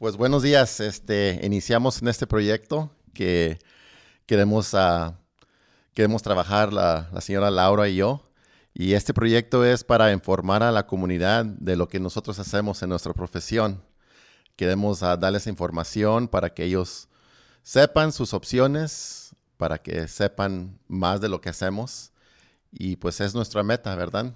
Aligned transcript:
Pues 0.00 0.16
buenos 0.16 0.42
días. 0.42 0.80
Este, 0.80 1.38
iniciamos 1.42 2.00
en 2.00 2.08
este 2.08 2.26
proyecto 2.26 2.90
que 3.12 3.58
queremos, 4.24 4.72
uh, 4.72 5.12
queremos 5.92 6.22
trabajar 6.22 6.72
la, 6.72 7.10
señora 7.20 7.50
Laura 7.50 7.86
y 7.86 7.96
yo. 7.96 8.26
Y 8.72 8.94
este 8.94 9.12
proyecto 9.12 9.62
es 9.62 9.84
para 9.84 10.10
informar 10.10 10.62
a 10.62 10.72
la 10.72 10.86
comunidad 10.86 11.44
de 11.44 11.76
lo 11.76 11.86
que 11.86 12.00
nosotros 12.00 12.38
hacemos 12.38 12.82
en 12.82 12.88
nuestra 12.88 13.12
profesión. 13.12 13.82
Queremos 14.56 15.02
uh, 15.02 15.18
darles 15.18 15.46
información 15.46 16.28
para 16.28 16.48
que 16.48 16.64
ellos 16.64 17.06
sepan 17.62 18.10
sus 18.10 18.32
opciones, 18.32 19.36
para 19.58 19.76
que 19.76 20.08
sepan 20.08 20.78
más 20.88 21.20
de 21.20 21.28
lo 21.28 21.42
que 21.42 21.50
hacemos. 21.50 22.10
Y 22.72 22.96
pues 22.96 23.20
es 23.20 23.34
nuestra 23.34 23.62
meta, 23.62 23.94
¿verdad? 23.96 24.32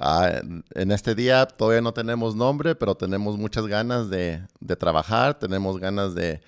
Ah, 0.00 0.40
en 0.74 0.92
este 0.92 1.16
día 1.16 1.44
todavía 1.44 1.80
no 1.80 1.92
tenemos 1.92 2.36
nombre, 2.36 2.76
pero 2.76 2.94
tenemos 2.94 3.36
muchas 3.36 3.66
ganas 3.66 4.08
de, 4.08 4.40
trabajar, 4.78 5.36
tenemos 5.40 5.80
ganas 5.80 6.14
de 6.14 6.40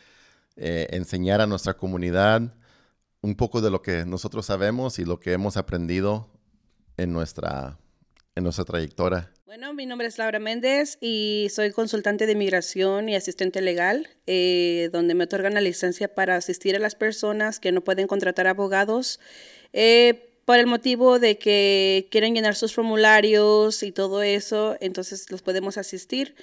eh, 0.56 0.86
enseñar 0.90 1.40
a 1.40 1.48
nuestra 1.48 1.74
comunidad 1.74 2.54
un 3.22 3.34
poco 3.34 3.60
de 3.60 3.70
lo 3.70 3.82
que 3.82 4.06
nosotros 4.06 4.46
sabemos 4.46 5.00
y 5.00 5.04
lo 5.04 5.18
que 5.18 5.32
hemos 5.32 5.56
aprendido 5.56 6.30
en 6.96 7.12
nuestra, 7.12 7.76
en 8.36 8.44
nuestra 8.44 8.64
trayectoria. 8.64 9.32
Bueno, 9.46 9.74
mi 9.74 9.84
nombre 9.84 10.06
es 10.06 10.16
Laura 10.16 10.38
Méndez 10.38 10.96
y 11.00 11.48
soy 11.50 11.72
consultante 11.72 12.26
de 12.26 12.32
inmigración 12.32 13.08
y 13.08 13.16
asistente 13.16 13.60
legal, 13.60 14.08
eh, 14.28 14.90
donde 14.92 15.16
me 15.16 15.24
otorgan 15.24 15.54
la 15.54 15.60
licencia 15.60 16.14
para 16.14 16.36
asistir 16.36 16.76
a 16.76 16.78
las 16.78 16.94
personas 16.94 17.58
que 17.58 17.72
no 17.72 17.82
pueden 17.82 18.06
contratar 18.06 18.46
abogados. 18.46 19.18
Eh, 19.72 20.29
por 20.50 20.58
el 20.58 20.66
motivo 20.66 21.20
de 21.20 21.38
que 21.38 22.08
quieren 22.10 22.34
llenar 22.34 22.56
sus 22.56 22.74
formularios 22.74 23.84
y 23.84 23.92
todo 23.92 24.20
eso, 24.20 24.76
entonces 24.80 25.30
los 25.30 25.42
podemos 25.42 25.78
asistir. 25.78 26.34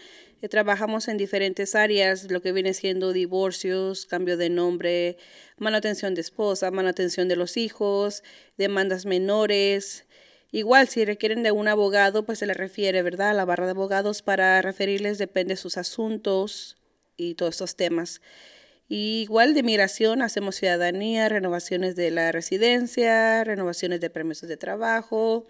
Eh, 0.41 0.47
trabajamos 0.47 1.09
en 1.09 1.17
diferentes 1.17 1.75
áreas, 1.75 2.31
lo 2.31 2.41
que 2.41 2.53
viene 2.53 2.73
siendo 2.73 3.11
divorcios, 3.11 4.05
cambio 4.05 4.38
de 4.38 4.49
nombre, 4.49 5.17
manutención 5.58 6.16
de 6.16 6.22
esposa, 6.22 6.72
manutención 6.72 7.28
de 7.28 7.35
los 7.35 7.58
hijos, 7.58 8.23
demandas 8.58 9.05
menores. 9.05 10.05
Igual, 10.53 10.88
si 10.88 11.03
requieren 11.03 11.44
de 11.44 11.52
un 11.52 11.67
abogado, 11.67 12.25
pues 12.25 12.39
se 12.39 12.45
le 12.45 12.53
refiere, 12.53 13.03
¿verdad? 13.03 13.31
A 13.31 13.33
la 13.33 13.44
barra 13.44 13.66
de 13.66 13.72
abogados 13.72 14.22
para 14.22 14.61
referirles, 14.61 15.17
depende 15.17 15.55
de 15.55 15.58
sus 15.58 15.75
asuntos 15.75 16.78
y 17.17 17.33
todos 17.33 17.55
estos 17.55 17.75
temas 17.75 18.22
igual 18.89 19.53
de 19.53 19.63
migración 19.63 20.21
hacemos 20.21 20.55
ciudadanía, 20.55 21.30
renovaciones 21.30 21.95
de 21.95 22.11
la 22.11 22.31
residencia, 22.31 23.44
renovaciones 23.44 23.99
de 24.02 24.09
permisos 24.09 24.47
de 24.49 24.57
trabajo, 24.57 25.45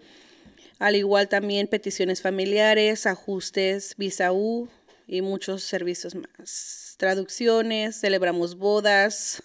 al 0.78 0.96
igual 0.96 1.28
también 1.28 1.66
peticiones 1.66 2.22
familiares, 2.22 3.06
ajustes, 3.06 3.94
visa 3.96 4.32
U 4.32 4.68
y 5.06 5.22
muchos 5.22 5.62
servicios 5.62 6.14
más. 6.14 6.94
Traducciones, 6.98 7.98
celebramos 8.00 8.56
bodas. 8.56 9.42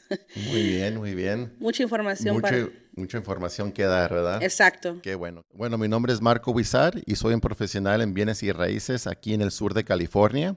Muy 0.50 0.63
bien, 0.63 0.97
muy 0.97 1.16
bien. 1.16 1.53
Mucha 1.59 1.83
información 1.83 2.41
para... 2.41 2.69
Mucha 2.95 3.17
información 3.17 3.72
que 3.72 3.83
dar, 3.83 4.13
¿verdad? 4.13 4.44
Exacto. 4.44 5.00
Qué 5.02 5.16
bueno. 5.16 5.44
Bueno, 5.52 5.80
mi 5.80 5.88
nombre 5.88 6.13
es 6.13 6.22
Marco 6.22 6.52
Huizar 6.52 6.94
y 7.07 7.16
soy 7.16 7.33
un 7.33 7.41
profesional 7.41 8.02
en 8.02 8.13
bienes 8.13 8.44
y 8.44 8.52
raíces 8.52 9.07
aquí 9.07 9.33
en 9.33 9.41
el 9.41 9.50
sur 9.50 9.73
de 9.73 9.83
California. 9.83 10.55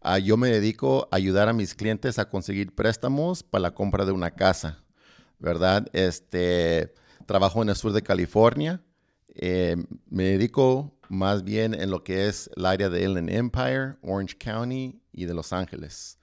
Ah, 0.00 0.18
yo 0.18 0.36
me 0.36 0.48
dedico 0.48 1.08
a 1.10 1.16
ayudar 1.16 1.48
a 1.48 1.52
mis 1.52 1.74
clientes 1.74 2.18
a 2.18 2.28
conseguir 2.28 2.74
préstamos 2.74 3.42
para 3.42 3.62
la 3.62 3.74
compra 3.74 4.04
de 4.04 4.12
una 4.12 4.30
casa, 4.30 4.84
¿verdad? 5.38 5.88
Este, 5.92 6.94
trabajo 7.26 7.62
en 7.62 7.68
el 7.68 7.76
sur 7.76 7.92
de 7.92 8.02
California. 8.02 8.80
Eh, 9.34 9.76
me 10.08 10.24
dedico 10.24 10.96
más 11.08 11.42
bien 11.42 11.74
en 11.74 11.90
lo 11.90 12.04
que 12.04 12.28
es 12.28 12.50
el 12.56 12.66
área 12.66 12.88
de 12.88 13.02
Inland 13.02 13.30
Empire, 13.30 13.96
Orange 14.02 14.36
County 14.38 15.00
y 15.12 15.24
de 15.24 15.34
Los 15.34 15.52
Ángeles. 15.52 16.18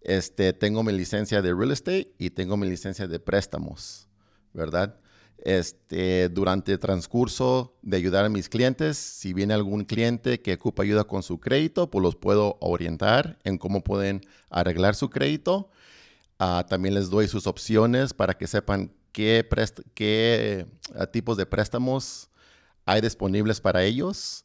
Este, 0.00 0.52
tengo 0.52 0.82
mi 0.82 0.92
licencia 0.92 1.42
de 1.42 1.54
real 1.54 1.70
estate 1.70 2.14
y 2.18 2.30
tengo 2.30 2.56
mi 2.56 2.68
licencia 2.68 3.06
de 3.06 3.20
préstamos, 3.20 4.08
¿verdad? 4.52 4.98
Este, 5.42 6.28
durante 6.28 6.72
el 6.72 6.78
transcurso 6.78 7.74
de 7.82 7.96
ayudar 7.96 8.24
a 8.24 8.28
mis 8.28 8.48
clientes. 8.48 8.96
Si 8.96 9.32
viene 9.32 9.54
algún 9.54 9.84
cliente 9.84 10.40
que 10.40 10.54
ocupa 10.54 10.84
ayuda 10.84 11.04
con 11.04 11.22
su 11.22 11.40
crédito, 11.40 11.90
pues 11.90 12.02
los 12.02 12.16
puedo 12.16 12.56
orientar 12.60 13.38
en 13.44 13.58
cómo 13.58 13.82
pueden 13.82 14.22
arreglar 14.50 14.94
su 14.94 15.10
crédito. 15.10 15.68
Ah, 16.38 16.64
también 16.68 16.94
les 16.94 17.10
doy 17.10 17.28
sus 17.28 17.46
opciones 17.46 18.14
para 18.14 18.34
que 18.34 18.46
sepan 18.46 18.92
qué, 19.12 20.66
ah, 20.94 21.06
tipos 21.06 21.36
de 21.36 21.46
préstamos 21.46 22.28
hay 22.84 23.00
disponibles 23.00 23.60
para 23.60 23.82
ellos. 23.84 24.44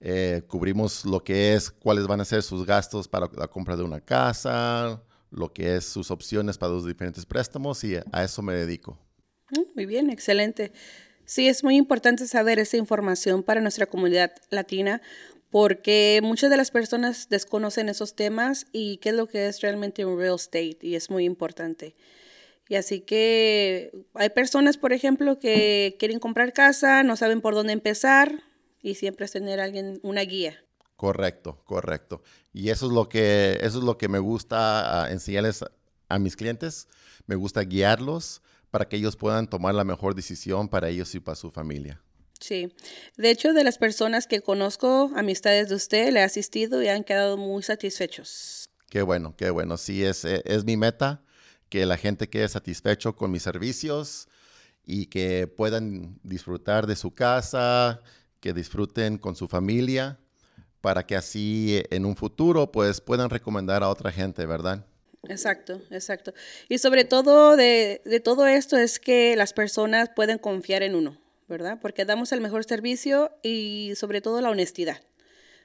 Eh, 0.00 0.42
cubrimos 0.46 1.04
lo 1.04 1.22
que 1.22 1.54
es 1.54 1.70
cuáles 1.70 2.06
van 2.06 2.20
a 2.20 2.24
ser 2.24 2.42
sus 2.42 2.64
gastos 2.64 3.08
para 3.08 3.28
la 3.36 3.48
compra 3.48 3.76
de 3.76 3.82
una 3.82 4.00
casa, 4.00 5.02
lo 5.30 5.52
que 5.52 5.76
es 5.76 5.84
sus 5.84 6.10
opciones 6.12 6.56
para 6.56 6.72
los 6.72 6.86
diferentes 6.86 7.26
préstamos 7.26 7.82
y 7.82 7.96
a 7.96 8.24
eso 8.24 8.42
me 8.42 8.54
dedico. 8.54 9.07
Mm, 9.50 9.74
muy 9.74 9.86
bien, 9.86 10.10
excelente. 10.10 10.72
Sí, 11.24 11.48
es 11.48 11.62
muy 11.62 11.76
importante 11.76 12.26
saber 12.26 12.58
esa 12.58 12.76
información 12.76 13.42
para 13.42 13.60
nuestra 13.60 13.86
comunidad 13.86 14.32
latina 14.50 15.02
porque 15.50 16.20
muchas 16.22 16.50
de 16.50 16.56
las 16.56 16.70
personas 16.70 17.28
desconocen 17.28 17.88
esos 17.88 18.14
temas 18.14 18.66
y 18.72 18.98
qué 18.98 19.10
es 19.10 19.14
lo 19.14 19.26
que 19.26 19.46
es 19.46 19.60
realmente 19.60 20.04
un 20.04 20.18
real 20.18 20.34
estate 20.36 20.78
y 20.82 20.94
es 20.94 21.10
muy 21.10 21.24
importante. 21.24 21.94
Y 22.68 22.74
así 22.74 23.00
que 23.00 23.92
hay 24.14 24.28
personas, 24.28 24.76
por 24.76 24.92
ejemplo, 24.92 25.38
que 25.38 25.96
quieren 25.98 26.18
comprar 26.18 26.52
casa, 26.52 27.02
no 27.02 27.16
saben 27.16 27.40
por 27.40 27.54
dónde 27.54 27.72
empezar 27.72 28.42
y 28.82 28.94
siempre 28.94 29.24
es 29.24 29.32
tener 29.32 29.58
alguien, 29.58 30.00
una 30.02 30.20
guía. 30.22 30.62
Correcto, 30.96 31.62
correcto. 31.64 32.22
Y 32.52 32.68
eso 32.68 32.86
es 32.86 32.92
lo 32.92 33.08
que, 33.08 33.58
eso 33.62 33.78
es 33.78 33.84
lo 33.84 33.96
que 33.96 34.08
me 34.08 34.18
gusta 34.18 35.04
ah, 35.04 35.10
enseñarles 35.10 35.64
a 36.08 36.18
mis 36.18 36.36
clientes. 36.36 36.88
Me 37.26 37.36
gusta 37.36 37.62
guiarlos 37.62 38.42
para 38.70 38.88
que 38.88 38.96
ellos 38.96 39.16
puedan 39.16 39.48
tomar 39.48 39.74
la 39.74 39.84
mejor 39.84 40.14
decisión 40.14 40.68
para 40.68 40.88
ellos 40.88 41.14
y 41.14 41.20
para 41.20 41.36
su 41.36 41.50
familia. 41.50 42.02
Sí, 42.40 42.72
de 43.16 43.30
hecho 43.30 43.52
de 43.52 43.64
las 43.64 43.78
personas 43.78 44.26
que 44.26 44.40
conozco, 44.40 45.10
amistades 45.16 45.68
de 45.68 45.74
usted, 45.74 46.12
le 46.12 46.22
ha 46.22 46.24
asistido 46.24 46.82
y 46.82 46.88
han 46.88 47.04
quedado 47.04 47.36
muy 47.36 47.62
satisfechos. 47.62 48.68
Qué 48.88 49.02
bueno, 49.02 49.34
qué 49.36 49.50
bueno. 49.50 49.76
Sí, 49.76 50.04
es, 50.04 50.24
eh, 50.24 50.42
es 50.44 50.64
mi 50.64 50.76
meta, 50.76 51.22
que 51.68 51.84
la 51.84 51.96
gente 51.96 52.28
quede 52.28 52.48
satisfecho 52.48 53.16
con 53.16 53.30
mis 53.30 53.42
servicios 53.42 54.28
y 54.86 55.06
que 55.06 55.46
puedan 55.46 56.18
disfrutar 56.22 56.86
de 56.86 56.96
su 56.96 57.12
casa, 57.12 58.00
que 58.40 58.54
disfruten 58.54 59.18
con 59.18 59.36
su 59.36 59.48
familia, 59.48 60.18
para 60.80 61.04
que 61.04 61.16
así 61.16 61.76
eh, 61.76 61.86
en 61.90 62.06
un 62.06 62.16
futuro 62.16 62.70
pues 62.72 63.00
puedan 63.00 63.30
recomendar 63.30 63.82
a 63.82 63.88
otra 63.88 64.12
gente, 64.12 64.46
¿verdad? 64.46 64.86
Exacto, 65.28 65.80
exacto. 65.90 66.32
Y 66.68 66.78
sobre 66.78 67.04
todo 67.04 67.56
de, 67.56 68.02
de, 68.04 68.20
todo 68.20 68.46
esto 68.46 68.76
es 68.76 68.98
que 68.98 69.36
las 69.36 69.52
personas 69.52 70.10
pueden 70.14 70.38
confiar 70.38 70.82
en 70.82 70.94
uno, 70.94 71.20
¿verdad? 71.48 71.78
Porque 71.80 72.04
damos 72.04 72.32
el 72.32 72.40
mejor 72.40 72.64
servicio 72.64 73.30
y 73.42 73.92
sobre 73.96 74.20
todo 74.20 74.40
la 74.40 74.50
honestidad. 74.50 75.00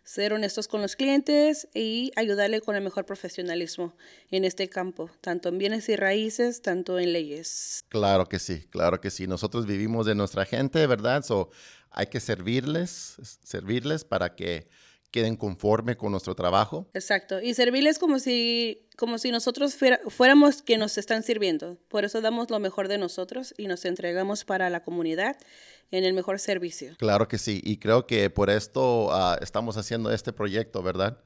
Ser 0.03 0.33
honestos 0.33 0.67
con 0.67 0.81
los 0.81 0.97
clientes 0.97 1.69
y 1.73 2.11
ayudarle 2.17 2.59
con 2.59 2.75
el 2.75 2.83
mejor 2.83 3.05
profesionalismo 3.05 3.95
en 4.31 4.43
este 4.43 4.67
campo, 4.67 5.09
tanto 5.21 5.47
en 5.47 5.57
bienes 5.57 5.87
y 5.87 5.95
raíces, 5.95 6.61
tanto 6.61 6.99
en 6.99 7.13
leyes. 7.13 7.85
Claro 7.87 8.27
que 8.27 8.39
sí, 8.39 8.67
claro 8.69 8.99
que 8.99 9.09
sí. 9.09 9.27
Nosotros 9.27 9.65
vivimos 9.65 10.05
de 10.05 10.13
nuestra 10.13 10.43
gente, 10.43 10.85
¿verdad? 10.87 11.23
So, 11.23 11.51
hay 11.89 12.07
que 12.07 12.19
servirles, 12.19 13.15
servirles 13.43 14.03
para 14.03 14.35
que 14.35 14.67
queden 15.13 15.37
conforme 15.37 15.95
con 15.95 16.11
nuestro 16.11 16.33
trabajo. 16.33 16.89
Exacto, 16.95 17.39
y 17.39 17.53
servirles 17.53 17.99
como 17.99 18.17
si, 18.17 18.87
como 18.97 19.19
si 19.19 19.29
nosotros 19.29 19.77
fuéramos 20.07 20.63
que 20.63 20.79
nos 20.79 20.97
están 20.97 21.21
sirviendo. 21.21 21.77
Por 21.87 22.03
eso 22.03 22.19
damos 22.19 22.49
lo 22.49 22.59
mejor 22.59 22.87
de 22.87 22.97
nosotros 22.97 23.53
y 23.55 23.67
nos 23.67 23.85
entregamos 23.85 24.43
para 24.43 24.71
la 24.71 24.83
comunidad 24.83 25.37
en 25.91 26.03
el 26.03 26.13
mejor 26.13 26.39
servicio. 26.39 26.95
Claro 26.97 27.27
que 27.27 27.37
sí, 27.37 27.61
y 27.63 27.77
creo 27.77 28.07
que 28.07 28.31
por 28.31 28.49
esto 28.49 29.13
ah, 29.13 29.37
estamos 29.39 29.77
haciendo 29.77 30.11
este 30.11 30.33
proyecto, 30.33 30.81
¿verdad? 30.81 31.19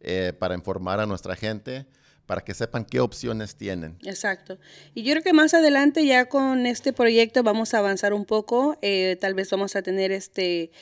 Eh, 0.00 0.32
para 0.38 0.54
informar 0.54 0.98
a 1.00 1.06
nuestra 1.06 1.36
gente 1.36 1.86
para 2.24 2.40
que 2.40 2.54
sepan 2.54 2.86
qué 2.86 3.00
opciones 3.00 3.54
tienen. 3.54 3.98
Exacto. 4.02 4.58
Y 4.94 5.04
yo 5.04 5.12
creo 5.12 5.22
que 5.22 5.32
más 5.32 5.54
adelante 5.54 6.04
ya 6.04 6.24
con 6.24 6.66
este 6.66 6.92
proyecto 6.92 7.42
vamos 7.44 7.72
a 7.72 7.78
avanzar 7.78 8.12
un 8.14 8.24
poco. 8.24 8.78
Eh, 8.82 9.16
tal 9.20 9.34
vez 9.34 9.48
vamos 9.50 9.76
a 9.76 9.82
tener 9.82 10.10
este 10.10 10.72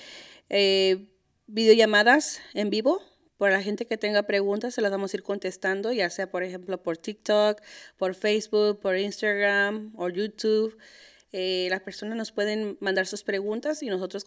eh, 0.48 1.13
videollamadas 1.46 2.40
en 2.54 2.70
vivo. 2.70 3.02
Por 3.36 3.50
la 3.50 3.62
gente 3.62 3.86
que 3.86 3.98
tenga 3.98 4.22
preguntas, 4.22 4.74
se 4.74 4.80
las 4.80 4.92
vamos 4.92 5.12
a 5.12 5.16
ir 5.16 5.22
contestando, 5.22 5.92
ya 5.92 6.08
sea, 6.08 6.30
por 6.30 6.44
ejemplo, 6.44 6.82
por 6.82 6.96
TikTok, 6.96 7.60
por 7.98 8.14
Facebook, 8.14 8.80
por 8.80 8.96
Instagram 8.96 9.92
o 9.96 10.08
YouTube. 10.08 10.78
Eh, 11.32 11.66
las 11.68 11.80
personas 11.80 12.16
nos 12.16 12.30
pueden 12.30 12.78
mandar 12.80 13.08
sus 13.08 13.24
preguntas 13.24 13.82
y 13.82 13.88
nosotros 13.88 14.24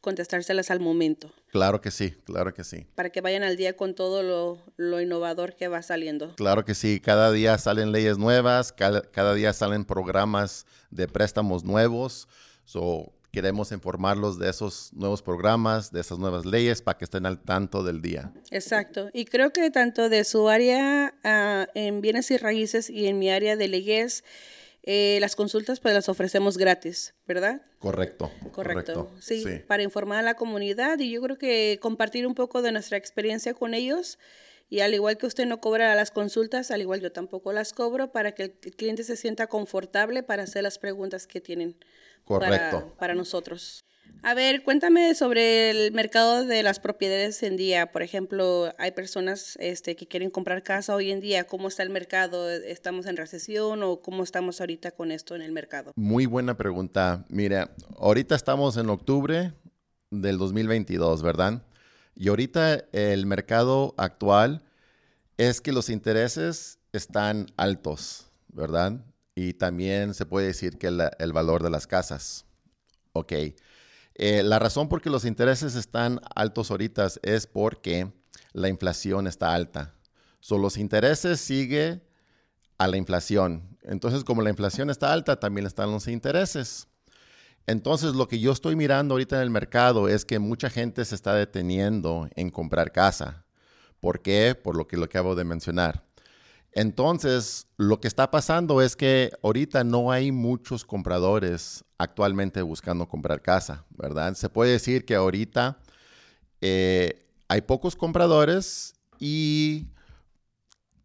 contestárselas 0.00 0.72
al 0.72 0.80
momento. 0.80 1.32
Claro 1.52 1.80
que 1.80 1.92
sí, 1.92 2.10
claro 2.24 2.52
que 2.52 2.64
sí. 2.64 2.84
Para 2.96 3.10
que 3.10 3.20
vayan 3.20 3.44
al 3.44 3.56
día 3.56 3.76
con 3.76 3.94
todo 3.94 4.24
lo, 4.24 4.58
lo 4.76 5.00
innovador 5.00 5.54
que 5.54 5.68
va 5.68 5.82
saliendo. 5.82 6.34
Claro 6.34 6.64
que 6.64 6.74
sí, 6.74 6.98
cada 6.98 7.30
día 7.30 7.56
salen 7.58 7.92
leyes 7.92 8.18
nuevas, 8.18 8.72
cada, 8.72 9.02
cada 9.02 9.34
día 9.34 9.52
salen 9.52 9.84
programas 9.84 10.66
de 10.90 11.06
préstamos 11.06 11.62
nuevos. 11.62 12.26
So, 12.64 13.12
queremos 13.32 13.72
informarlos 13.72 14.38
de 14.38 14.50
esos 14.50 14.92
nuevos 14.92 15.22
programas, 15.22 15.90
de 15.90 16.00
esas 16.00 16.18
nuevas 16.18 16.44
leyes 16.44 16.82
para 16.82 16.98
que 16.98 17.06
estén 17.06 17.24
al 17.24 17.40
tanto 17.40 17.82
del 17.82 18.02
día. 18.02 18.30
Exacto. 18.50 19.08
Y 19.14 19.24
creo 19.24 19.52
que 19.52 19.70
tanto 19.70 20.10
de 20.10 20.24
su 20.24 20.50
área 20.50 21.14
ah, 21.24 21.66
en 21.74 22.02
bienes 22.02 22.30
y 22.30 22.36
raíces 22.36 22.90
y 22.90 23.06
en 23.06 23.18
mi 23.18 23.30
área 23.30 23.56
de 23.56 23.68
leyes, 23.68 24.22
eh, 24.82 25.16
las 25.20 25.34
consultas 25.34 25.80
pues 25.80 25.94
las 25.94 26.10
ofrecemos 26.10 26.58
gratis, 26.58 27.14
¿verdad? 27.26 27.62
Correcto. 27.78 28.30
Correcto. 28.52 29.10
Sí, 29.18 29.44
para 29.66 29.82
informar 29.82 30.18
a 30.18 30.22
la 30.22 30.34
comunidad 30.34 30.98
y 30.98 31.10
yo 31.10 31.22
creo 31.22 31.38
que 31.38 31.78
compartir 31.80 32.26
un 32.26 32.34
poco 32.34 32.60
de 32.60 32.70
nuestra 32.70 32.98
experiencia 32.98 33.54
con 33.54 33.72
ellos. 33.72 34.18
Y 34.68 34.80
al 34.80 34.94
igual 34.94 35.18
que 35.18 35.26
usted 35.26 35.44
no 35.44 35.60
cobra 35.60 35.94
las 35.94 36.10
consultas, 36.10 36.70
al 36.70 36.80
igual 36.80 37.00
yo 37.00 37.12
tampoco 37.12 37.52
las 37.52 37.74
cobro 37.74 38.10
para 38.10 38.32
que 38.32 38.44
el 38.44 38.52
cliente 38.52 39.04
se 39.04 39.16
sienta 39.16 39.46
confortable 39.46 40.22
para 40.22 40.44
hacer 40.44 40.62
las 40.62 40.78
preguntas 40.78 41.26
que 41.26 41.42
tienen 41.42 41.76
Correcto. 42.40 42.94
Para, 42.98 43.14
nosotros. 43.14 43.84
A 44.22 44.34
ver, 44.34 44.62
cuéntame 44.62 45.14
sobre 45.14 45.70
el 45.70 45.92
mercado 45.92 46.44
de 46.44 46.62
las 46.62 46.78
propiedades 46.78 47.42
en 47.42 47.56
día. 47.56 47.90
Por 47.90 48.02
ejemplo, 48.02 48.72
hay 48.78 48.92
personas 48.92 49.56
este, 49.60 49.96
que 49.96 50.06
quieren 50.06 50.30
comprar 50.30 50.62
casa 50.62 50.94
hoy 50.94 51.10
en 51.10 51.20
día. 51.20 51.44
¿Cómo 51.44 51.68
está 51.68 51.82
el 51.82 51.90
mercado? 51.90 52.48
¿Estamos 52.50 53.06
en 53.06 53.16
recesión 53.16 53.82
o 53.82 54.00
cómo 54.00 54.22
estamos 54.22 54.60
ahorita 54.60 54.92
con 54.92 55.10
esto 55.10 55.34
en 55.34 55.42
el 55.42 55.50
mercado? 55.50 55.92
Muy 55.96 56.26
buena 56.26 56.56
pregunta. 56.56 57.24
Mira, 57.28 57.70
ahorita 57.98 58.36
estamos 58.36 58.76
en 58.76 58.90
octubre 58.90 59.52
del 60.10 60.38
2022, 60.38 61.22
¿verdad? 61.22 61.62
Y 62.14 62.28
ahorita 62.28 62.84
el 62.92 63.26
mercado 63.26 63.94
actual 63.96 64.62
es 65.36 65.60
que 65.60 65.72
los 65.72 65.88
intereses 65.88 66.78
están 66.92 67.46
altos, 67.56 68.30
¿verdad? 68.48 69.00
Y 69.34 69.54
también 69.54 70.14
se 70.14 70.26
puede 70.26 70.48
decir 70.48 70.78
que 70.78 70.88
el 70.88 71.32
valor 71.32 71.62
de 71.62 71.70
las 71.70 71.86
casas. 71.86 72.44
Ok. 73.12 73.32
Eh, 74.14 74.42
la 74.42 74.58
razón 74.58 74.88
por 74.88 75.00
que 75.00 75.10
los 75.10 75.24
intereses 75.24 75.74
están 75.74 76.20
altos 76.34 76.70
ahorita 76.70 77.08
es 77.22 77.46
porque 77.46 78.12
la 78.52 78.68
inflación 78.68 79.26
está 79.26 79.54
alta. 79.54 79.94
So, 80.40 80.58
los 80.58 80.76
intereses 80.76 81.40
siguen 81.40 82.02
a 82.78 82.88
la 82.88 82.96
inflación. 82.96 83.78
Entonces, 83.82 84.24
como 84.24 84.42
la 84.42 84.50
inflación 84.50 84.90
está 84.90 85.12
alta, 85.12 85.38
también 85.40 85.66
están 85.66 85.90
los 85.90 86.08
intereses. 86.08 86.88
Entonces, 87.66 88.14
lo 88.14 88.28
que 88.28 88.40
yo 88.40 88.52
estoy 88.52 88.76
mirando 88.76 89.14
ahorita 89.14 89.36
en 89.36 89.42
el 89.42 89.50
mercado 89.50 90.08
es 90.08 90.24
que 90.24 90.38
mucha 90.38 90.68
gente 90.68 91.04
se 91.04 91.14
está 91.14 91.34
deteniendo 91.34 92.28
en 92.34 92.50
comprar 92.50 92.92
casa. 92.92 93.44
¿Por 94.00 94.20
qué? 94.20 94.56
Por 94.60 94.76
lo 94.76 94.88
que 94.88 94.96
lo 94.96 95.04
acabo 95.04 95.34
de 95.36 95.44
mencionar. 95.44 96.04
Entonces, 96.72 97.66
lo 97.76 98.00
que 98.00 98.08
está 98.08 98.30
pasando 98.30 98.80
es 98.80 98.96
que 98.96 99.30
ahorita 99.42 99.84
no 99.84 100.10
hay 100.10 100.32
muchos 100.32 100.84
compradores 100.84 101.84
actualmente 101.98 102.62
buscando 102.62 103.06
comprar 103.06 103.42
casa, 103.42 103.84
¿verdad? 103.90 104.34
Se 104.34 104.48
puede 104.48 104.72
decir 104.72 105.04
que 105.04 105.14
ahorita 105.14 105.78
eh, 106.62 107.26
hay 107.48 107.60
pocos 107.60 107.94
compradores 107.94 108.94
y 109.18 109.88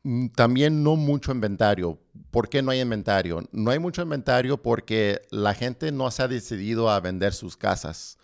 mm, 0.04 0.28
también 0.28 0.84
no 0.84 0.96
mucho 0.96 1.34
inventario. 1.34 2.00
¿Por 2.32 2.48
qué 2.48 2.62
no 2.62 2.72
hay 2.72 2.80
inventario? 2.80 3.44
No 3.52 3.72
hay 3.72 3.80
mucho 3.80 4.02
inventario 4.02 4.62
porque 4.62 5.22
la 5.32 5.54
gente 5.54 5.92
no 5.92 6.10
se 6.12 6.24
ha 6.24 6.30
decidido 6.30 6.90
a 6.90 7.02
vender 7.02 7.34
sus 7.34 7.58
casas. 7.58 8.18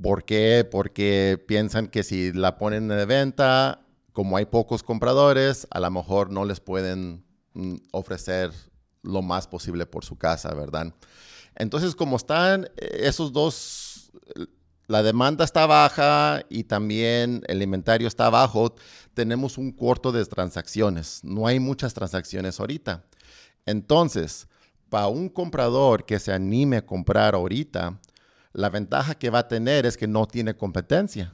¿Por 0.00 0.24
qué? 0.24 0.66
Porque 0.68 1.42
piensan 1.46 1.88
que 1.88 2.02
si 2.02 2.32
la 2.32 2.56
ponen 2.56 2.88
de 2.88 3.04
venta, 3.04 3.81
como 4.12 4.36
hay 4.36 4.46
pocos 4.46 4.82
compradores, 4.82 5.66
a 5.70 5.80
lo 5.80 5.90
mejor 5.90 6.30
no 6.30 6.44
les 6.44 6.60
pueden 6.60 7.24
mm, 7.54 7.76
ofrecer 7.92 8.52
lo 9.02 9.22
más 9.22 9.46
posible 9.46 9.86
por 9.86 10.04
su 10.04 10.16
casa, 10.16 10.54
¿verdad? 10.54 10.94
Entonces, 11.54 11.94
como 11.94 12.16
están 12.16 12.64
eh, 12.76 13.00
esos 13.02 13.32
dos, 13.32 14.12
la 14.86 15.02
demanda 15.02 15.44
está 15.44 15.66
baja 15.66 16.42
y 16.48 16.64
también 16.64 17.42
el 17.46 17.62
inventario 17.62 18.08
está 18.08 18.30
bajo, 18.30 18.74
tenemos 19.14 19.58
un 19.58 19.72
corto 19.72 20.12
de 20.12 20.24
transacciones. 20.24 21.20
No 21.22 21.46
hay 21.46 21.60
muchas 21.60 21.94
transacciones 21.94 22.60
ahorita. 22.60 23.04
Entonces, 23.64 24.48
para 24.88 25.06
un 25.06 25.28
comprador 25.28 26.04
que 26.04 26.18
se 26.18 26.32
anime 26.32 26.78
a 26.78 26.86
comprar 26.86 27.34
ahorita, 27.34 27.98
la 28.52 28.68
ventaja 28.68 29.14
que 29.14 29.30
va 29.30 29.40
a 29.40 29.48
tener 29.48 29.86
es 29.86 29.96
que 29.96 30.06
no 30.06 30.26
tiene 30.26 30.54
competencia. 30.54 31.32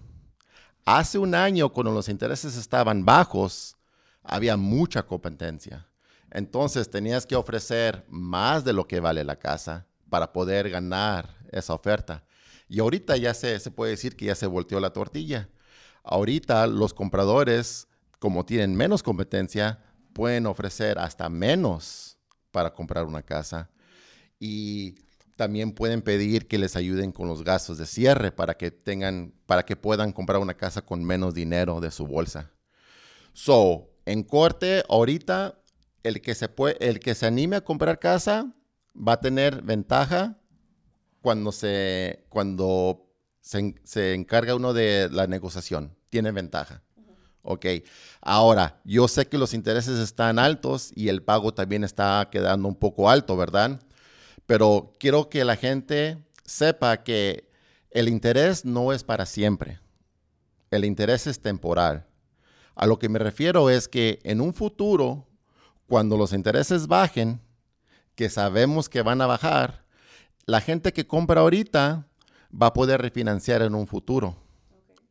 Hace 0.90 1.18
un 1.18 1.34
año, 1.34 1.68
cuando 1.68 1.92
los 1.92 2.08
intereses 2.08 2.56
estaban 2.56 3.04
bajos, 3.04 3.76
había 4.22 4.56
mucha 4.56 5.02
competencia. 5.02 5.86
Entonces 6.30 6.88
tenías 6.88 7.26
que 7.26 7.36
ofrecer 7.36 8.06
más 8.08 8.64
de 8.64 8.72
lo 8.72 8.88
que 8.88 8.98
vale 8.98 9.22
la 9.22 9.38
casa 9.38 9.86
para 10.08 10.32
poder 10.32 10.70
ganar 10.70 11.36
esa 11.52 11.74
oferta. 11.74 12.24
Y 12.70 12.80
ahorita 12.80 13.18
ya 13.18 13.34
se, 13.34 13.60
se 13.60 13.70
puede 13.70 13.90
decir 13.90 14.16
que 14.16 14.24
ya 14.24 14.34
se 14.34 14.46
volteó 14.46 14.80
la 14.80 14.94
tortilla. 14.94 15.50
Ahorita 16.04 16.66
los 16.66 16.94
compradores, 16.94 17.86
como 18.18 18.46
tienen 18.46 18.74
menos 18.74 19.02
competencia, 19.02 19.84
pueden 20.14 20.46
ofrecer 20.46 20.98
hasta 20.98 21.28
menos 21.28 22.16
para 22.50 22.72
comprar 22.72 23.04
una 23.04 23.20
casa. 23.20 23.68
Y 24.40 24.94
también 25.38 25.70
pueden 25.70 26.02
pedir 26.02 26.48
que 26.48 26.58
les 26.58 26.74
ayuden 26.74 27.12
con 27.12 27.28
los 27.28 27.44
gastos 27.44 27.78
de 27.78 27.86
cierre 27.86 28.32
para 28.32 28.56
que 28.56 28.72
tengan, 28.72 29.32
para 29.46 29.64
que 29.64 29.76
puedan 29.76 30.10
comprar 30.10 30.40
una 30.40 30.54
casa 30.54 30.82
con 30.82 31.04
menos 31.04 31.32
dinero 31.32 31.80
de 31.80 31.92
su 31.92 32.08
bolsa. 32.08 32.50
So, 33.34 33.88
en 34.04 34.24
corte, 34.24 34.82
ahorita, 34.88 35.62
el 36.02 36.20
que 36.20 36.34
se 36.34 36.48
puede, 36.48 36.76
el 36.80 36.98
que 36.98 37.14
se 37.14 37.26
anime 37.26 37.54
a 37.54 37.60
comprar 37.60 38.00
casa 38.00 38.52
va 38.96 39.12
a 39.12 39.20
tener 39.20 39.62
ventaja 39.62 40.36
cuando 41.20 41.52
se, 41.52 42.26
cuando 42.28 43.08
se, 43.40 44.14
encarga 44.14 44.56
uno 44.56 44.72
de 44.72 45.08
la 45.08 45.28
negociación. 45.28 45.96
Tiene 46.10 46.32
ventaja. 46.32 46.82
Ok. 47.42 47.64
Ahora, 48.20 48.80
yo 48.84 49.06
sé 49.06 49.28
que 49.28 49.38
los 49.38 49.54
intereses 49.54 50.00
están 50.00 50.40
altos 50.40 50.90
y 50.96 51.10
el 51.10 51.22
pago 51.22 51.54
también 51.54 51.84
está 51.84 52.28
quedando 52.28 52.66
un 52.66 52.74
poco 52.74 53.08
alto, 53.08 53.36
¿verdad? 53.36 53.80
Pero 54.48 54.94
quiero 54.98 55.28
que 55.28 55.44
la 55.44 55.56
gente 55.56 56.16
sepa 56.42 57.04
que 57.04 57.50
el 57.90 58.08
interés 58.08 58.64
no 58.64 58.94
es 58.94 59.04
para 59.04 59.26
siempre. 59.26 59.78
El 60.70 60.86
interés 60.86 61.26
es 61.26 61.42
temporal. 61.42 62.06
A 62.74 62.86
lo 62.86 62.98
que 62.98 63.10
me 63.10 63.18
refiero 63.18 63.68
es 63.68 63.88
que 63.88 64.20
en 64.22 64.40
un 64.40 64.54
futuro, 64.54 65.28
cuando 65.86 66.16
los 66.16 66.32
intereses 66.32 66.86
bajen, 66.86 67.42
que 68.14 68.30
sabemos 68.30 68.88
que 68.88 69.02
van 69.02 69.20
a 69.20 69.26
bajar, 69.26 69.84
la 70.46 70.62
gente 70.62 70.94
que 70.94 71.06
compra 71.06 71.42
ahorita 71.42 72.08
va 72.50 72.68
a 72.68 72.72
poder 72.72 73.02
refinanciar 73.02 73.60
en 73.60 73.74
un 73.74 73.86
futuro. 73.86 74.34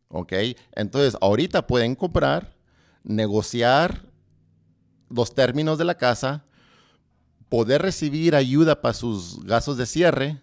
¿Ok? 0.07 0.33
Entonces, 0.73 1.15
ahorita 1.21 1.67
pueden 1.67 1.93
comprar, 1.93 2.55
negociar 3.03 4.03
los 5.09 5.35
términos 5.35 5.77
de 5.77 5.85
la 5.85 5.95
casa 5.95 6.43
poder 7.49 7.81
recibir 7.81 8.35
ayuda 8.35 8.81
para 8.81 8.93
sus 8.93 9.43
gastos 9.43 9.77
de 9.77 9.85
cierre 9.85 10.41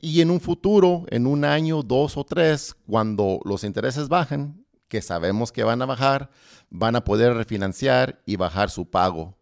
y 0.00 0.20
en 0.20 0.30
un 0.30 0.40
futuro, 0.40 1.06
en 1.10 1.26
un 1.26 1.44
año, 1.44 1.82
dos 1.82 2.16
o 2.16 2.24
tres, 2.24 2.74
cuando 2.86 3.40
los 3.44 3.62
intereses 3.62 4.08
bajen, 4.08 4.66
que 4.88 5.00
sabemos 5.00 5.52
que 5.52 5.62
van 5.62 5.80
a 5.80 5.86
bajar, 5.86 6.28
van 6.70 6.96
a 6.96 7.04
poder 7.04 7.34
refinanciar 7.34 8.20
y 8.26 8.36
bajar 8.36 8.68
su 8.68 8.90
pago 8.90 9.38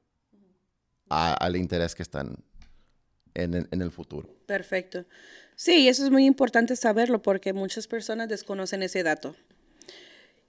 al 1.08 1.56
interés 1.56 1.94
que 1.94 2.02
están 2.02 2.44
en, 3.34 3.68
el 3.70 3.90
futuro. 3.90 4.28
Perfecto. 4.46 5.06
Sí, 5.56 5.88
eso 5.88 6.04
es 6.04 6.10
muy 6.10 6.26
importante 6.26 6.76
saberlo 6.76 7.22
porque 7.22 7.52
muchas 7.52 7.86
personas 7.86 8.28
desconocen 8.28 8.82
ese 8.82 9.02
dato. 9.02 9.34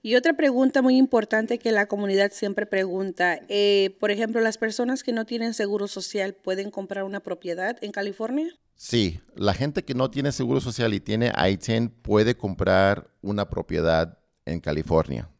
Y 0.04 0.16
otra 0.16 0.34
pregunta 0.34 0.82
muy 0.82 0.96
importante 0.96 1.60
que 1.60 1.70
la 1.70 1.86
comunidad 1.86 2.32
siempre 2.32 2.66
pregunta, 2.66 3.40
eh, 3.48 3.96
por 4.00 4.10
ejemplo, 4.10 4.40
¿las 4.40 4.58
personas 4.58 5.04
que 5.04 5.12
no 5.12 5.26
tienen 5.26 5.54
seguro 5.54 5.86
social 5.86 6.34
pueden 6.34 6.72
comprar 6.72 7.04
una 7.04 7.20
propiedad 7.20 7.78
en 7.82 7.92
California? 7.92 8.48
Sí, 8.74 9.20
la 9.36 9.54
gente 9.54 9.84
que 9.84 9.94
no 9.94 10.10
tiene 10.10 10.32
seguro 10.32 10.60
social 10.60 10.92
y 10.92 10.98
tiene 10.98 11.32
ITIN 11.48 11.88
puede 11.88 12.36
comprar 12.36 13.12
una 13.20 13.48
propiedad 13.48 14.18
en 14.44 14.58
California. 14.58 15.30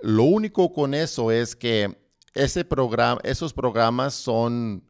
Lo 0.00 0.22
único 0.22 0.72
con 0.72 0.94
eso 0.94 1.32
es 1.32 1.56
que 1.56 1.98
ese 2.34 2.64
esos 3.24 3.52
programas 3.52 4.14
son, 4.14 4.84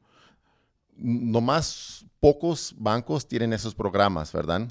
nomás 0.97 2.05
pocos 2.21 2.75
bancos 2.77 3.27
tienen 3.27 3.55
esos 3.55 3.75
programas, 3.75 4.35
¿verdad? 4.35 4.69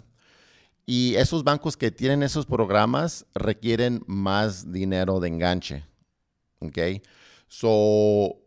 Y 0.92 1.18
esos 1.18 1.44
bancos 1.44 1.78
que 1.78 1.92
tienen 1.92 2.24
esos 2.24 2.48
programas 2.48 3.24
requieren 3.36 4.02
más 4.08 4.72
dinero 4.72 5.20
de 5.20 5.28
enganche. 5.28 5.86
¿Ok? 6.58 6.80
So, 7.48 8.42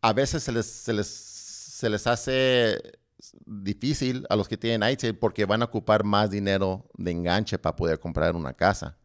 a 0.00 0.12
veces 0.12 0.44
se 0.44 0.52
les, 0.52 0.64
se 0.64 0.92
les, 0.92 1.08
se 1.08 1.90
les 1.90 2.06
hace 2.06 2.80
difícil 3.46 4.26
a 4.30 4.36
los 4.36 4.46
que 4.46 4.56
tienen 4.56 4.88
ITIN 4.88 5.16
porque 5.16 5.44
van 5.44 5.62
a 5.62 5.64
ocupar 5.64 6.04
más 6.04 6.30
dinero 6.30 6.88
de 6.96 7.10
enganche 7.10 7.58
para 7.58 7.74
poder 7.74 7.98
comprar 7.98 8.36
una 8.36 8.52
casa. 8.52 8.96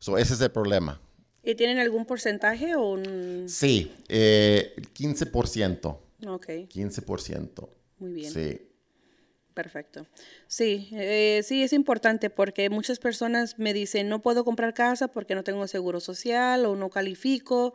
So, 0.00 0.18
ese 0.18 0.34
es 0.34 0.40
el 0.42 0.50
problema. 0.50 1.00
¿Y 1.42 1.54
tienen 1.54 1.78
algún 1.78 2.04
porcentaje 2.04 2.74
o 2.74 2.90
un...? 2.90 3.48
Sí, 3.48 3.90
eh, 4.06 4.74
15%. 4.94 5.98
Ok. 6.26 6.46
15%. 6.46 7.68
muy 8.00 8.12
bien. 8.12 8.30
Sí. 8.30 8.69
Perfecto. 9.60 10.06
Sí, 10.46 10.88
eh, 10.92 11.42
sí, 11.44 11.62
es 11.62 11.74
importante 11.74 12.30
porque 12.30 12.70
muchas 12.70 12.98
personas 12.98 13.58
me 13.58 13.74
dicen, 13.74 14.08
no 14.08 14.22
puedo 14.22 14.42
comprar 14.42 14.72
casa 14.72 15.08
porque 15.08 15.34
no 15.34 15.44
tengo 15.44 15.66
seguro 15.66 16.00
social 16.00 16.64
o 16.64 16.76
no 16.76 16.88
califico. 16.88 17.74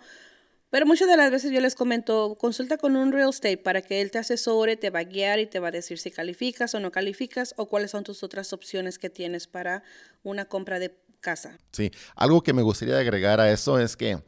Pero 0.72 0.88
muchas 0.88 1.08
de 1.08 1.16
las 1.16 1.30
veces 1.30 1.52
yo 1.52 1.62
les 1.62 1.76
comento, 1.76 2.40
consulta 2.40 2.78
con 2.78 2.96
un 2.96 3.12
real 3.12 3.30
estate 3.30 3.58
para 3.58 3.84
que 3.84 4.02
él 4.02 4.10
te 4.10 4.18
asesore, 4.18 4.78
te 4.78 4.90
va 4.90 5.02
a 5.02 5.04
guiar 5.04 5.38
y 5.38 5.46
te 5.46 5.60
va 5.60 5.68
a 5.68 5.72
decir 5.72 6.00
si 6.00 6.10
calificas 6.10 6.74
o 6.74 6.80
no 6.80 6.92
calificas 6.92 7.54
o 7.56 7.68
cuáles 7.68 7.92
son 7.92 8.04
tus 8.04 8.24
otras 8.24 8.52
opciones 8.52 8.98
que 8.98 9.12
tienes 9.12 9.46
para 9.46 9.84
una 10.24 10.46
compra 10.46 10.80
de 10.80 10.98
casa. 11.20 11.56
Sí, 11.72 11.92
algo 12.16 12.42
que 12.42 12.54
me 12.54 12.64
gustaría 12.64 12.98
agregar 12.98 13.40
a 13.40 13.52
eso 13.52 13.78
es 13.78 13.96
que 13.96 14.24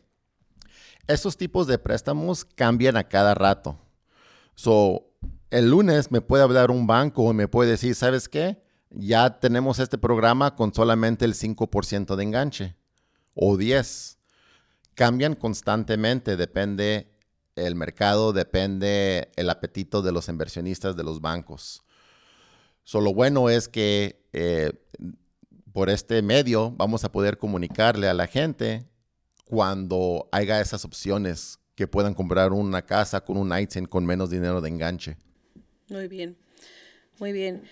estos 1.07 1.35
tipos 1.37 1.65
de 1.65 1.79
préstamos 1.79 2.45
cambian 2.45 2.97
a 2.97 3.07
cada 3.07 3.33
rato. 3.33 3.79
So, 4.53 5.06
el 5.49 5.69
lunes 5.69 6.11
me 6.11 6.21
puede 6.21 6.43
hablar 6.43 6.71
un 6.71 6.87
banco 6.87 7.31
y 7.31 7.33
me 7.33 7.47
puede 7.47 7.71
decir, 7.71 7.95
¿sabes 7.95 8.27
qué? 8.27 8.61
Ya 8.89 9.39
tenemos 9.39 9.79
este 9.79 9.97
programa 9.97 10.55
con 10.55 10.73
solamente 10.73 11.25
el 11.25 11.33
5% 11.33 12.15
de 12.15 12.23
enganche 12.23 12.75
o 13.33 13.57
10. 13.57 14.17
Cambian 14.95 15.35
constantemente, 15.35 16.37
depende 16.37 17.11
el 17.55 17.75
mercado, 17.75 18.33
depende 18.33 19.31
el 19.35 19.49
apetito 19.49 20.01
de 20.01 20.11
los 20.11 20.29
inversionistas 20.29 20.95
de 20.95 21.03
los 21.03 21.21
bancos. 21.21 21.83
So, 22.83 23.01
lo 23.01 23.13
bueno 23.13 23.49
es 23.49 23.67
que 23.67 24.25
eh, 24.33 24.71
por 25.73 25.89
este 25.89 26.21
medio 26.21 26.71
vamos 26.71 27.03
a 27.03 27.11
poder 27.11 27.37
comunicarle 27.37 28.07
a 28.07 28.13
la 28.13 28.27
gente 28.27 28.87
cuando 29.45 30.29
haya 30.31 30.61
esas 30.61 30.85
opciones 30.85 31.59
que 31.75 31.87
puedan 31.87 32.13
comprar 32.13 32.53
una 32.53 32.81
casa 32.81 33.21
con 33.21 33.37
un 33.37 33.57
ITIN 33.57 33.85
con 33.85 34.05
menos 34.05 34.29
dinero 34.29 34.61
de 34.61 34.69
enganche. 34.69 35.17
Muy 35.89 36.07
bien, 36.07 36.35
muy 37.19 37.31
bien, 37.31 37.63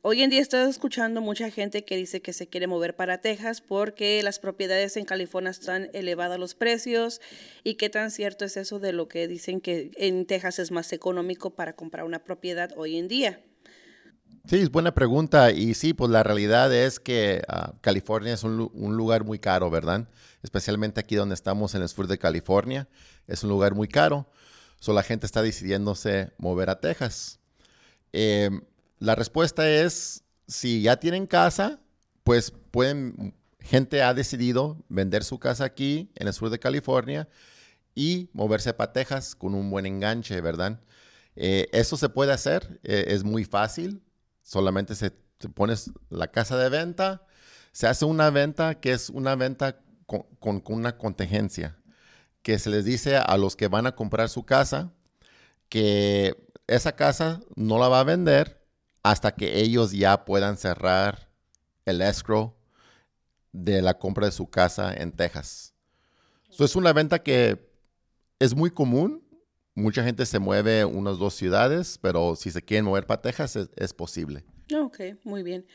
Hoy 0.00 0.22
en 0.22 0.30
día 0.30 0.40
estoy 0.40 0.70
escuchando 0.70 1.20
mucha 1.20 1.50
gente 1.50 1.84
que 1.84 1.98
dice 1.98 2.22
que 2.22 2.32
se 2.32 2.46
quiere 2.46 2.66
mover 2.66 2.96
para 2.96 3.18
Texas 3.18 3.60
porque 3.60 4.22
las 4.22 4.38
propiedades 4.38 4.96
en 4.96 5.04
California 5.04 5.50
están 5.50 5.90
elevados 5.92 6.38
los 6.38 6.54
precios. 6.54 7.20
¿Y 7.62 7.74
qué 7.74 7.90
tan 7.90 8.10
cierto 8.10 8.46
es 8.46 8.56
eso 8.56 8.78
de 8.78 8.94
lo 8.94 9.06
que 9.06 9.28
dicen 9.28 9.60
que 9.60 9.90
en 9.96 10.24
Texas 10.24 10.58
es 10.60 10.70
más 10.70 10.94
económico 10.94 11.50
para 11.50 11.74
comprar 11.74 12.06
una 12.06 12.24
propiedad 12.24 12.70
hoy 12.74 12.96
en 12.96 13.08
día? 13.08 13.42
Sí, 14.46 14.56
es 14.56 14.70
buena 14.70 14.94
pregunta. 14.94 15.52
Y 15.52 15.74
sí, 15.74 15.92
pues 15.92 16.10
la 16.10 16.22
realidad 16.22 16.74
es 16.74 16.98
que 17.00 17.42
uh, 17.48 17.76
California 17.82 18.32
es 18.32 18.44
un, 18.44 18.70
un, 18.72 18.96
lugar 18.96 19.24
muy 19.24 19.38
caro, 19.38 19.70
¿verdad? 19.70 20.08
Especialmente 20.42 21.00
aquí 21.00 21.14
donde 21.14 21.34
estamos 21.34 21.74
en 21.74 21.82
el 21.82 21.88
sur 21.88 22.06
de 22.06 22.18
California. 22.18 22.88
Es 23.26 23.42
un 23.42 23.50
lugar 23.50 23.74
muy 23.74 23.88
caro. 23.88 24.28
So, 24.80 24.92
la 24.92 25.02
gente 25.02 25.26
está 25.26 25.42
decidiéndose 25.42 26.32
mover 26.38 26.70
a 26.70 26.80
Texas. 26.80 27.38
Eh, 28.12 28.50
la 28.98 29.14
respuesta 29.14 29.68
es, 29.68 30.24
si 30.46 30.82
ya 30.82 30.96
tienen 30.96 31.26
casa, 31.26 31.80
pues 32.24 32.50
pueden, 32.50 33.34
gente 33.60 34.02
ha 34.02 34.14
decidido 34.14 34.84
vender 34.88 35.24
su 35.24 35.38
casa 35.38 35.64
aquí 35.64 36.10
en 36.16 36.26
el 36.26 36.34
sur 36.34 36.50
de 36.50 36.58
California 36.58 37.28
y 37.94 38.28
moverse 38.32 38.74
para 38.74 38.92
Texas 38.92 39.34
con 39.34 39.54
un 39.54 39.70
buen 39.70 39.86
enganche, 39.86 40.40
¿verdad? 40.40 40.80
Eh, 41.36 41.68
eso 41.72 41.96
se 41.96 42.08
puede 42.08 42.32
hacer, 42.32 42.80
eh, 42.82 43.04
es 43.08 43.24
muy 43.24 43.44
fácil 43.44 44.02
solamente 44.42 44.94
se, 44.94 45.12
se 45.38 45.48
pones 45.48 45.90
la 46.10 46.30
casa 46.30 46.58
de 46.58 46.68
venta, 46.68 47.24
se 47.72 47.86
hace 47.86 48.04
una 48.04 48.30
venta 48.30 48.80
que 48.80 48.92
es 48.92 49.08
una 49.08 49.34
venta 49.34 49.80
con, 50.38 50.62
una 50.66 50.98
contingencia, 50.98 51.76
que 52.42 52.58
se 52.58 52.70
les 52.70 52.84
dice 52.84 53.16
a 53.16 53.36
los 53.36 53.56
que 53.56 53.68
van 53.68 53.86
a 53.86 53.94
comprar 53.94 54.28
su 54.28 54.44
casa 54.44 54.92
que 55.68 56.36
esa 56.66 56.94
casa 56.96 57.40
no 57.56 57.78
la 57.78 57.88
va 57.88 58.00
a 58.00 58.04
vender 58.04 58.60
hasta 59.02 59.32
que 59.34 59.60
ellos 59.60 59.92
ya 59.92 60.24
puedan 60.24 60.56
cerrar 60.56 61.28
el 61.86 62.02
escrow 62.02 62.54
de 63.52 63.82
la 63.82 63.98
compra 63.98 64.26
de 64.26 64.32
su 64.32 64.48
casa 64.48 64.92
en 64.94 65.12
Texas. 65.12 65.74
Es 66.58 66.76
una 66.76 66.92
venta 66.92 67.22
que 67.22 67.58
es 68.38 68.54
muy 68.54 68.70
común, 68.70 69.22
mucha 69.74 70.04
gente 70.04 70.26
se 70.26 70.38
mueve 70.38 70.84
unas 70.84 71.18
dos 71.18 71.34
ciudades, 71.34 71.98
pero 72.00 72.36
si 72.36 72.50
se 72.50 72.62
quieren 72.62 72.84
mover 72.84 73.06
para 73.06 73.22
Texas 73.22 73.56
es, 73.56 73.70
es, 73.76 73.94
posible. 73.94 74.44
Ok, 74.74 75.00
muy 75.24 75.42
bien. 75.42 75.66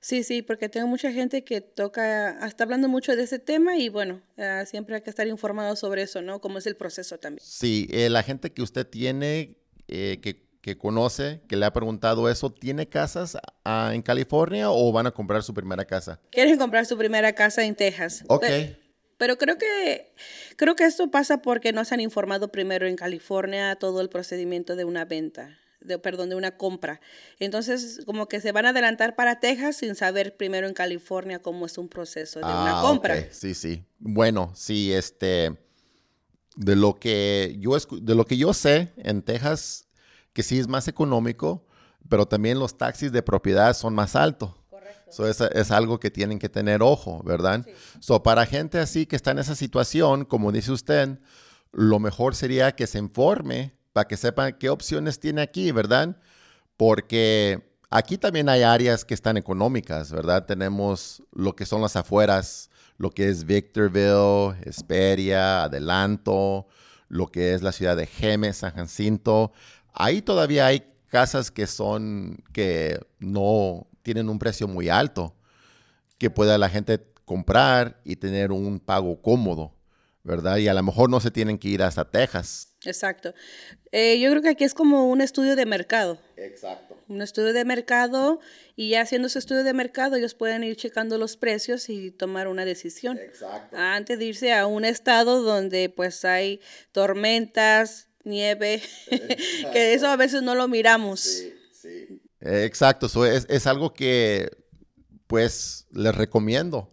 Sí, 0.00 0.22
sí, 0.22 0.42
porque 0.42 0.68
tengo 0.68 0.86
mucha 0.86 1.12
gente 1.12 1.44
que 1.44 1.60
toca, 1.60 2.46
está 2.46 2.64
hablando 2.64 2.88
mucho 2.88 3.16
de 3.16 3.24
ese 3.24 3.38
tema 3.38 3.76
y 3.76 3.88
bueno, 3.88 4.22
uh, 4.36 4.64
siempre 4.66 4.96
hay 4.96 5.02
que 5.02 5.10
estar 5.10 5.26
informado 5.26 5.74
sobre 5.76 6.02
eso, 6.02 6.22
¿no? 6.22 6.40
Cómo 6.40 6.58
es 6.58 6.66
el 6.66 6.76
proceso 6.76 7.18
también. 7.18 7.44
Sí, 7.44 7.88
eh, 7.90 8.08
la 8.08 8.22
gente 8.22 8.52
que 8.52 8.62
usted 8.62 8.86
tiene, 8.86 9.56
eh, 9.88 10.18
que, 10.22 10.46
que, 10.60 10.78
conoce, 10.78 11.40
que 11.48 11.56
le 11.56 11.66
ha 11.66 11.72
preguntado 11.72 12.28
eso, 12.30 12.50
¿tiene 12.50 12.88
casas 12.88 13.36
en 13.64 14.02
California 14.02 14.70
o 14.70 14.92
van 14.92 15.06
a 15.06 15.10
comprar 15.10 15.42
su 15.42 15.54
primera 15.54 15.84
casa? 15.84 16.20
Quieren 16.30 16.58
comprar 16.58 16.86
su 16.86 16.96
primera 16.96 17.32
casa 17.32 17.64
en 17.64 17.74
Texas. 17.74 18.24
Ok. 18.28 18.44
Pero, 18.46 18.76
pero 19.18 19.38
creo 19.38 19.58
que 19.58 20.12
creo 20.56 20.76
que 20.76 20.84
esto 20.84 21.10
pasa 21.10 21.42
porque 21.42 21.72
no 21.72 21.84
se 21.84 21.94
han 21.94 22.00
informado 22.00 22.52
primero 22.52 22.86
en 22.86 22.96
California 22.96 23.76
todo 23.76 24.00
el 24.00 24.08
procedimiento 24.08 24.76
de 24.76 24.84
una 24.84 25.04
venta, 25.04 25.58
de, 25.80 25.98
perdón, 25.98 26.30
de 26.30 26.36
una 26.36 26.56
compra. 26.56 27.00
Entonces, 27.38 28.02
como 28.06 28.28
que 28.28 28.40
se 28.40 28.52
van 28.52 28.66
a 28.66 28.70
adelantar 28.70 29.14
para 29.14 29.40
Texas 29.40 29.76
sin 29.76 29.94
saber 29.94 30.36
primero 30.36 30.66
en 30.66 30.74
California 30.74 31.40
cómo 31.40 31.66
es 31.66 31.78
un 31.78 31.88
proceso 31.88 32.40
de 32.40 32.46
ah, 32.46 32.62
una 32.62 32.80
compra. 32.82 33.14
Okay. 33.14 33.28
Sí, 33.32 33.54
sí. 33.54 33.84
Bueno, 33.98 34.52
sí, 34.54 34.92
este 34.92 35.56
de 36.56 36.74
lo 36.74 36.94
que 36.98 37.56
yo 37.58 37.76
de 38.00 38.14
lo 38.14 38.24
que 38.24 38.38
yo 38.38 38.54
sé 38.54 38.92
en 38.96 39.22
Texas 39.22 39.88
que 40.32 40.42
sí 40.42 40.58
es 40.58 40.68
más 40.68 40.88
económico, 40.88 41.66
pero 42.08 42.26
también 42.26 42.58
los 42.58 42.76
taxis 42.78 43.12
de 43.12 43.22
propiedad 43.22 43.74
son 43.74 43.94
más 43.94 44.16
altos. 44.16 44.50
So, 45.08 45.26
es, 45.28 45.40
es, 45.40 45.70
algo 45.70 46.00
que 46.00 46.10
tienen 46.10 46.40
que 46.40 46.48
tener 46.48 46.82
ojo, 46.82 47.22
¿verdad? 47.22 47.64
Sí. 47.64 47.70
So, 48.00 48.24
para 48.24 48.44
gente 48.44 48.80
así 48.80 49.06
que 49.06 49.14
está 49.14 49.30
en 49.30 49.38
esa 49.38 49.54
situación, 49.54 50.24
como 50.24 50.50
dice 50.50 50.72
usted, 50.72 51.20
lo 51.70 52.00
mejor 52.00 52.34
sería 52.34 52.72
que 52.72 52.88
se 52.88 52.98
informe 52.98 53.75
para 53.96 54.08
que 54.08 54.18
sepan 54.18 54.52
qué 54.58 54.68
opciones 54.68 55.18
tiene 55.18 55.40
aquí, 55.40 55.72
¿verdad? 55.72 56.18
Porque 56.76 57.78
aquí 57.88 58.18
también 58.18 58.50
hay 58.50 58.60
áreas 58.60 59.06
que 59.06 59.14
están 59.14 59.38
económicas, 59.38 60.12
¿verdad? 60.12 60.44
Tenemos 60.44 61.22
lo 61.32 61.56
que 61.56 61.64
son 61.64 61.80
las 61.80 61.96
afueras, 61.96 62.68
lo 62.98 63.10
que 63.10 63.30
es 63.30 63.46
Victorville, 63.46 64.54
Esperia, 64.66 65.64
Adelanto, 65.64 66.66
lo 67.08 67.28
que 67.28 67.54
es 67.54 67.62
la 67.62 67.72
ciudad 67.72 67.96
de 67.96 68.06
Gemes, 68.06 68.58
San 68.58 68.74
Jacinto. 68.74 69.52
Ahí 69.94 70.20
todavía 70.20 70.66
hay 70.66 70.92
casas 71.06 71.50
que 71.50 71.66
son, 71.66 72.44
que 72.52 73.00
no 73.18 73.86
tienen 74.02 74.28
un 74.28 74.38
precio 74.38 74.68
muy 74.68 74.90
alto, 74.90 75.34
que 76.18 76.28
pueda 76.28 76.58
la 76.58 76.68
gente 76.68 77.02
comprar 77.24 78.02
y 78.04 78.16
tener 78.16 78.52
un 78.52 78.78
pago 78.78 79.22
cómodo, 79.22 79.74
¿verdad? 80.22 80.58
Y 80.58 80.68
a 80.68 80.74
lo 80.74 80.82
mejor 80.82 81.08
no 81.08 81.18
se 81.18 81.30
tienen 81.30 81.56
que 81.56 81.68
ir 81.68 81.82
hasta 81.82 82.04
Texas. 82.10 82.75
Exacto. 82.86 83.34
Eh, 83.92 84.18
yo 84.20 84.30
creo 84.30 84.42
que 84.42 84.50
aquí 84.50 84.64
es 84.64 84.74
como 84.74 85.08
un 85.08 85.20
estudio 85.20 85.56
de 85.56 85.66
mercado. 85.66 86.18
Exacto. 86.36 86.96
Un 87.08 87.22
estudio 87.22 87.52
de 87.52 87.64
mercado 87.64 88.40
y 88.74 88.90
ya 88.90 89.00
haciendo 89.00 89.28
ese 89.28 89.38
estudio 89.38 89.64
de 89.64 89.72
mercado 89.72 90.16
ellos 90.16 90.34
pueden 90.34 90.64
ir 90.64 90.76
checando 90.76 91.18
los 91.18 91.36
precios 91.36 91.88
y 91.88 92.10
tomar 92.10 92.48
una 92.48 92.64
decisión. 92.64 93.18
Exacto. 93.18 93.76
Antes 93.76 94.18
de 94.18 94.24
irse 94.26 94.52
a 94.52 94.66
un 94.66 94.84
estado 94.84 95.42
donde 95.42 95.88
pues 95.88 96.24
hay 96.24 96.60
tormentas, 96.92 98.08
nieve, 98.24 98.82
que 99.72 99.94
eso 99.94 100.08
a 100.08 100.16
veces 100.16 100.42
no 100.42 100.54
lo 100.54 100.68
miramos. 100.68 101.20
Sí, 101.20 101.54
sí. 101.72 102.20
Exacto, 102.40 103.06
es, 103.24 103.46
es 103.48 103.66
algo 103.66 103.94
que 103.94 104.50
pues 105.26 105.86
les 105.90 106.14
recomiendo 106.14 106.92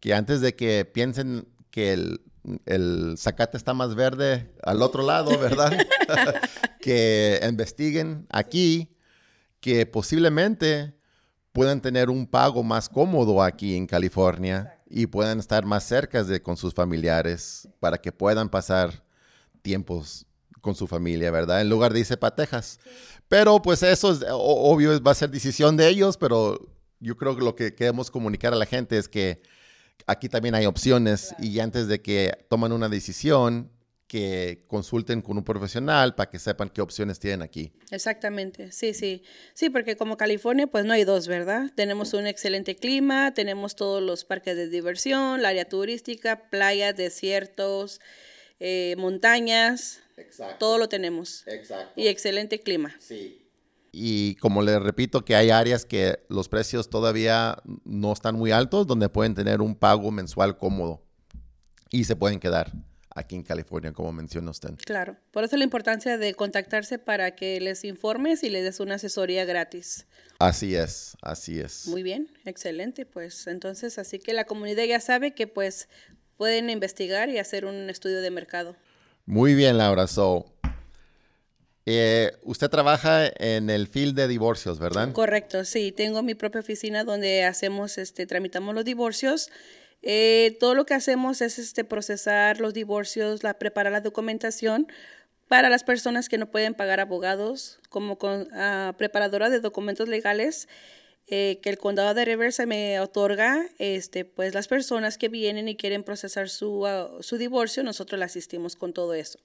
que 0.00 0.14
antes 0.14 0.40
de 0.40 0.54
que 0.54 0.84
piensen 0.84 1.48
que 1.70 1.92
el, 1.92 2.20
el 2.66 3.14
zacate 3.18 3.56
está 3.56 3.74
más 3.74 3.94
verde 3.94 4.52
al 4.62 4.82
otro 4.82 5.02
lado, 5.02 5.38
¿verdad? 5.38 5.72
que 6.80 7.40
investiguen 7.48 8.26
aquí, 8.30 8.96
que 9.60 9.86
posiblemente 9.86 10.94
puedan 11.52 11.80
tener 11.80 12.10
un 12.10 12.26
pago 12.26 12.62
más 12.62 12.88
cómodo 12.88 13.42
aquí 13.42 13.76
en 13.76 13.86
California 13.86 14.78
y 14.88 15.06
puedan 15.06 15.38
estar 15.38 15.64
más 15.64 15.84
cerca 15.84 16.24
de 16.24 16.42
con 16.42 16.56
sus 16.56 16.74
familiares 16.74 17.68
para 17.80 17.98
que 17.98 18.12
puedan 18.12 18.48
pasar 18.48 19.04
tiempos 19.62 20.26
con 20.60 20.74
su 20.74 20.86
familia, 20.86 21.30
¿verdad? 21.30 21.60
En 21.60 21.68
lugar 21.68 21.92
de 21.92 22.00
irse 22.00 22.16
para 22.16 22.34
Texas. 22.34 22.78
Pero 23.28 23.60
pues 23.60 23.82
eso 23.82 24.12
es 24.12 24.24
obvio, 24.30 25.02
va 25.02 25.12
a 25.12 25.14
ser 25.14 25.30
decisión 25.30 25.76
de 25.76 25.88
ellos, 25.88 26.16
pero 26.16 26.58
yo 27.00 27.16
creo 27.16 27.36
que 27.36 27.42
lo 27.42 27.54
que 27.54 27.74
queremos 27.74 28.10
comunicar 28.10 28.52
a 28.52 28.56
la 28.56 28.66
gente 28.66 28.96
es 28.96 29.08
que 29.08 29.42
aquí 30.06 30.28
también 30.28 30.54
hay 30.54 30.66
opciones 30.66 31.34
y 31.38 31.58
antes 31.60 31.88
de 31.88 32.00
que 32.00 32.32
tomen 32.48 32.72
una 32.72 32.88
decisión, 32.88 33.70
que 34.12 34.64
consulten 34.66 35.22
con 35.22 35.38
un 35.38 35.42
profesional 35.42 36.14
para 36.14 36.28
que 36.28 36.38
sepan 36.38 36.68
qué 36.68 36.82
opciones 36.82 37.18
tienen 37.18 37.40
aquí. 37.40 37.72
Exactamente, 37.90 38.70
sí, 38.70 38.92
sí. 38.92 39.22
Sí, 39.54 39.70
porque 39.70 39.96
como 39.96 40.18
California, 40.18 40.66
pues 40.66 40.84
no 40.84 40.92
hay 40.92 41.04
dos, 41.04 41.28
¿verdad? 41.28 41.70
Tenemos 41.74 42.12
un 42.12 42.26
excelente 42.26 42.76
clima, 42.76 43.32
tenemos 43.32 43.74
todos 43.74 44.02
los 44.02 44.26
parques 44.26 44.54
de 44.54 44.68
diversión, 44.68 45.40
la 45.40 45.48
área 45.48 45.66
turística, 45.66 46.50
playas, 46.50 46.94
desiertos, 46.94 48.02
eh, 48.60 48.96
montañas. 48.98 50.00
Exacto. 50.18 50.56
Todo 50.58 50.76
lo 50.76 50.90
tenemos. 50.90 51.46
Exacto. 51.46 51.98
Y 51.98 52.08
excelente 52.08 52.60
clima. 52.60 52.94
Sí. 53.00 53.41
Y 53.92 54.36
como 54.36 54.62
les 54.62 54.80
repito, 54.82 55.24
que 55.24 55.36
hay 55.36 55.50
áreas 55.50 55.84
que 55.84 56.20
los 56.28 56.48
precios 56.48 56.88
todavía 56.88 57.58
no 57.84 58.12
están 58.12 58.36
muy 58.36 58.50
altos, 58.50 58.86
donde 58.86 59.10
pueden 59.10 59.34
tener 59.34 59.60
un 59.60 59.74
pago 59.74 60.10
mensual 60.10 60.56
cómodo 60.56 61.02
y 61.90 62.04
se 62.04 62.16
pueden 62.16 62.40
quedar 62.40 62.72
aquí 63.14 63.36
en 63.36 63.42
California, 63.42 63.92
como 63.92 64.12
menciona 64.12 64.50
usted. 64.50 64.70
Claro, 64.84 65.16
por 65.30 65.44
eso 65.44 65.56
la 65.58 65.64
importancia 65.64 66.16
de 66.16 66.34
contactarse 66.34 66.98
para 66.98 67.34
que 67.36 67.60
les 67.60 67.84
informes 67.84 68.42
y 68.42 68.48
les 68.48 68.64
des 68.64 68.80
una 68.80 68.94
asesoría 68.94 69.44
gratis. 69.44 70.06
Así 70.38 70.74
es, 70.74 71.16
así 71.20 71.60
es. 71.60 71.86
Muy 71.86 72.02
bien, 72.02 72.28
excelente, 72.44 73.04
pues 73.04 73.46
entonces 73.46 73.98
así 73.98 74.18
que 74.18 74.32
la 74.32 74.44
comunidad 74.44 74.84
ya 74.84 75.00
sabe 75.00 75.34
que 75.34 75.46
pues 75.46 75.88
pueden 76.36 76.70
investigar 76.70 77.28
y 77.28 77.38
hacer 77.38 77.66
un 77.66 77.90
estudio 77.90 78.20
de 78.22 78.30
mercado. 78.30 78.76
Muy 79.26 79.54
bien, 79.54 79.78
Laura. 79.78 80.06
So, 80.08 80.51
eh, 81.84 82.32
usted 82.42 82.68
trabaja 82.68 83.26
en 83.36 83.68
el 83.68 83.88
field 83.88 84.14
de 84.14 84.28
divorcios, 84.28 84.78
¿verdad? 84.78 85.12
Correcto, 85.12 85.64
sí. 85.64 85.90
Tengo 85.90 86.22
mi 86.22 86.34
propia 86.34 86.60
oficina 86.60 87.04
donde 87.04 87.44
hacemos, 87.44 87.98
este, 87.98 88.26
tramitamos 88.26 88.74
los 88.74 88.84
divorcios. 88.84 89.50
Eh, 90.02 90.56
todo 90.60 90.74
lo 90.74 90.86
que 90.86 90.94
hacemos 90.94 91.40
es 91.40 91.58
este, 91.58 91.84
procesar 91.84 92.60
los 92.60 92.74
divorcios, 92.74 93.42
la, 93.42 93.54
preparar 93.54 93.92
la 93.92 94.00
documentación 94.00 94.86
para 95.48 95.68
las 95.70 95.84
personas 95.84 96.28
que 96.28 96.38
no 96.38 96.50
pueden 96.50 96.74
pagar 96.74 97.00
abogados, 97.00 97.80
como 97.88 98.16
con, 98.16 98.48
ah, 98.52 98.94
preparadora 98.96 99.50
de 99.50 99.60
documentos 99.60 100.08
legales. 100.08 100.68
Eh, 101.28 101.60
que 101.62 101.70
el 101.70 101.78
condado 101.78 102.14
de 102.14 102.24
Riverside 102.24 102.66
me 102.66 102.98
otorga, 102.98 103.64
este, 103.78 104.24
pues 104.24 104.54
las 104.54 104.66
personas 104.66 105.18
que 105.18 105.28
vienen 105.28 105.68
y 105.68 105.76
quieren 105.76 106.02
procesar 106.02 106.48
su, 106.48 106.84
ah, 106.84 107.10
su 107.20 107.38
divorcio, 107.38 107.84
nosotros 107.84 108.18
le 108.18 108.24
asistimos 108.24 108.74
con 108.74 108.92
todo 108.92 109.14
eso. 109.14 109.38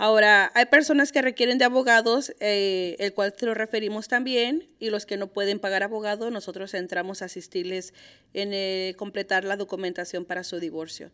Ahora, 0.00 0.52
hay 0.54 0.66
personas 0.66 1.10
que 1.10 1.22
requieren 1.22 1.58
de 1.58 1.64
abogados, 1.64 2.32
eh, 2.38 2.94
el 3.00 3.12
cual 3.14 3.32
te 3.32 3.46
lo 3.46 3.54
referimos 3.54 4.06
también, 4.06 4.70
y 4.78 4.90
los 4.90 5.06
que 5.06 5.16
no 5.16 5.26
pueden 5.26 5.58
pagar 5.58 5.82
abogado, 5.82 6.30
nosotros 6.30 6.72
entramos 6.74 7.20
a 7.20 7.24
asistirles 7.24 7.92
en 8.32 8.52
eh, 8.52 8.94
completar 8.96 9.42
la 9.42 9.56
documentación 9.56 10.24
para 10.24 10.44
su 10.44 10.60
divorcio. 10.60 11.10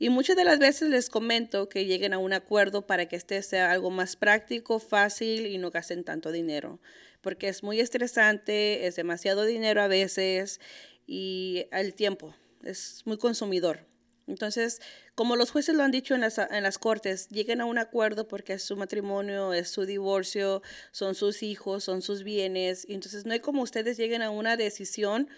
Y 0.00 0.08
muchas 0.08 0.34
de 0.34 0.42
las 0.42 0.58
veces 0.58 0.88
les 0.88 1.10
comento 1.10 1.68
que 1.68 1.84
lleguen 1.84 2.12
a 2.12 2.18
un 2.18 2.32
acuerdo 2.32 2.88
para 2.88 3.06
que 3.06 3.14
este 3.14 3.40
sea 3.40 3.70
algo 3.70 3.90
más 3.90 4.16
práctico, 4.16 4.80
fácil 4.80 5.46
y 5.46 5.58
no 5.58 5.70
gasten 5.70 6.02
tanto 6.02 6.32
dinero, 6.32 6.80
porque 7.20 7.46
es 7.46 7.62
muy 7.62 7.78
estresante, 7.78 8.88
es 8.88 8.96
demasiado 8.96 9.44
dinero 9.44 9.80
a 9.80 9.86
veces 9.86 10.60
y 11.06 11.66
el 11.70 11.94
tiempo 11.94 12.34
es 12.64 13.02
muy 13.04 13.16
consumidor. 13.16 13.86
Entonces, 14.26 14.80
como 15.14 15.36
los 15.36 15.50
jueces 15.50 15.74
lo 15.74 15.82
han 15.82 15.90
dicho 15.90 16.14
en 16.14 16.22
las, 16.22 16.38
en 16.38 16.62
las 16.62 16.78
cortes, 16.78 17.28
lleguen 17.28 17.60
a 17.60 17.66
un 17.66 17.78
acuerdo 17.78 18.26
porque 18.26 18.54
es 18.54 18.64
su 18.64 18.76
matrimonio, 18.76 19.52
es 19.52 19.68
su 19.68 19.86
divorcio, 19.86 20.62
son 20.90 21.14
sus 21.14 21.42
hijos, 21.42 21.84
son 21.84 22.02
sus 22.02 22.24
bienes. 22.24 22.86
Entonces, 22.88 23.24
no 23.24 23.32
hay 23.32 23.40
como 23.40 23.62
ustedes 23.62 23.96
lleguen 23.96 24.22
a 24.22 24.30
una 24.30 24.56
decisión 24.56 25.28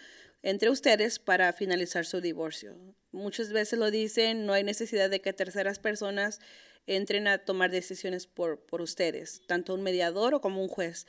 entre 0.42 0.70
ustedes 0.70 1.18
para 1.18 1.52
finalizar 1.52 2.06
su 2.06 2.20
divorcio. 2.20 2.76
Muchas 3.12 3.52
veces 3.52 3.78
lo 3.78 3.90
dicen, 3.90 4.46
no 4.46 4.52
hay 4.52 4.64
necesidad 4.64 5.10
de 5.10 5.20
que 5.20 5.32
terceras 5.32 5.78
personas 5.78 6.40
entren 6.86 7.26
a 7.26 7.38
tomar 7.38 7.70
decisiones 7.70 8.26
por, 8.26 8.60
por 8.60 8.80
ustedes, 8.80 9.42
tanto 9.46 9.74
un 9.74 9.82
mediador 9.82 10.34
o 10.34 10.40
como 10.40 10.62
un 10.62 10.68
juez. 10.68 11.06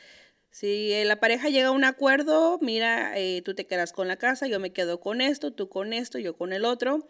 Si 0.49 0.91
la 1.05 1.19
pareja 1.19 1.49
llega 1.49 1.67
a 1.67 1.71
un 1.71 1.83
acuerdo, 1.83 2.57
mira, 2.61 3.17
eh, 3.17 3.41
tú 3.43 3.53
te 3.53 3.67
quedas 3.67 3.93
con 3.93 4.07
la 4.07 4.17
casa, 4.17 4.47
yo 4.47 4.59
me 4.59 4.73
quedo 4.73 4.99
con 4.99 5.21
esto, 5.21 5.53
tú 5.53 5.69
con 5.69 5.93
esto, 5.93 6.17
yo 6.17 6.35
con 6.35 6.51
el 6.51 6.65
otro 6.65 7.07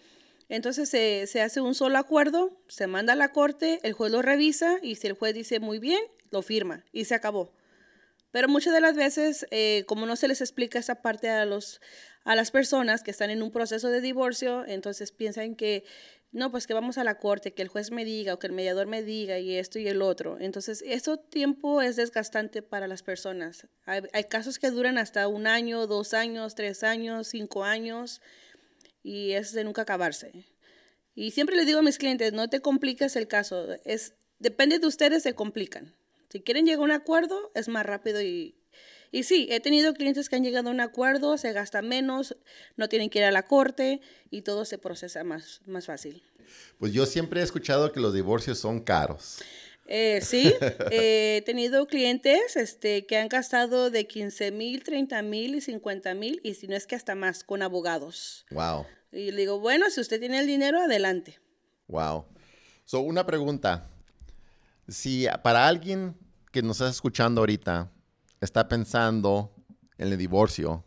entonces 0.49 0.89
se, 0.89 1.41
hace 1.41 1.59
un 1.61 1.75
solo 1.75 1.97
acuerdo, 1.97 2.57
se 2.67 2.87
manda 2.87 3.13
a 3.13 3.17
la 3.17 3.31
corte, 3.33 3.79
el 3.83 3.93
juez 3.93 4.11
lo 4.11 4.21
revisa 4.21 4.79
y 4.81 4.95
si 4.95 5.07
el 5.07 5.13
juez 5.13 5.33
dice 5.33 5.59
muy 5.59 5.79
bien, 5.79 6.01
lo 6.31 6.41
firma 6.41 6.85
y 6.93 7.05
se 7.05 7.15
acabó. 7.15 7.53
Pero 8.31 8.47
muchas 8.47 8.73
de 8.73 8.81
las 8.81 8.95
veces, 8.95 9.45
eh, 9.51 9.83
como 9.87 10.05
no 10.05 10.15
se 10.15 10.27
les 10.27 10.41
explica 10.41 10.79
esa 10.79 11.01
parte 11.01 11.29
a, 11.29 11.45
los, 11.45 11.81
a 12.23 12.35
las 12.35 12.51
personas 12.51 13.03
que 13.03 13.11
están 13.11 13.29
en 13.29 13.41
un 13.41 13.51
proceso 13.51 13.89
de 13.89 13.99
divorcio, 13.99 14.65
entonces 14.65 15.11
piensan 15.11 15.55
que, 15.55 15.83
no, 16.31 16.51
pues 16.51 16.67
que 16.67 16.73
vamos 16.73 16.97
a 16.97 17.03
la 17.03 17.19
corte, 17.19 17.53
que 17.53 17.61
el 17.61 17.67
juez 17.69 17.91
me 17.91 18.05
diga 18.05 18.33
o 18.33 18.39
que 18.39 18.47
el 18.47 18.53
mediador 18.53 18.85
me 18.85 19.01
diga 19.01 19.39
y 19.39 19.55
esto 19.55 19.79
y 19.79 19.87
el 19.87 20.01
otro. 20.01 20.37
Entonces, 20.39 20.83
eso 20.85 21.17
tiempo 21.17 21.81
es 21.81 21.95
desgastante 21.95 22.61
para 22.61 22.87
las 22.87 23.01
personas. 23.01 23.67
Hay 23.85 24.23
casos 24.25 24.59
que 24.59 24.71
duran 24.71 24.97
hasta 24.97 25.27
un 25.27 25.47
año, 25.47 25.87
dos 25.87 26.13
años, 26.13 26.53
tres 26.53 26.83
años, 26.83 27.29
cinco 27.29 27.63
años 27.63 28.21
y 29.07 29.31
es 29.31 29.53
de 29.53 29.63
nunca 29.63 29.83
acabarse. 29.83 30.33
Y 31.15 31.31
siempre 31.31 31.55
les 31.55 31.65
digo 31.65 31.79
a 31.79 31.81
mis 31.81 31.97
clientes, 31.97 32.33
no 32.33 32.49
te 32.49 32.59
compliques 32.59 33.15
el 33.15 33.27
caso, 33.29 33.65
es, 33.85 34.15
depende 34.37 34.79
de 34.79 34.85
ustedes, 34.85 35.23
se 35.23 35.33
complican. 35.33 35.95
Si 36.29 36.41
quieren 36.41 36.65
llegar 36.65 36.81
a 36.81 36.83
un 36.83 36.91
acuerdo, 36.91 37.51
es 37.55 37.69
más 37.69 37.85
rápido 37.85 38.21
y, 38.21 38.55
y 39.11 39.23
sí, 39.23 39.47
he 39.49 39.61
tenido 39.61 39.93
clientes 39.93 40.27
que 40.27 40.35
han 40.35 40.43
llegado 40.43 40.67
a 40.67 40.73
un 40.73 40.81
acuerdo, 40.81 41.37
se 41.37 41.53
gasta 41.53 41.81
menos, 41.81 42.35
no 42.75 42.89
tienen 42.89 43.09
que 43.09 43.19
ir 43.19 43.25
a 43.25 43.31
la 43.31 43.43
corte 43.43 44.01
y 44.29 44.41
todo 44.41 44.65
se 44.65 44.77
procesa 44.77 45.23
más, 45.23 45.61
más 45.65 45.85
fácil. 45.85 46.21
Pues 46.77 46.91
yo 46.91 47.05
siempre 47.05 47.39
he 47.39 47.43
escuchado 47.43 47.93
que 47.93 48.01
los 48.01 48.13
divorcios 48.13 48.59
son 48.59 48.81
caros. 48.81 49.39
Eh, 49.87 50.19
sí, 50.21 50.53
he 50.91 51.43
tenido 51.45 51.87
clientes 51.87 52.57
este, 52.57 53.05
que 53.05 53.15
han 53.15 53.29
gastado 53.29 53.89
de 53.89 54.05
15 54.05 54.51
mil, 54.51 54.83
30 54.83 55.21
mil 55.21 55.55
y 55.55 55.61
50 55.61 56.13
mil, 56.13 56.41
y 56.43 56.55
si 56.55 56.67
no 56.67 56.75
es 56.75 56.85
que 56.87 56.95
hasta 56.95 57.15
más, 57.15 57.45
con 57.45 57.61
abogados. 57.61 58.45
Wow. 58.51 58.85
Y 59.11 59.31
le 59.31 59.41
digo, 59.41 59.59
bueno, 59.59 59.89
si 59.89 60.01
usted 60.01 60.19
tiene 60.19 60.39
el 60.39 60.47
dinero, 60.47 60.79
adelante. 60.79 61.39
Wow. 61.87 62.25
So, 62.85 62.99
una 62.99 63.25
pregunta. 63.25 63.89
Si 64.87 65.27
para 65.43 65.67
alguien 65.67 66.15
que 66.51 66.61
nos 66.61 66.77
está 66.77 66.89
escuchando 66.89 67.41
ahorita 67.41 67.91
está 68.41 68.67
pensando 68.67 69.53
en 69.97 70.11
el 70.11 70.17
divorcio, 70.17 70.85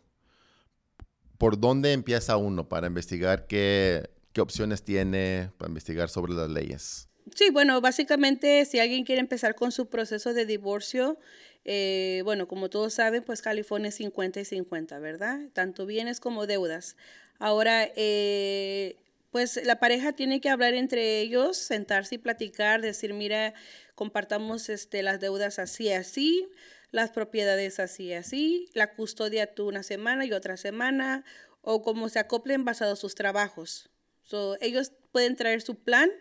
¿por 1.37 1.59
dónde 1.59 1.93
empieza 1.93 2.37
uno 2.37 2.67
para 2.67 2.87
investigar 2.87 3.47
qué, 3.47 4.09
qué 4.33 4.41
opciones 4.41 4.83
tiene, 4.83 5.51
para 5.57 5.69
investigar 5.69 6.09
sobre 6.09 6.33
las 6.33 6.49
leyes? 6.49 7.07
Sí, 7.35 7.49
bueno, 7.51 7.79
básicamente 7.81 8.65
si 8.65 8.79
alguien 8.79 9.05
quiere 9.05 9.21
empezar 9.21 9.55
con 9.55 9.71
su 9.71 9.87
proceso 9.87 10.33
de 10.33 10.45
divorcio, 10.45 11.19
eh, 11.63 12.21
bueno, 12.25 12.47
como 12.47 12.69
todos 12.69 12.93
saben, 12.95 13.23
pues 13.23 13.41
California 13.41 13.89
es 13.89 13.95
50 13.95 14.39
y 14.39 14.45
50, 14.45 14.99
¿verdad? 14.99 15.39
Tanto 15.53 15.85
bienes 15.85 16.19
como 16.19 16.47
deudas. 16.47 16.95
Ahora, 17.41 17.91
eh, 17.95 18.97
pues 19.31 19.59
la 19.65 19.79
pareja 19.79 20.13
tiene 20.13 20.39
que 20.41 20.49
hablar 20.49 20.75
entre 20.75 21.21
ellos, 21.21 21.57
sentarse 21.57 22.13
y 22.13 22.17
platicar, 22.19 22.81
decir, 22.81 23.15
mira, 23.15 23.55
compartamos 23.95 24.69
este, 24.69 25.01
las 25.01 25.19
deudas 25.19 25.57
así, 25.57 25.91
así, 25.91 26.47
las 26.91 27.09
propiedades 27.09 27.79
así, 27.79 28.13
así, 28.13 28.69
la 28.75 28.93
custodia 28.93 29.55
tú 29.55 29.67
una 29.67 29.81
semana 29.81 30.23
y 30.23 30.33
otra 30.33 30.55
semana, 30.55 31.25
o 31.61 31.81
como 31.81 32.09
se 32.09 32.19
acoplen 32.19 32.63
basado 32.63 32.95
sus 32.95 33.15
trabajos. 33.15 33.89
ellos 34.59 34.91
pueden 35.11 35.35
traer 35.35 35.63
su 35.63 35.83
plan 35.83 36.11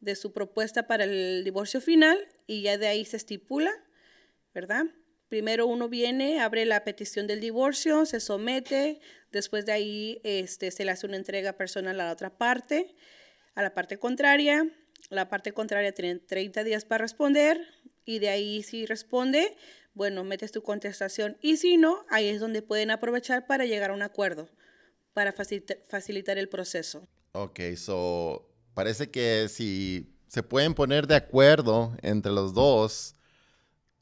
de 0.00 0.16
su 0.16 0.32
propuesta 0.32 0.86
para 0.86 1.04
el 1.04 1.44
divorcio 1.44 1.82
final 1.82 2.16
y 2.46 2.62
ya 2.62 2.78
de 2.78 2.86
ahí 2.86 3.04
se 3.04 3.18
estipula, 3.18 3.72
¿verdad? 4.54 4.86
Primero 5.28 5.66
uno 5.66 5.88
viene, 5.88 6.40
abre 6.40 6.64
la 6.66 6.84
petición 6.84 7.26
del 7.26 7.40
divorcio, 7.40 8.06
se 8.06 8.20
somete, 8.20 9.00
después 9.32 9.66
de 9.66 9.72
ahí 9.72 10.20
este, 10.22 10.70
se 10.70 10.84
le 10.84 10.92
hace 10.92 11.06
una 11.06 11.16
entrega 11.16 11.54
personal 11.54 12.00
a 12.00 12.04
la 12.04 12.12
otra 12.12 12.38
parte, 12.38 12.94
a 13.54 13.62
la 13.62 13.74
parte 13.74 13.98
contraria. 13.98 14.70
La 15.10 15.28
parte 15.28 15.52
contraria 15.52 15.92
tiene 15.92 16.20
30 16.20 16.64
días 16.64 16.84
para 16.84 17.02
responder 17.02 17.60
y 18.04 18.20
de 18.20 18.28
ahí 18.28 18.62
si 18.62 18.86
responde, 18.86 19.56
bueno, 19.94 20.22
metes 20.22 20.52
tu 20.52 20.62
contestación 20.62 21.36
y 21.40 21.56
si 21.56 21.76
no, 21.76 22.04
ahí 22.08 22.28
es 22.28 22.38
donde 22.38 22.62
pueden 22.62 22.90
aprovechar 22.90 23.46
para 23.46 23.66
llegar 23.66 23.90
a 23.90 23.94
un 23.94 24.02
acuerdo, 24.02 24.48
para 25.12 25.32
facilitar 25.32 26.38
el 26.38 26.48
proceso. 26.48 27.08
Ok, 27.32 27.60
so 27.76 28.48
parece 28.74 29.10
que 29.10 29.48
si 29.48 30.16
se 30.28 30.42
pueden 30.42 30.74
poner 30.74 31.06
de 31.06 31.16
acuerdo 31.16 31.96
entre 32.02 32.32
los 32.32 32.54
dos, 32.54 33.15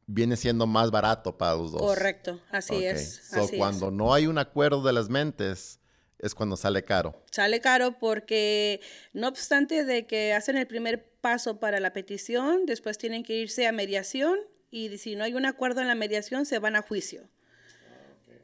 viene 0.07 0.37
siendo 0.37 0.67
más 0.67 0.91
barato 0.91 1.37
para 1.37 1.55
los 1.55 1.73
dos. 1.73 1.81
Correcto, 1.81 2.41
así 2.51 2.85
es. 2.85 3.23
So, 3.31 3.49
cuando 3.57 3.91
no 3.91 4.15
hay 4.15 4.27
un 4.27 4.39
acuerdo 4.39 4.83
de 4.83 4.93
las 4.93 5.09
mentes, 5.09 5.81
es 6.19 6.35
cuando 6.35 6.57
sale 6.57 6.85
caro. 6.85 7.23
Sale 7.31 7.61
caro 7.61 7.99
porque 7.99 8.81
no 9.13 9.29
obstante 9.29 9.85
de 9.85 10.07
que 10.07 10.33
hacen 10.33 10.57
el 10.57 10.67
primer 10.67 11.05
paso 11.21 11.59
para 11.59 11.81
la 11.81 11.93
petición, 11.93 12.67
después 12.67 12.99
tienen 12.99 13.23
que 13.23 13.37
irse 13.37 13.67
a 13.67 13.73
mediación 13.73 14.39
y 14.71 14.97
si 14.99 15.17
no 15.17 15.25
hay 15.25 15.35
un 15.35 15.47
acuerdo 15.47 15.81
en 15.81 15.89
la 15.89 15.95
mediación, 15.95 16.47
se 16.47 16.59
van 16.59 16.77
a 16.77 16.83
juicio. 16.83 17.29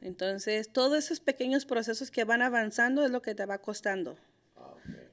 Entonces, 0.01 0.71
todos 0.71 0.97
esos 0.97 1.19
pequeños 1.19 1.65
procesos 1.65 2.09
que 2.09 2.23
van 2.23 2.41
avanzando 2.41 3.03
es 3.03 3.11
lo 3.11 3.21
que 3.21 3.35
te 3.35 3.45
va 3.45 3.59
costando 3.59 4.17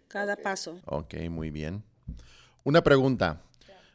cada 0.09 0.37
paso. 0.37 0.81
Ok, 0.87 1.15
muy 1.31 1.51
bien. 1.51 1.85
Una 2.65 2.83
pregunta, 2.83 3.43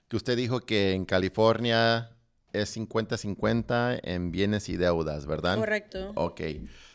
que 0.08 0.16
usted 0.16 0.38
dijo 0.38 0.62
que 0.62 0.94
en 0.94 1.06
California 1.06 2.12
es 2.54 2.78
50-50 2.78 4.00
en 4.04 4.32
bienes 4.32 4.70
y 4.70 4.78
deudas, 4.78 5.26
¿verdad? 5.26 5.58
Correcto. 5.58 6.12
Ok. 6.16 6.42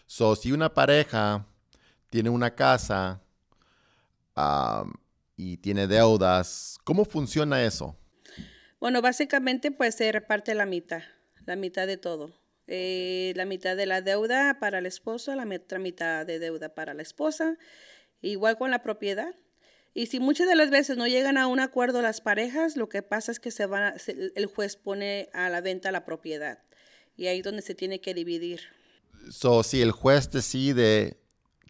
So, 0.07 0.37
si 0.37 0.53
una 0.53 0.73
pareja 0.73 1.47
tiene 2.11 2.31
una 2.31 2.55
casa 2.55 3.21
y 5.37 5.57
tiene 5.59 5.87
deudas, 5.87 6.79
¿cómo 6.85 7.05
funciona 7.05 7.62
eso? 7.62 7.97
Bueno, 8.81 9.03
básicamente 9.03 9.73
pues 9.73 9.97
se 9.97 10.11
reparte 10.12 10.55
la 10.55 10.64
mitad, 10.64 11.03
la 11.44 11.57
mitad 11.57 11.87
de 11.87 11.97
todo. 11.97 12.31
Eh, 12.68 13.33
la 13.35 13.47
mitad 13.47 13.77
de 13.77 13.87
la 13.87 14.01
deuda 14.01 14.59
para 14.61 14.79
el 14.79 14.87
esposo, 14.87 15.35
la 15.35 15.44
otra 15.57 15.79
mitad 15.79 16.25
de 16.25 16.38
deuda 16.38 16.75
para 16.75 16.94
la 16.94 17.03
esposa 17.03 17.57
Igual 18.21 18.59
con 18.59 18.71
la 18.71 18.83
propiedad. 18.83 19.35
Y 19.98 20.06
si 20.06 20.20
muchas 20.20 20.46
de 20.46 20.54
las 20.54 20.70
veces 20.70 20.96
no 20.96 21.08
llegan 21.08 21.37
a 21.38 21.48
un 21.48 21.58
acuerdo 21.58 22.02
las 22.02 22.20
parejas, 22.20 22.76
lo 22.76 22.88
que 22.88 23.02
pasa 23.02 23.32
es 23.32 23.40
que 23.40 23.50
se 23.50 23.66
van 23.66 23.94
el 24.06 24.46
juez 24.46 24.76
pone 24.76 25.28
a 25.32 25.48
la 25.48 25.61
venta 25.61 25.90
la 25.90 26.04
propiedad. 26.04 26.62
Y 27.16 27.26
ahí 27.26 27.38
es 27.38 27.44
donde 27.44 27.62
se 27.62 27.74
tiene 27.74 28.00
que 28.00 28.14
dividir. 28.14 28.61
So, 29.28 29.64
si 29.64 29.82
el 29.82 29.90
juez 29.90 30.30
decide 30.30 31.18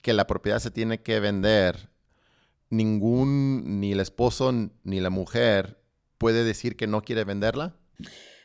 que 0.02 0.12
la 0.12 0.26
propiedad 0.26 0.58
se 0.58 0.70
tiene 0.70 1.00
que 1.00 1.20
vender, 1.20 1.88
ningún, 2.68 3.80
ni 3.80 3.92
el 3.92 4.00
esposo 4.00 4.52
ni 4.84 5.00
la 5.00 5.08
mujer 5.08 5.80
puede 6.18 6.44
decir 6.44 6.76
que 6.76 6.86
no 6.86 7.00
quiere 7.00 7.24
venderla? 7.24 7.80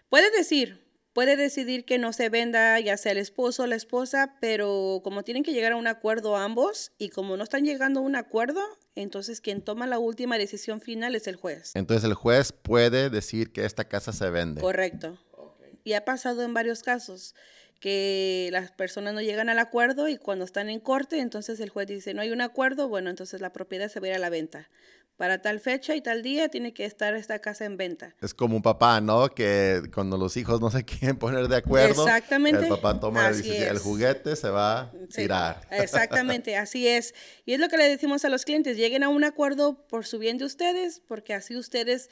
Puede 0.08 0.32
decir, 0.32 0.80
puede 1.12 1.36
decidir 1.36 1.84
que 1.84 1.98
no 1.98 2.14
se 2.14 2.30
venda 2.30 2.80
ya 2.80 2.96
sea 2.96 3.12
el 3.12 3.18
esposo 3.18 3.64
o 3.64 3.68
la 3.68 3.76
esposa, 3.76 4.38
pero 4.40 5.02
como 5.04 5.24
tienen 5.24 5.44
que 5.44 5.52
llegar 5.52 5.74
a 5.74 5.76
un 5.76 5.88
acuerdo 5.88 6.38
ambos 6.38 6.94
y 6.98 7.10
como 7.10 7.36
no 7.36 7.44
están 7.44 7.66
llegando 7.66 8.00
a 8.00 8.04
un 8.04 8.16
acuerdo, 8.16 8.62
entonces 8.96 9.42
quien 9.42 9.62
toma 9.62 9.88
la 9.88 10.00
última 10.00 10.38
decisión 10.38 10.82
final 10.82 11.16
es 11.16 11.28
el 11.28 11.36
juez. 11.36 11.72
Entonces 11.76 12.04
el 12.04 12.14
juez 12.14 12.52
puede 12.52 13.10
decir 13.10 13.52
que 13.52 13.66
esta 13.66 13.86
casa 13.86 14.14
se 14.14 14.30
vende. 14.30 14.62
Correcto. 14.62 15.18
Y 15.84 15.94
ha 15.94 16.06
pasado 16.06 16.44
en 16.44 16.54
varios 16.54 16.84
casos 16.84 17.36
que 17.80 18.48
las 18.54 18.72
personas 18.72 19.14
no 19.14 19.22
llegan 19.22 19.50
al 19.50 19.60
acuerdo 19.60 20.08
y 20.08 20.18
cuando 20.18 20.46
están 20.46 20.70
en 20.70 20.80
corte, 20.80 21.20
entonces 21.20 21.60
el 21.60 21.70
juez 21.70 21.88
dice, 21.88 22.14
no 22.14 22.22
hay 22.22 22.32
un 22.32 22.40
acuerdo, 22.40 22.88
bueno, 22.88 23.10
entonces 23.10 23.42
la 23.42 23.52
propiedad 23.52 23.90
se 23.90 24.00
va 24.00 24.08
a 24.08 24.10
ir 24.12 24.16
a 24.16 24.20
la 24.20 24.30
venta 24.30 24.70
para 25.18 25.42
tal 25.42 25.60
fecha 25.60 25.96
y 25.96 26.02
tal 26.02 26.24
día 26.24 26.50
tiene 26.50 26.74
que 26.74 26.86
estar 26.86 27.14
esta 27.14 27.40
casa 27.40 27.66
en 27.66 27.78
venta. 27.78 28.16
Es 28.22 28.34
como 28.34 28.56
un 28.56 28.62
papá, 28.62 29.00
¿no? 29.00 29.30
Que 29.30 29.84
cuando 29.94 30.18
los 30.18 30.36
hijos 30.38 30.60
no 30.60 30.72
se 30.72 30.84
quieren 30.86 31.18
poner 31.18 31.48
de 31.48 31.58
acuerdo, 31.58 32.04
Exactamente. 32.04 32.64
el 32.64 32.70
papá 32.70 33.00
toma 33.00 33.24
la 33.24 33.32
decisión, 33.32 33.68
el 33.68 33.80
juguete 33.80 34.36
se 34.36 34.50
va 34.50 34.82
a 34.82 34.92
tirar. 35.14 35.68
Exactamente, 35.72 36.58
así 36.58 36.88
es. 36.88 37.14
Y 37.46 37.54
es 37.54 37.60
lo 37.60 37.70
que 37.70 37.78
le 37.78 37.88
decimos 37.88 38.26
a 38.26 38.30
los 38.30 38.46
clientes, 38.46 38.78
lleguen 38.78 39.04
a 39.04 39.10
un 39.10 39.24
acuerdo 39.24 39.88
por 39.88 40.06
su 40.06 40.20
bien 40.20 40.38
de 40.38 40.46
ustedes, 40.46 41.02
porque 41.08 41.34
así 41.34 41.56
ustedes 41.56 42.10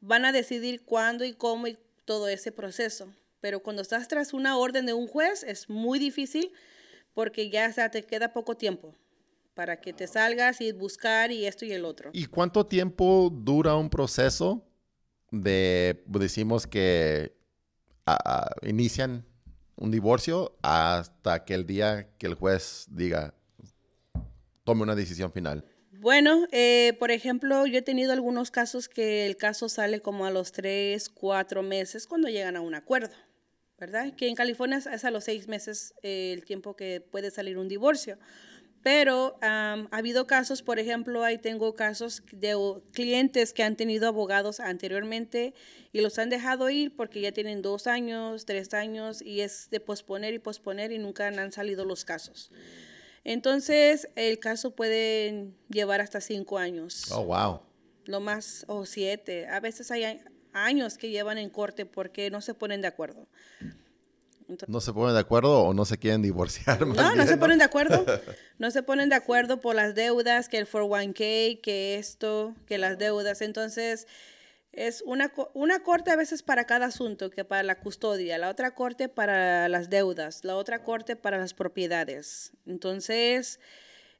van 0.00 0.24
a 0.24 0.32
decidir 0.32 0.84
cuándo 0.84 1.24
y 1.24 1.34
cómo 1.34 1.66
y 1.66 1.78
todo 2.04 2.28
ese 2.28 2.52
proceso. 2.52 3.12
Pero 3.40 3.62
cuando 3.62 3.82
estás 3.82 4.08
tras 4.08 4.32
una 4.32 4.56
orden 4.56 4.86
de 4.86 4.94
un 4.94 5.06
juez 5.06 5.42
es 5.44 5.68
muy 5.68 5.98
difícil 5.98 6.52
porque 7.14 7.50
ya 7.50 7.72
te 7.90 8.02
queda 8.02 8.32
poco 8.32 8.56
tiempo 8.56 8.94
para 9.54 9.80
que 9.80 9.92
te 9.92 10.06
salgas 10.06 10.60
y 10.60 10.72
buscar 10.72 11.30
y 11.32 11.46
esto 11.46 11.64
y 11.64 11.72
el 11.72 11.84
otro. 11.84 12.10
¿Y 12.12 12.26
cuánto 12.26 12.66
tiempo 12.66 13.30
dura 13.32 13.74
un 13.76 13.90
proceso 13.90 14.66
de, 15.30 16.02
decimos 16.06 16.66
que 16.66 17.36
inician 18.62 19.24
un 19.76 19.90
divorcio 19.90 20.56
hasta 20.62 21.44
que 21.44 21.54
el 21.54 21.66
día 21.66 22.10
que 22.18 22.26
el 22.26 22.34
juez 22.34 22.86
diga, 22.90 23.34
tome 24.64 24.82
una 24.82 24.94
decisión 24.94 25.32
final? 25.32 25.64
Bueno, 26.00 26.46
eh, 26.50 26.96
por 26.98 27.10
ejemplo, 27.10 27.66
yo 27.66 27.78
he 27.78 27.82
tenido 27.82 28.12
algunos 28.12 28.50
casos 28.50 28.88
que 28.88 29.26
el 29.26 29.36
caso 29.36 29.68
sale 29.68 30.00
como 30.00 30.24
a 30.24 30.30
los 30.30 30.50
tres, 30.52 31.10
cuatro 31.10 31.62
meses 31.62 32.06
cuando 32.06 32.28
llegan 32.28 32.56
a 32.56 32.62
un 32.62 32.74
acuerdo, 32.74 33.14
¿verdad? 33.78 34.14
Que 34.14 34.28
en 34.28 34.34
California 34.34 34.78
es 34.78 35.04
a 35.04 35.10
los 35.10 35.24
seis 35.24 35.46
meses 35.46 35.92
eh, 36.02 36.32
el 36.32 36.44
tiempo 36.44 36.74
que 36.74 37.02
puede 37.02 37.30
salir 37.30 37.58
un 37.58 37.68
divorcio. 37.68 38.18
Pero 38.82 39.36
ha 39.42 39.86
habido 39.90 40.26
casos, 40.26 40.62
por 40.62 40.78
ejemplo, 40.78 41.22
ahí 41.22 41.36
tengo 41.36 41.74
casos 41.74 42.22
de 42.32 42.56
clientes 42.92 43.52
que 43.52 43.62
han 43.62 43.76
tenido 43.76 44.08
abogados 44.08 44.58
anteriormente 44.58 45.52
y 45.92 46.00
los 46.00 46.18
han 46.18 46.30
dejado 46.30 46.70
ir 46.70 46.96
porque 46.96 47.20
ya 47.20 47.32
tienen 47.32 47.60
dos 47.60 47.86
años, 47.86 48.46
tres 48.46 48.72
años 48.72 49.20
y 49.20 49.42
es 49.42 49.68
de 49.70 49.80
posponer 49.80 50.32
y 50.32 50.38
posponer 50.38 50.92
y 50.92 50.98
nunca 50.98 51.28
han 51.28 51.52
salido 51.52 51.84
los 51.84 52.06
casos. 52.06 52.50
Entonces, 53.22 54.08
el 54.16 54.38
caso 54.38 54.74
puede 54.74 55.52
llevar 55.68 56.00
hasta 56.00 56.22
cinco 56.22 56.56
años. 56.56 57.12
Oh, 57.12 57.24
wow. 57.24 57.60
Lo 58.06 58.20
más, 58.20 58.64
o 58.66 58.86
siete. 58.86 59.46
A 59.46 59.60
veces 59.60 59.90
hay 59.90 60.22
años 60.52 60.96
que 60.96 61.10
llevan 61.10 61.36
en 61.36 61.50
corte 61.50 61.84
porque 61.84 62.30
no 62.30 62.40
se 62.40 62.54
ponen 62.54 62.80
de 62.80 62.88
acuerdo. 62.88 63.28
¿No 64.66 64.80
se 64.80 64.92
ponen 64.92 65.14
de 65.14 65.20
acuerdo 65.20 65.62
o 65.62 65.74
no 65.74 65.84
se 65.84 65.98
quieren 65.98 66.22
divorciar? 66.22 66.86
no, 66.86 67.14
no 67.14 67.26
se 67.26 67.36
ponen 67.36 67.58
de 67.58 67.64
acuerdo. 67.64 68.04
No 68.58 68.70
se 68.70 68.82
ponen 68.82 69.08
de 69.08 69.14
acuerdo 69.14 69.62
por 69.62 69.74
las 69.74 69.94
deudas, 69.94 70.50
que 70.50 70.58
el 70.58 70.68
401k, 70.68 71.62
que 71.62 71.96
esto, 71.96 72.54
que 72.66 72.76
las 72.76 72.98
deudas. 72.98 73.40
Entonces, 73.40 74.06
es 74.72 75.02
una, 75.06 75.32
una 75.54 75.82
corte 75.82 76.10
a 76.10 76.16
veces 76.16 76.42
para 76.42 76.66
cada 76.66 76.86
asunto, 76.86 77.30
que 77.30 77.42
para 77.46 77.62
la 77.62 77.80
custodia, 77.80 78.36
la 78.36 78.50
otra 78.50 78.74
corte 78.74 79.08
para 79.08 79.66
las 79.70 79.88
deudas, 79.88 80.44
la 80.44 80.56
otra 80.56 80.82
corte 80.82 81.16
para 81.16 81.38
las 81.38 81.54
propiedades. 81.54 82.52
Entonces, 82.66 83.60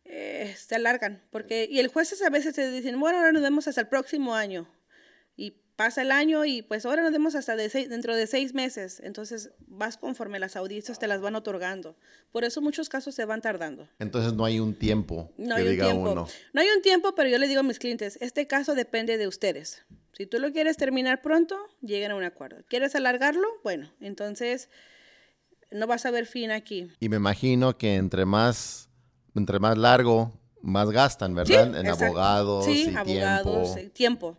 eh, 0.07 0.55
se 0.57 0.75
alargan. 0.75 1.23
Porque, 1.31 1.69
y 1.71 1.79
el 1.79 1.89
juez 1.89 2.19
a 2.23 2.31
veces 2.31 2.55
te 2.55 2.71
dicen, 2.71 2.99
bueno, 2.99 3.19
ahora 3.19 3.33
nos 3.33 3.43
vemos 3.43 3.69
hasta 3.69 3.83
el 3.83 3.89
próximo 3.89 4.35
año 4.35 4.67
pasa 5.81 6.03
el 6.03 6.13
año 6.13 6.45
y 6.45 6.61
pues 6.61 6.85
ahora 6.85 7.03
nos 7.03 7.11
vemos 7.11 7.35
hasta 7.35 7.57
de 7.57 7.71
dentro 7.89 8.15
de 8.15 8.27
seis 8.27 8.53
meses. 8.53 9.01
Entonces 9.03 9.51
vas 9.67 9.97
conforme 9.97 10.39
las 10.39 10.55
audiencias 10.55 10.99
te 10.99 11.07
las 11.07 11.23
van 11.23 11.37
otorgando. 11.37 11.97
Por 12.33 12.45
eso 12.45 12.61
muchos 12.61 12.91
casos 12.91 13.15
se 13.15 13.25
van 13.25 13.41
tardando. 13.41 13.89
Entonces 13.99 14.35
no 14.35 14.45
hay 14.45 14.61
un 14.61 14.75
tiempo 14.75 15.33
no 15.39 15.57
que 15.57 15.63
hay 15.63 15.69
diga 15.69 15.87
tiempo. 15.87 16.13
uno. 16.13 16.29
No 16.53 16.61
hay 16.61 16.69
un 16.77 16.83
tiempo, 16.83 17.15
pero 17.15 17.31
yo 17.31 17.39
le 17.39 17.49
digo 17.49 17.61
a 17.61 17.63
mis 17.63 17.79
clientes, 17.79 18.19
este 18.21 18.47
caso 18.47 18.75
depende 18.75 19.17
de 19.17 19.27
ustedes. 19.27 19.83
Si 20.13 20.27
tú 20.27 20.39
lo 20.39 20.53
quieres 20.53 20.77
terminar 20.77 21.23
pronto, 21.23 21.57
lleguen 21.81 22.11
a 22.11 22.15
un 22.15 22.25
acuerdo. 22.25 22.59
¿Quieres 22.69 22.95
alargarlo? 22.95 23.49
Bueno, 23.65 23.91
entonces 24.03 24.69
no 25.71 25.87
vas 25.87 26.05
a 26.05 26.11
ver 26.11 26.27
fin 26.27 26.51
aquí. 26.51 26.89
Y 27.01 27.09
me 27.09 27.17
imagino 27.17 27.79
que 27.79 27.95
entre 27.95 28.27
más, 28.27 28.91
entre 29.35 29.59
más 29.59 29.79
largo, 29.79 30.31
más 30.61 30.91
gastan, 30.91 31.35
¿verdad? 31.35 31.75
en 31.75 31.87
abogados 31.87 32.67
sí, 32.67 32.95
abogados, 32.95 33.77
tiempo. 33.77 33.95
tiempo 33.95 34.39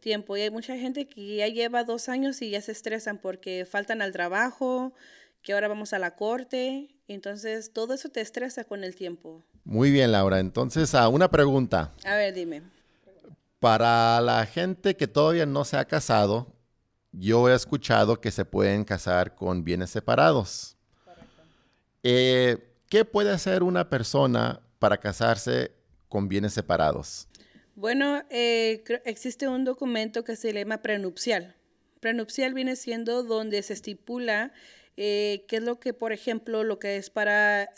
tiempo. 0.00 0.36
Y 0.36 0.42
hay 0.42 0.50
mucha 0.50 0.76
gente 0.76 1.06
que 1.06 1.36
ya 1.36 1.48
lleva 1.48 1.84
dos 1.84 2.08
años 2.08 2.42
y 2.42 2.50
ya 2.50 2.60
se 2.60 2.72
estresan 2.72 3.18
porque 3.18 3.64
faltan 3.64 4.02
al 4.02 4.12
trabajo, 4.12 4.92
que 5.42 5.52
ahora 5.52 5.68
vamos 5.68 5.92
a 5.92 5.98
la 5.98 6.16
corte. 6.16 6.88
Entonces, 7.08 7.72
todo 7.72 7.94
eso 7.94 8.08
te 8.08 8.20
estresa 8.20 8.64
con 8.64 8.84
el 8.84 8.94
tiempo. 8.94 9.42
Muy 9.64 9.90
bien, 9.90 10.12
Laura. 10.12 10.40
Entonces, 10.40 10.94
a 10.94 11.08
una 11.08 11.30
pregunta. 11.30 11.92
A 12.04 12.16
ver, 12.16 12.34
dime. 12.34 12.62
Para 13.58 14.20
la 14.20 14.46
gente 14.46 14.96
que 14.96 15.06
todavía 15.06 15.46
no 15.46 15.64
se 15.64 15.76
ha 15.76 15.84
casado, 15.84 16.54
yo 17.12 17.48
he 17.48 17.54
escuchado 17.54 18.20
que 18.20 18.30
se 18.30 18.44
pueden 18.44 18.84
casar 18.84 19.34
con 19.34 19.64
bienes 19.64 19.90
separados. 19.90 20.76
Eh, 22.02 22.56
¿Qué 22.88 23.04
puede 23.04 23.30
hacer 23.30 23.62
una 23.62 23.88
persona 23.88 24.60
para 24.78 24.98
casarse 24.98 25.72
con 26.08 26.28
bienes 26.28 26.54
separados? 26.54 27.28
Bueno, 27.80 28.24
eh, 28.28 28.84
existe 29.06 29.48
un 29.48 29.64
documento 29.64 30.22
que 30.22 30.36
se 30.36 30.52
llama 30.52 30.82
prenupcial. 30.82 31.56
Prenupcial 32.00 32.52
viene 32.52 32.76
siendo 32.76 33.22
donde 33.22 33.62
se 33.62 33.72
estipula 33.72 34.52
eh, 34.98 35.46
qué 35.48 35.56
es 35.56 35.62
lo 35.62 35.80
que, 35.80 35.94
por 35.94 36.12
ejemplo, 36.12 36.62
lo 36.62 36.78
que 36.78 36.98
es 36.98 37.08
para, 37.08 37.70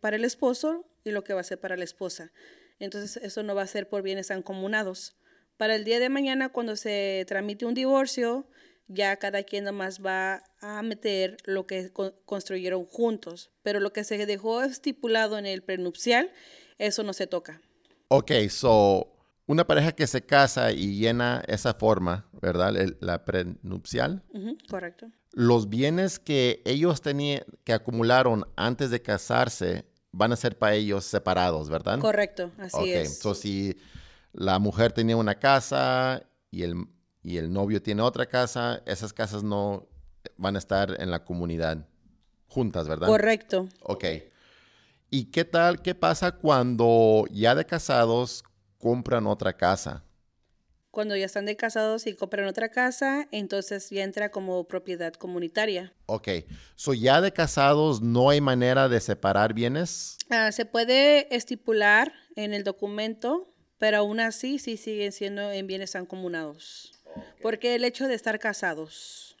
para 0.00 0.16
el 0.16 0.26
esposo 0.26 0.84
y 1.02 1.12
lo 1.12 1.24
que 1.24 1.32
va 1.32 1.40
a 1.40 1.44
ser 1.44 1.58
para 1.58 1.78
la 1.78 1.84
esposa. 1.84 2.30
Entonces, 2.78 3.16
eso 3.24 3.42
no 3.42 3.54
va 3.54 3.62
a 3.62 3.66
ser 3.66 3.88
por 3.88 4.02
bienes 4.02 4.30
ancomunados. 4.30 5.16
Para 5.56 5.76
el 5.76 5.84
día 5.84 5.98
de 5.98 6.10
mañana, 6.10 6.50
cuando 6.50 6.76
se 6.76 7.24
tramite 7.26 7.64
un 7.64 7.72
divorcio, 7.72 8.46
ya 8.86 9.16
cada 9.16 9.44
quien 9.44 9.64
nomás 9.64 10.04
va 10.04 10.44
a 10.60 10.82
meter 10.82 11.38
lo 11.44 11.66
que 11.66 11.90
construyeron 12.26 12.84
juntos. 12.84 13.50
Pero 13.62 13.80
lo 13.80 13.94
que 13.94 14.04
se 14.04 14.26
dejó 14.26 14.62
estipulado 14.62 15.38
en 15.38 15.46
el 15.46 15.62
prenupcial, 15.62 16.30
eso 16.76 17.02
no 17.02 17.14
se 17.14 17.26
toca. 17.26 17.62
Ok, 18.08 18.30
so 18.50 19.21
una 19.46 19.66
pareja 19.66 19.92
que 19.92 20.06
se 20.06 20.24
casa 20.24 20.72
y 20.72 20.96
llena 20.98 21.42
esa 21.46 21.74
forma, 21.74 22.26
¿verdad? 22.40 22.74
la 23.00 23.24
prenupcial. 23.24 24.22
correcto. 24.68 25.08
Los 25.32 25.68
bienes 25.68 26.18
que 26.18 26.62
ellos 26.64 27.00
tenían, 27.00 27.42
que 27.64 27.72
acumularon 27.72 28.46
antes 28.56 28.90
de 28.90 29.00
casarse, 29.00 29.86
van 30.12 30.32
a 30.32 30.36
ser 30.36 30.58
para 30.58 30.74
ellos 30.74 31.04
separados, 31.04 31.70
¿verdad? 31.70 31.98
Correcto, 31.98 32.50
así 32.58 32.92
es. 32.92 33.16
Ok, 33.16 33.22
so 33.22 33.34
si 33.34 33.76
la 34.32 34.58
mujer 34.58 34.92
tenía 34.92 35.16
una 35.16 35.38
casa 35.38 36.22
y 36.50 36.62
el, 36.62 36.86
y 37.22 37.38
el 37.38 37.52
novio 37.52 37.82
tiene 37.82 38.02
otra 38.02 38.26
casa, 38.26 38.82
esas 38.86 39.12
casas 39.12 39.42
no 39.42 39.88
van 40.36 40.56
a 40.56 40.58
estar 40.58 41.00
en 41.00 41.10
la 41.10 41.24
comunidad 41.24 41.86
juntas, 42.46 42.86
¿verdad? 42.86 43.08
Correcto. 43.08 43.68
Ok. 43.80 44.04
¿Y 45.10 45.26
qué 45.26 45.44
tal, 45.44 45.82
qué 45.82 45.94
pasa 45.94 46.32
cuando 46.32 47.24
ya 47.30 47.54
de 47.54 47.64
casados 47.66 48.44
compran 48.82 49.26
otra 49.26 49.56
casa? 49.56 50.04
Cuando 50.90 51.16
ya 51.16 51.24
están 51.24 51.46
de 51.46 51.56
casados 51.56 52.06
y 52.06 52.14
compran 52.14 52.46
otra 52.46 52.68
casa, 52.68 53.28
entonces 53.30 53.88
ya 53.88 54.02
entra 54.02 54.30
como 54.30 54.64
propiedad 54.64 55.14
comunitaria. 55.14 55.94
Ok. 56.04 56.28
So 56.74 56.92
ya 56.92 57.22
de 57.22 57.32
casados 57.32 58.02
no 58.02 58.28
hay 58.28 58.42
manera 58.42 58.90
de 58.90 59.00
separar 59.00 59.54
bienes? 59.54 60.18
Ah, 60.28 60.52
se 60.52 60.66
puede 60.66 61.34
estipular 61.34 62.12
en 62.36 62.52
el 62.52 62.62
documento 62.62 63.52
pero 63.82 63.96
aún 63.96 64.20
así 64.20 64.60
sí 64.60 64.76
siguen 64.76 65.10
siendo 65.10 65.50
en 65.50 65.66
bienes 65.66 65.96
ancomunados. 65.96 66.92
Porque 67.42 67.74
el 67.74 67.84
hecho 67.84 68.06
de 68.06 68.14
estar 68.14 68.38
casados. 68.38 69.36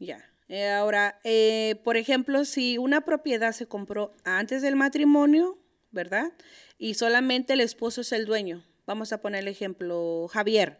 Ya. 0.00 0.28
Eh, 0.48 0.68
ahora, 0.72 1.20
eh, 1.22 1.80
por 1.84 1.96
ejemplo, 1.96 2.44
si 2.44 2.76
una 2.76 3.02
propiedad 3.02 3.52
se 3.52 3.66
compró 3.66 4.12
antes 4.24 4.60
del 4.60 4.74
matrimonio, 4.74 5.56
¿verdad? 5.94 6.32
Y 6.76 6.94
solamente 6.94 7.54
el 7.54 7.60
esposo 7.60 8.02
es 8.02 8.12
el 8.12 8.26
dueño. 8.26 8.62
Vamos 8.86 9.12
a 9.12 9.22
poner 9.22 9.40
el 9.40 9.48
ejemplo, 9.48 10.28
Javier. 10.30 10.78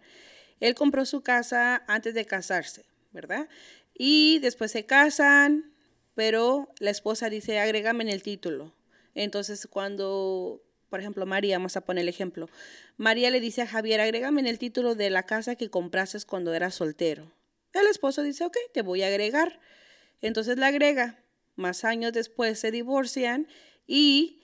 Él 0.61 0.75
compró 0.75 1.07
su 1.07 1.23
casa 1.23 1.85
antes 1.89 2.13
de 2.13 2.27
casarse, 2.27 2.85
¿verdad? 3.13 3.49
Y 3.95 4.39
después 4.41 4.71
se 4.73 4.85
casan, 4.85 5.73
pero 6.15 6.73
la 6.79 6.91
esposa 6.91 7.31
dice, 7.31 7.59
agrégame 7.59 8.05
en 8.05 8.11
el 8.11 8.23
título. 8.23 8.75
Entonces, 9.15 9.67
cuando 9.71 10.61
por 10.95 11.01
ejemplo, 11.01 11.27
María, 11.27 11.59
vamos 11.59 11.77
a 11.77 11.81
poner 11.81 12.03
el 12.03 12.09
ejemplo. 12.09 12.49
María 12.99 13.29
le 13.31 13.41
dice 13.41 13.63
a 13.63 13.67
Javier, 13.67 14.01
agrégame 14.01 14.41
en 14.41 14.47
el 14.47 14.61
título 14.61 14.95
de 14.95 15.11
la 15.11 15.25
casa 15.25 15.57
que 15.57 15.69
compraste 15.69 16.19
cuando 16.25 16.55
eras 16.55 16.77
soltero. 16.77 17.33
El 17.73 17.89
esposo 17.89 18.23
dice, 18.23 18.45
ok, 18.45 18.57
te 18.73 18.83
voy 18.83 19.03
a 19.03 19.09
agregar. 19.09 19.59
Entonces 20.21 20.57
la 20.57 20.69
agrega. 20.69 21.19
Más 21.57 21.85
años 21.85 22.13
después 22.13 22.61
se 22.61 22.71
divorcian 22.71 23.49
y 23.89 24.44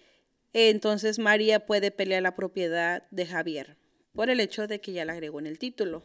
entonces 0.52 1.18
María 1.18 1.66
puede 1.66 1.90
pelear 1.90 2.22
la 2.22 2.34
propiedad 2.34 3.04
de 3.10 3.26
Javier 3.26 3.76
por 4.14 4.30
el 4.30 4.40
hecho 4.40 4.66
de 4.66 4.80
que 4.80 4.92
ya 4.92 5.04
la 5.04 5.12
agregó 5.12 5.38
en 5.38 5.46
el 5.46 5.58
título. 5.58 6.04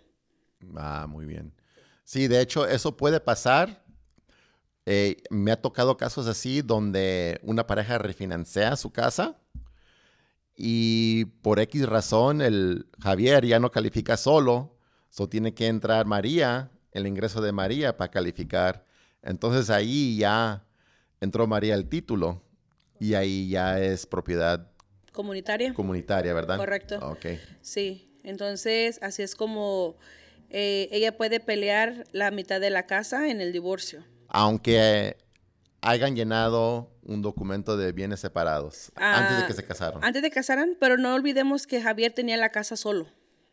Ah, 0.76 1.08
muy 1.10 1.26
bien. 1.26 1.54
Sí, 2.04 2.28
de 2.28 2.42
hecho, 2.42 2.68
eso 2.68 2.96
puede 2.96 3.20
pasar. 3.20 3.84
Eh, 4.86 5.18
me 5.32 5.52
ha 5.52 5.62
tocado 5.62 5.98
casos 5.98 6.28
así 6.28 6.62
donde 6.62 7.40
una 7.42 7.66
pareja 7.66 7.98
refinancia 7.98 8.76
su 8.76 8.92
casa 8.92 9.40
y 10.56 11.26
por 11.42 11.60
X 11.60 11.88
razón 11.88 12.40
el 12.42 12.88
Javier 13.02 13.46
ya 13.46 13.60
no 13.60 13.72
califica 13.72 14.16
solo, 14.16 14.78
so 15.10 15.28
tiene 15.28 15.56
que 15.56 15.68
entrar 15.68 16.06
María, 16.06 16.72
el 16.92 17.08
ingreso 17.08 17.42
de 17.42 17.52
María 17.52 17.98
para 17.98 18.12
calificar. 18.12 18.86
Entonces 19.24 19.72
ahí 19.72 20.18
ya 20.18 20.66
entró 21.20 21.48
María 21.48 21.74
el 21.74 21.90
título 21.90 22.45
y 23.00 23.14
ahí 23.14 23.50
ya 23.50 23.80
es 23.80 24.06
propiedad 24.06 24.72
comunitaria. 25.12 25.74
Comunitaria, 25.74 26.34
¿verdad? 26.34 26.58
Correcto. 26.58 27.00
Ok. 27.02 27.26
Sí, 27.62 28.10
entonces 28.24 29.00
así 29.02 29.24
es 29.24 29.36
como 29.36 29.98
eh, 30.50 30.88
ella 30.92 31.18
puede 31.18 31.40
pelear 31.40 32.06
la 32.12 32.32
mitad 32.32 32.62
de 32.62 32.70
la 32.70 32.86
casa 32.86 33.30
en 33.30 33.42
el 33.42 33.52
divorcio. 33.52 34.04
Aunque 34.28 35.18
hayan 35.82 36.16
llenado 36.16 36.92
un 37.04 37.22
documento 37.22 37.78
de 37.78 37.92
bienes 37.92 38.20
separados 38.20 38.92
antes 38.96 39.38
de 39.38 39.44
ah, 39.44 39.48
que 39.48 39.54
se 39.54 39.64
casaron. 39.64 40.04
Antes 40.04 40.22
de 40.22 40.32
casaran, 40.32 40.76
pero 40.80 40.98
no 40.98 41.14
olvidemos 41.14 41.68
que 41.68 41.82
Javier 41.82 42.12
tenía 42.12 42.38
la 42.38 42.50
casa 42.50 42.76
solo. 42.76 43.08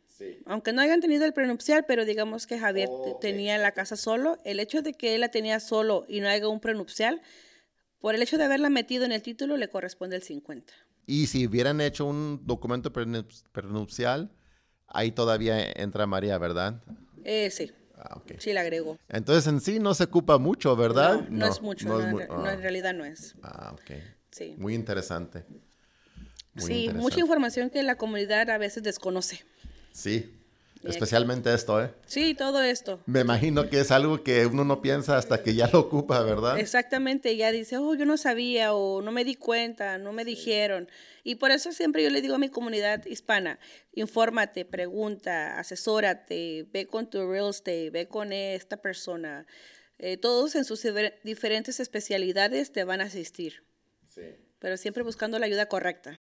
Sí. 0.06 0.38
Aunque 0.46 0.72
no 0.72 0.80
hayan 0.80 1.00
tenido 1.00 1.24
el 1.24 1.32
prenupcial, 1.32 1.84
pero 1.86 2.04
digamos 2.04 2.46
que 2.46 2.58
Javier 2.58 2.88
tenía 3.20 3.58
la 3.58 3.72
casa 3.72 3.96
solo, 3.96 4.38
el 4.44 4.60
hecho 4.60 4.82
de 4.82 4.94
que 4.94 5.14
él 5.14 5.20
la 5.20 5.30
tenía 5.30 5.60
solo 5.60 6.04
y 6.08 6.20
no 6.20 6.28
haya 6.28 6.48
un 6.48 6.60
prenupcial, 6.60 7.20
por 8.02 8.16
el 8.16 8.20
hecho 8.20 8.36
de 8.36 8.44
haberla 8.44 8.68
metido 8.68 9.04
en 9.04 9.12
el 9.12 9.22
título 9.22 9.56
le 9.56 9.68
corresponde 9.68 10.16
el 10.16 10.22
50. 10.22 10.74
Y 11.06 11.28
si 11.28 11.46
hubieran 11.46 11.80
hecho 11.80 12.04
un 12.04 12.42
documento 12.44 12.92
prenupcial, 12.92 14.30
ahí 14.88 15.12
todavía 15.12 15.70
entra 15.76 16.06
María, 16.06 16.36
¿verdad? 16.36 16.82
Eh, 17.24 17.48
sí. 17.50 17.72
Ah, 17.96 18.20
Sí, 18.38 18.52
la 18.52 18.62
agregó. 18.62 18.98
Entonces 19.08 19.46
en 19.46 19.60
sí 19.60 19.78
no 19.78 19.94
se 19.94 20.04
ocupa 20.04 20.38
mucho, 20.38 20.74
¿verdad? 20.74 21.28
No, 21.28 21.46
no, 21.46 21.46
es 21.46 21.62
mucho, 21.62 21.88
no, 21.88 22.20
en 22.20 22.28
ah. 22.28 22.56
realidad 22.56 22.92
no 22.92 23.04
es. 23.04 23.36
Ah, 23.40 23.70
ok. 23.72 23.92
Sí. 24.32 24.56
Muy 24.58 24.74
interesante. 24.74 25.44
sí, 26.56 26.90
mucha 26.92 27.20
información 27.20 27.70
que 27.70 27.84
la 27.84 27.94
comunidad 27.94 28.50
a 28.50 28.58
veces 28.58 28.82
desconoce. 28.82 29.44
Sí, 29.92 30.41
Especialmente 30.84 31.52
esto, 31.54 31.82
¿eh? 31.82 31.94
Sí, 32.06 32.34
todo 32.34 32.60
esto. 32.62 33.00
Me 33.06 33.20
imagino 33.20 33.68
que 33.68 33.80
es 33.80 33.90
algo 33.90 34.22
que 34.22 34.46
uno 34.46 34.64
no 34.64 34.82
piensa 34.82 35.16
hasta 35.16 35.42
que 35.42 35.54
ya 35.54 35.68
lo 35.72 35.80
ocupa, 35.80 36.22
¿verdad? 36.22 36.58
Exactamente, 36.58 37.36
ya 37.36 37.52
dice, 37.52 37.76
oh, 37.78 37.94
yo 37.94 38.04
no 38.04 38.16
sabía 38.16 38.74
o 38.74 39.00
no 39.00 39.12
me 39.12 39.24
di 39.24 39.36
cuenta, 39.36 39.98
no 39.98 40.12
me 40.12 40.24
dijeron. 40.24 40.88
Y 41.24 41.36
por 41.36 41.50
eso 41.50 41.72
siempre 41.72 42.02
yo 42.02 42.10
le 42.10 42.20
digo 42.20 42.34
a 42.34 42.38
mi 42.38 42.48
comunidad 42.48 43.06
hispana, 43.06 43.58
infórmate, 43.92 44.64
pregunta, 44.64 45.58
asesórate, 45.58 46.66
ve 46.72 46.86
con 46.86 47.08
tu 47.08 47.30
real 47.30 47.50
estate, 47.50 47.90
ve 47.90 48.08
con 48.08 48.32
esta 48.32 48.78
persona. 48.78 49.46
Eh, 49.98 50.16
todos 50.16 50.56
en 50.56 50.64
sus 50.64 50.84
diferentes 51.22 51.78
especialidades 51.78 52.72
te 52.72 52.82
van 52.82 53.00
a 53.00 53.04
asistir. 53.04 53.64
Sí. 54.08 54.22
Pero 54.58 54.76
siempre 54.76 55.04
buscando 55.04 55.38
la 55.38 55.46
ayuda 55.46 55.66
correcta. 55.66 56.16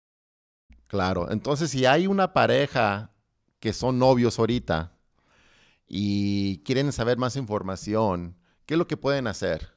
Claro, 0.88 1.30
entonces 1.30 1.70
si 1.70 1.84
hay 1.84 2.06
una 2.06 2.32
pareja 2.32 3.12
que 3.60 3.72
son 3.72 3.98
novios 3.98 4.38
ahorita 4.38 4.92
y 5.86 6.58
quieren 6.64 6.92
saber 6.92 7.16
más 7.16 7.36
información, 7.36 8.36
¿qué 8.66 8.74
es 8.74 8.78
lo 8.78 8.86
que 8.86 8.96
pueden 8.96 9.26
hacer? 9.26 9.70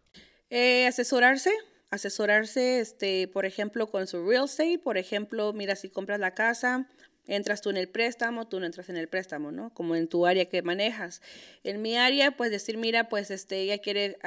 Eh, 0.50 0.86
asesorarse, 0.86 1.52
asesorarse, 1.89 2.80
este, 2.82 3.28
por 3.28 3.46
ejemplo, 3.46 3.89
con 3.89 4.08
su 4.08 4.26
real 4.28 4.46
estate, 4.46 4.80
por 4.80 4.98
ejemplo, 4.98 5.54
mira, 5.54 5.76
si 5.76 5.89
compras 5.89 6.20
la 6.20 6.34
casa, 6.34 6.89
entras 7.27 7.62
tú 7.62 7.69
en 7.69 7.77
el 7.77 7.88
préstamo, 7.88 8.47
tú 8.47 8.60
no 8.60 8.65
entras 8.65 8.89
en 8.89 8.97
el 8.97 9.07
préstamo, 9.07 9.51
¿no? 9.51 9.73
Como 9.73 9.95
en 9.95 10.07
tu 10.07 10.25
área 10.25 10.45
que 10.45 10.62
manejas. 10.62 11.21
En 11.63 11.81
mi 11.81 11.97
área, 11.97 12.31
pues 12.31 12.51
decir, 12.51 12.77
mira, 12.77 13.10
pues 13.10 13.31
este, 13.31 13.62
ella 13.62 13.77
quiere 13.77 14.17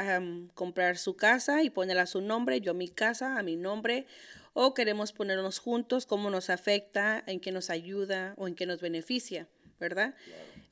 comprar 0.55 0.97
su 0.97 1.17
casa 1.17 1.63
y 1.63 1.71
ponerla 1.71 2.03
a 2.03 2.07
su 2.07 2.21
nombre, 2.21 2.61
yo 2.61 2.75
mi 2.75 2.89
casa, 2.89 3.39
a 3.39 3.43
mi 3.43 3.57
nombre, 3.57 4.07
o 4.53 4.75
queremos 4.75 5.13
ponernos 5.13 5.59
juntos, 5.59 6.07
cómo 6.07 6.31
nos 6.31 6.51
afecta, 6.51 7.23
en 7.27 7.41
qué 7.41 7.53
nos 7.53 7.71
ayuda 7.71 8.35
o 8.37 8.47
en 8.47 8.55
qué 8.55 8.67
nos 8.67 8.81
beneficia, 8.81 9.49
¿verdad? 9.81 10.15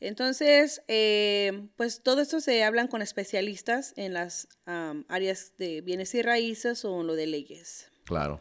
Entonces, 0.00 0.82
eh, 0.88 1.68
pues 1.76 2.02
todo 2.02 2.22
esto 2.22 2.40
se 2.40 2.64
hablan 2.64 2.88
con 2.88 3.02
especialistas 3.02 3.92
en 3.96 4.14
las 4.14 4.48
áreas 5.08 5.52
de 5.58 5.80
bienes 5.80 6.14
y 6.14 6.22
raíces 6.22 6.84
o 6.84 7.00
en 7.00 7.06
lo 7.06 7.14
de 7.14 7.26
leyes. 7.26 7.90
Claro. 8.04 8.40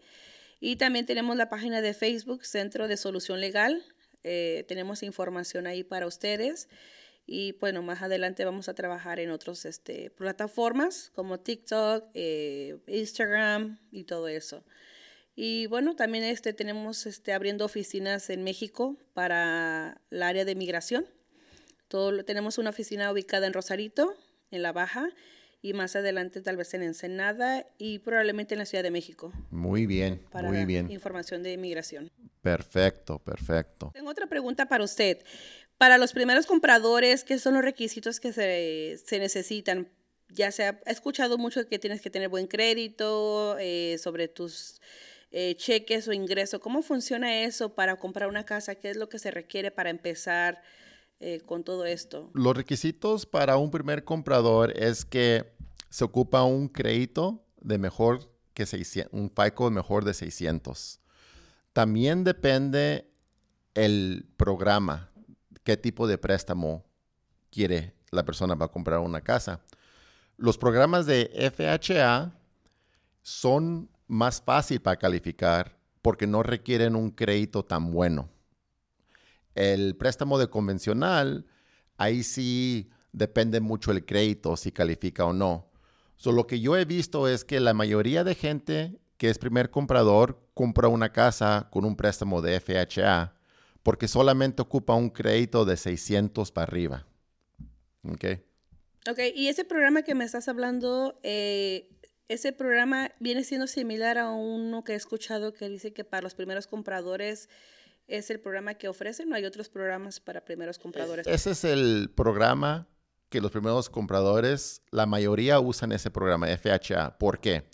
Y 0.59 0.75
también 0.75 1.07
tenemos 1.07 1.35
la 1.35 1.49
página 1.49 1.81
de 1.81 1.95
Facebook, 1.95 2.45
Centro 2.45 2.87
de 2.87 2.97
Solución 2.97 3.41
Legal. 3.41 3.83
Eh, 4.23 4.65
tenemos 4.67 5.01
información 5.01 5.65
ahí 5.65 5.83
para 5.83 6.05
ustedes. 6.05 6.67
Y 7.31 7.51
bueno, 7.59 7.83
más 7.83 8.01
adelante 8.01 8.43
vamos 8.43 8.69
a 8.69 8.73
trabajar 8.73 9.19
en 9.19 9.29
otras 9.29 9.63
este, 9.65 10.09
plataformas 10.09 11.11
como 11.13 11.39
TikTok, 11.39 12.05
eh, 12.15 12.79
Instagram 12.87 13.77
y 13.91 14.05
todo 14.05 14.27
eso. 14.27 14.63
Y 15.35 15.67
bueno, 15.67 15.95
también 15.95 16.23
este, 16.23 16.53
tenemos 16.53 17.05
este, 17.05 17.31
abriendo 17.31 17.65
oficinas 17.65 18.31
en 18.31 18.43
México 18.43 18.97
para 19.13 20.01
el 20.09 20.23
área 20.23 20.43
de 20.43 20.55
migración. 20.55 21.05
Todo, 21.87 22.25
tenemos 22.25 22.57
una 22.57 22.71
oficina 22.71 23.11
ubicada 23.11 23.45
en 23.45 23.53
Rosarito, 23.53 24.15
en 24.49 24.63
La 24.63 24.71
Baja, 24.71 25.09
y 25.61 25.73
más 25.73 25.95
adelante 25.95 26.41
tal 26.41 26.57
vez 26.57 26.73
en 26.73 26.81
Ensenada 26.81 27.67
y 27.77 27.99
probablemente 27.99 28.55
en 28.55 28.59
la 28.59 28.65
Ciudad 28.65 28.83
de 28.83 28.91
México. 28.91 29.31
Muy 29.51 29.85
bien, 29.85 30.19
para 30.31 30.49
muy 30.49 30.65
bien. 30.65 30.89
Información 30.89 31.43
de 31.43 31.57
migración. 31.57 32.09
Perfecto, 32.41 33.19
perfecto. 33.19 33.91
Tengo 33.93 34.09
otra 34.09 34.25
pregunta 34.25 34.65
para 34.67 34.83
usted. 34.83 35.23
Para 35.79 35.97
los 35.97 36.11
primeros 36.11 36.45
compradores, 36.45 37.23
¿qué 37.23 37.39
son 37.39 37.53
los 37.53 37.63
requisitos 37.63 38.19
que 38.19 38.33
se, 38.33 39.01
se 39.01 39.17
necesitan? 39.17 39.87
Ya 40.27 40.51
se 40.51 40.65
ha 40.65 40.81
escuchado 40.85 41.37
mucho 41.37 41.65
que 41.69 41.79
tienes 41.79 42.01
que 42.01 42.09
tener 42.09 42.27
buen 42.27 42.47
crédito 42.47 43.55
eh, 43.59 43.97
sobre 43.97 44.27
tus 44.27 44.81
eh, 45.31 45.55
cheques 45.55 46.09
o 46.09 46.11
ingresos. 46.11 46.59
¿Cómo 46.59 46.81
funciona 46.81 47.43
eso 47.43 47.75
para 47.75 47.95
comprar 47.95 48.27
una 48.27 48.45
casa? 48.45 48.75
¿Qué 48.75 48.89
es 48.89 48.97
lo 48.97 49.07
que 49.07 49.19
se 49.19 49.31
requiere 49.31 49.71
para 49.71 49.89
empezar 49.89 50.61
eh, 51.21 51.39
con 51.45 51.63
todo 51.63 51.85
esto? 51.85 52.29
Los 52.33 52.57
requisitos 52.57 53.25
para 53.25 53.55
un 53.55 53.71
primer 53.71 54.03
comprador 54.03 54.77
es 54.77 55.05
que 55.05 55.49
se 55.89 56.03
ocupa 56.03 56.43
un 56.43 56.67
crédito 56.67 57.47
de 57.61 57.77
mejor 57.77 58.29
que 58.53 58.65
600, 58.65 59.13
un 59.17 59.31
FICO 59.31 59.71
mejor 59.71 60.03
de 60.03 60.13
600. 60.13 60.99
También 61.71 62.25
depende 62.25 63.09
el 63.75 64.25
programa 64.35 65.08
qué 65.63 65.77
tipo 65.77 66.07
de 66.07 66.17
préstamo 66.17 66.85
quiere 67.51 67.95
la 68.11 68.25
persona 68.25 68.57
para 68.57 68.71
comprar 68.71 68.99
una 68.99 69.21
casa. 69.21 69.61
Los 70.37 70.57
programas 70.57 71.05
de 71.05 71.51
FHA 71.55 72.33
son 73.21 73.89
más 74.07 74.41
fácil 74.41 74.81
para 74.81 74.97
calificar 74.97 75.77
porque 76.01 76.27
no 76.27 76.43
requieren 76.43 76.95
un 76.95 77.11
crédito 77.11 77.63
tan 77.63 77.91
bueno. 77.91 78.29
El 79.53 79.95
préstamo 79.95 80.39
de 80.39 80.47
convencional, 80.47 81.45
ahí 81.97 82.23
sí 82.23 82.89
depende 83.11 83.59
mucho 83.59 83.91
el 83.91 84.05
crédito, 84.05 84.55
si 84.55 84.71
califica 84.71 85.25
o 85.25 85.33
no. 85.33 85.69
So, 86.15 86.31
lo 86.31 86.47
que 86.47 86.59
yo 86.59 86.77
he 86.77 86.85
visto 86.85 87.27
es 87.27 87.43
que 87.43 87.59
la 87.59 87.73
mayoría 87.73 88.23
de 88.23 88.35
gente 88.35 88.99
que 89.17 89.29
es 89.29 89.37
primer 89.37 89.69
comprador 89.69 90.41
compra 90.53 90.87
una 90.87 91.11
casa 91.11 91.67
con 91.71 91.83
un 91.83 91.95
préstamo 91.95 92.41
de 92.41 92.59
FHA 92.59 93.33
porque 93.83 94.07
solamente 94.07 94.61
ocupa 94.61 94.93
un 94.95 95.09
crédito 95.09 95.65
de 95.65 95.77
600 95.77 96.51
para 96.51 96.63
arriba. 96.63 97.07
¿Ok? 98.03 98.25
Ok, 99.09 99.19
y 99.33 99.47
ese 99.47 99.65
programa 99.65 100.03
que 100.03 100.15
me 100.15 100.25
estás 100.25 100.47
hablando, 100.47 101.19
eh, 101.23 101.89
ese 102.27 102.51
programa 102.51 103.11
viene 103.19 103.43
siendo 103.43 103.67
similar 103.67 104.17
a 104.17 104.29
uno 104.31 104.83
que 104.83 104.93
he 104.93 104.95
escuchado 104.95 105.53
que 105.53 105.69
dice 105.69 105.93
que 105.93 106.03
para 106.03 106.21
los 106.21 106.35
primeros 106.35 106.67
compradores 106.67 107.49
es 108.07 108.29
el 108.29 108.39
programa 108.39 108.73
que 108.73 108.87
ofrecen, 108.87 109.29
¿no 109.29 109.35
hay 109.35 109.45
otros 109.45 109.69
programas 109.69 110.19
para 110.19 110.43
primeros 110.43 110.79
compradores? 110.79 111.27
Ese 111.27 111.51
es 111.51 111.63
el 111.63 112.11
programa 112.15 112.87
que 113.29 113.41
los 113.41 113.51
primeros 113.51 113.89
compradores, 113.89 114.81
la 114.91 115.05
mayoría 115.05 115.59
usan 115.59 115.91
ese 115.91 116.09
programa, 116.09 116.47
FHA. 116.47 117.17
¿Por 117.17 117.39
qué? 117.39 117.69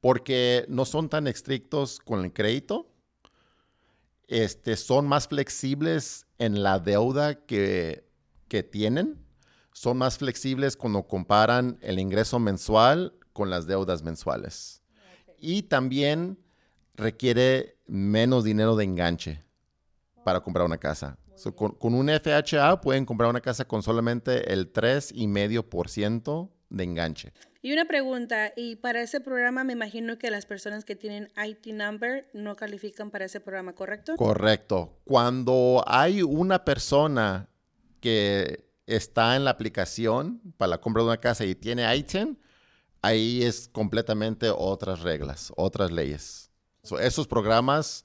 Porque 0.00 0.64
no 0.68 0.84
son 0.84 1.08
tan 1.08 1.26
estrictos 1.28 2.00
con 2.00 2.24
el 2.24 2.32
crédito 2.32 2.90
este, 4.28 4.76
son 4.76 5.08
más 5.08 5.26
flexibles 5.26 6.26
en 6.38 6.62
la 6.62 6.78
deuda 6.78 7.46
que, 7.46 8.06
tienen, 8.70 9.18
son 9.72 9.98
más 9.98 10.18
flexibles 10.18 10.76
cuando 10.76 11.02
comparan 11.06 11.78
el 11.82 11.98
ingreso 11.98 12.38
mensual 12.38 13.14
con 13.32 13.50
las 13.50 13.66
deudas 13.66 14.02
mensuales. 14.02 14.82
Y 15.38 15.62
también 15.62 16.38
requiere 16.94 17.78
menos 17.86 18.44
dinero 18.44 18.76
de 18.76 18.84
enganche 18.84 19.42
para 20.24 20.40
comprar 20.40 20.66
una 20.66 20.78
casa. 20.78 21.18
con, 21.54 21.72
con, 21.72 21.94
un 21.94 22.08
FHA 22.08 22.80
pueden 22.80 23.04
comprar 23.06 23.30
una 23.30 23.40
casa 23.40 23.64
con 23.66 23.82
solamente 23.82 24.52
el 24.52 24.72
3,5% 24.72 26.50
de 26.70 26.84
enganche. 26.84 27.32
Y 27.60 27.72
una 27.72 27.86
pregunta, 27.86 28.52
y 28.56 28.76
para 28.76 29.02
ese 29.02 29.20
programa 29.20 29.64
me 29.64 29.72
imagino 29.72 30.16
que 30.16 30.30
las 30.30 30.46
personas 30.46 30.84
que 30.84 30.94
tienen 30.94 31.28
IT 31.36 31.66
number 31.74 32.28
no 32.32 32.54
califican 32.54 33.10
para 33.10 33.24
ese 33.24 33.40
programa, 33.40 33.74
¿correcto? 33.74 34.14
Correcto. 34.16 35.00
Cuando 35.04 35.82
hay 35.86 36.22
una 36.22 36.64
persona 36.64 37.48
que 38.00 38.68
está 38.86 39.34
en 39.34 39.44
la 39.44 39.50
aplicación 39.50 40.40
para 40.56 40.70
la 40.70 40.80
compra 40.80 41.02
de 41.02 41.08
una 41.08 41.20
casa 41.20 41.44
y 41.44 41.56
tiene 41.56 41.94
ITIN, 41.96 42.38
ahí 43.02 43.42
es 43.42 43.68
completamente 43.68 44.50
otras 44.50 45.00
reglas, 45.00 45.52
otras 45.56 45.90
leyes. 45.90 46.50
esos 47.00 47.26
programas 47.26 48.04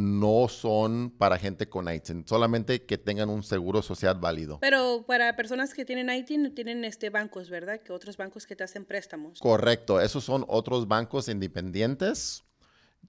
no 0.00 0.48
son 0.48 1.10
para 1.10 1.38
gente 1.38 1.68
con 1.68 1.88
ITIN, 1.92 2.26
solamente 2.26 2.84
que 2.84 2.98
tengan 2.98 3.28
un 3.28 3.42
seguro 3.42 3.82
social 3.82 4.18
válido. 4.18 4.58
Pero 4.60 5.04
para 5.06 5.36
personas 5.36 5.74
que 5.74 5.84
tienen 5.84 6.10
ITIN, 6.10 6.54
tienen 6.54 6.84
este 6.84 7.10
bancos, 7.10 7.50
¿verdad? 7.50 7.80
Que 7.80 7.92
otros 7.92 8.16
bancos 8.16 8.46
que 8.46 8.56
te 8.56 8.64
hacen 8.64 8.84
préstamos. 8.84 9.38
Correcto, 9.38 10.00
esos 10.00 10.24
son 10.24 10.44
otros 10.48 10.88
bancos 10.88 11.28
independientes 11.28 12.44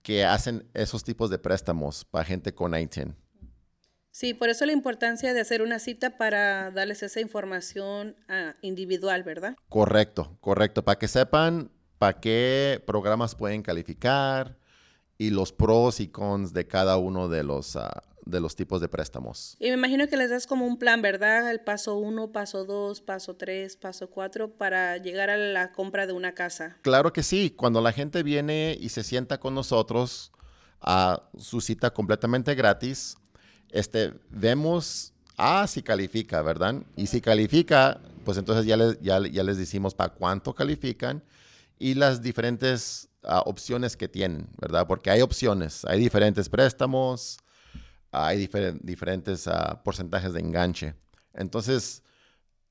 que 0.02 0.26
hacen 0.26 0.68
esos 0.74 1.04
tipos 1.04 1.30
de 1.30 1.40
préstamos 1.40 2.06
para 2.06 2.26
gente 2.26 2.54
con 2.54 2.76
ITIN. 2.76 3.16
Sí, 4.12 4.34
por 4.34 4.50
eso 4.50 4.66
la 4.66 4.74
importancia 4.74 5.34
de 5.34 5.40
hacer 5.40 5.62
una 5.62 5.80
cita 5.80 6.18
para 6.18 6.70
darles 6.72 7.02
esa 7.02 7.22
información 7.22 8.18
ah, 8.28 8.56
individual, 8.62 9.24
¿verdad? 9.24 9.56
Correcto, 9.70 10.38
correcto, 10.42 10.84
para 10.84 11.00
que 11.00 11.08
sepan 11.08 11.72
para 11.98 12.20
qué 12.20 12.84
programas 12.86 13.36
pueden 13.36 13.62
calificar, 13.62 14.58
y 15.22 15.30
los 15.30 15.52
pros 15.52 16.00
y 16.00 16.08
cons 16.08 16.52
de 16.52 16.66
cada 16.66 16.98
uno 16.98 17.30
de 17.30 17.44
los, 17.44 17.76
ah, 17.76 18.02
de 18.26 18.40
los 18.40 18.56
tipos 18.56 18.82
de 18.82 18.88
préstamos. 18.88 19.56
Y 19.60 19.68
me 19.68 19.76
imagino 19.76 20.08
que 20.08 20.18
les 20.18 20.32
das 20.32 20.48
como 20.48 20.66
un 20.66 20.80
plan, 20.80 21.04
¿verdad? 21.04 21.52
El 21.52 21.60
paso 21.60 21.96
uno, 21.96 22.32
paso 22.32 22.66
dos, 22.66 23.02
paso 23.02 23.36
tres, 23.36 23.78
paso 23.78 24.10
cuatro 24.10 24.58
para 24.58 24.98
llegar 24.98 25.30
a 25.30 25.38
la 25.38 25.74
compra 25.74 26.08
de 26.08 26.14
una 26.14 26.34
casa. 26.34 26.76
Claro 26.82 27.14
que 27.14 27.22
sí. 27.22 27.54
Cuando 27.56 27.82
la 27.82 27.92
gente 27.92 28.24
viene 28.24 28.76
y 28.82 28.90
se 28.90 29.04
sienta 29.04 29.40
con 29.40 29.54
nosotros 29.54 30.32
a 30.82 31.22
su 31.38 31.62
cita 31.62 31.94
completamente 31.94 32.56
gratis, 32.56 33.16
este, 33.70 34.16
vemos, 34.32 35.14
ah, 35.38 35.68
si 35.68 35.84
califica, 35.84 36.42
¿verdad? 36.42 36.82
Y 36.96 37.06
si 37.06 37.22
califica, 37.22 38.02
pues 38.26 38.40
entonces 38.40 38.66
ya 38.66 38.76
les, 38.76 39.00
ya, 39.02 39.20
ya 39.20 39.44
les 39.44 39.60
decimos 39.60 39.94
para 39.94 40.16
cuánto 40.16 40.56
califican 40.56 41.24
y 41.78 41.94
las 41.94 42.24
diferentes 42.24 43.11
opciones 43.24 43.96
que 43.96 44.08
tienen, 44.08 44.50
¿verdad? 44.60 44.88
Porque 44.88 45.10
hay 45.12 45.22
opciones, 45.22 45.86
hay 45.86 46.00
diferentes 46.00 46.50
préstamos, 46.50 47.38
hay 48.12 48.48
diferentes 48.82 49.48
uh, 49.48 49.78
porcentajes 49.84 50.34
de 50.34 50.40
enganche. 50.40 50.96
Entonces, 51.34 52.04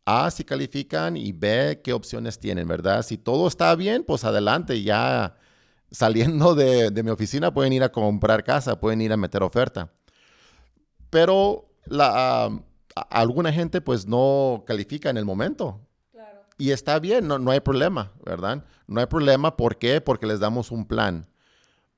A, 0.04 0.30
si 0.30 0.44
califican 0.44 1.16
y 1.16 1.32
B, 1.32 1.80
qué 1.82 1.92
opciones 1.92 2.38
tienen, 2.38 2.66
¿verdad? 2.68 3.02
Si 3.02 3.16
todo 3.16 3.48
está 3.48 3.74
bien, 3.74 4.04
pues 4.04 4.24
adelante, 4.24 4.82
ya 4.82 5.36
saliendo 5.90 6.54
de, 6.54 6.90
de 6.90 7.02
mi 7.02 7.10
oficina 7.10 7.52
pueden 7.52 7.72
ir 7.72 7.82
a 7.82 7.92
comprar 7.92 8.44
casa, 8.44 8.78
pueden 8.78 9.00
ir 9.00 9.12
a 9.12 9.16
meter 9.16 9.42
oferta. 9.42 9.92
Pero 11.10 11.68
la, 11.86 12.50
alguna 13.08 13.52
gente 13.52 13.80
pues 13.80 14.06
no 14.06 14.64
califica 14.66 15.10
en 15.10 15.16
el 15.16 15.24
momento. 15.24 15.80
Y 16.60 16.72
está 16.72 16.98
bien, 16.98 17.26
no, 17.26 17.38
no 17.38 17.52
hay 17.52 17.60
problema, 17.60 18.12
¿verdad? 18.22 18.62
No 18.86 19.00
hay 19.00 19.06
problema, 19.06 19.56
¿por 19.56 19.78
qué? 19.78 20.02
Porque 20.02 20.26
les 20.26 20.40
damos 20.40 20.70
un 20.70 20.84
plan. 20.84 21.26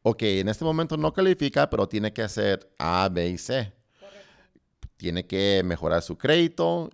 Ok, 0.03 0.23
en 0.23 0.49
este 0.49 0.65
momento 0.65 0.97
no 0.97 1.13
califica, 1.13 1.69
pero 1.69 1.89
tiene 1.89 2.13
que 2.13 2.23
hacer 2.23 2.73
A, 2.79 3.09
B 3.11 3.29
y 3.29 3.39
C. 3.39 3.73
Tiene 4.97 5.27
que 5.27 5.63
mejorar 5.65 6.01
su 6.01 6.17
crédito 6.17 6.91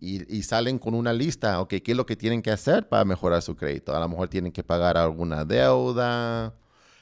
y, 0.00 0.42
salen 0.42 0.78
con 0.78 0.94
una 0.94 1.12
lista, 1.12 1.60
ok, 1.60 1.74
¿qué 1.84 1.90
es 1.90 1.96
lo 1.96 2.06
que 2.06 2.16
tienen 2.16 2.40
que 2.40 2.50
hacer 2.50 2.88
para 2.88 3.04
mejorar 3.04 3.42
su 3.42 3.54
crédito? 3.54 3.94
A 3.94 4.00
lo 4.00 4.08
mejor 4.08 4.28
tienen 4.28 4.50
que 4.50 4.64
pagar 4.64 4.96
alguna 4.96 5.44
deuda, 5.44 6.54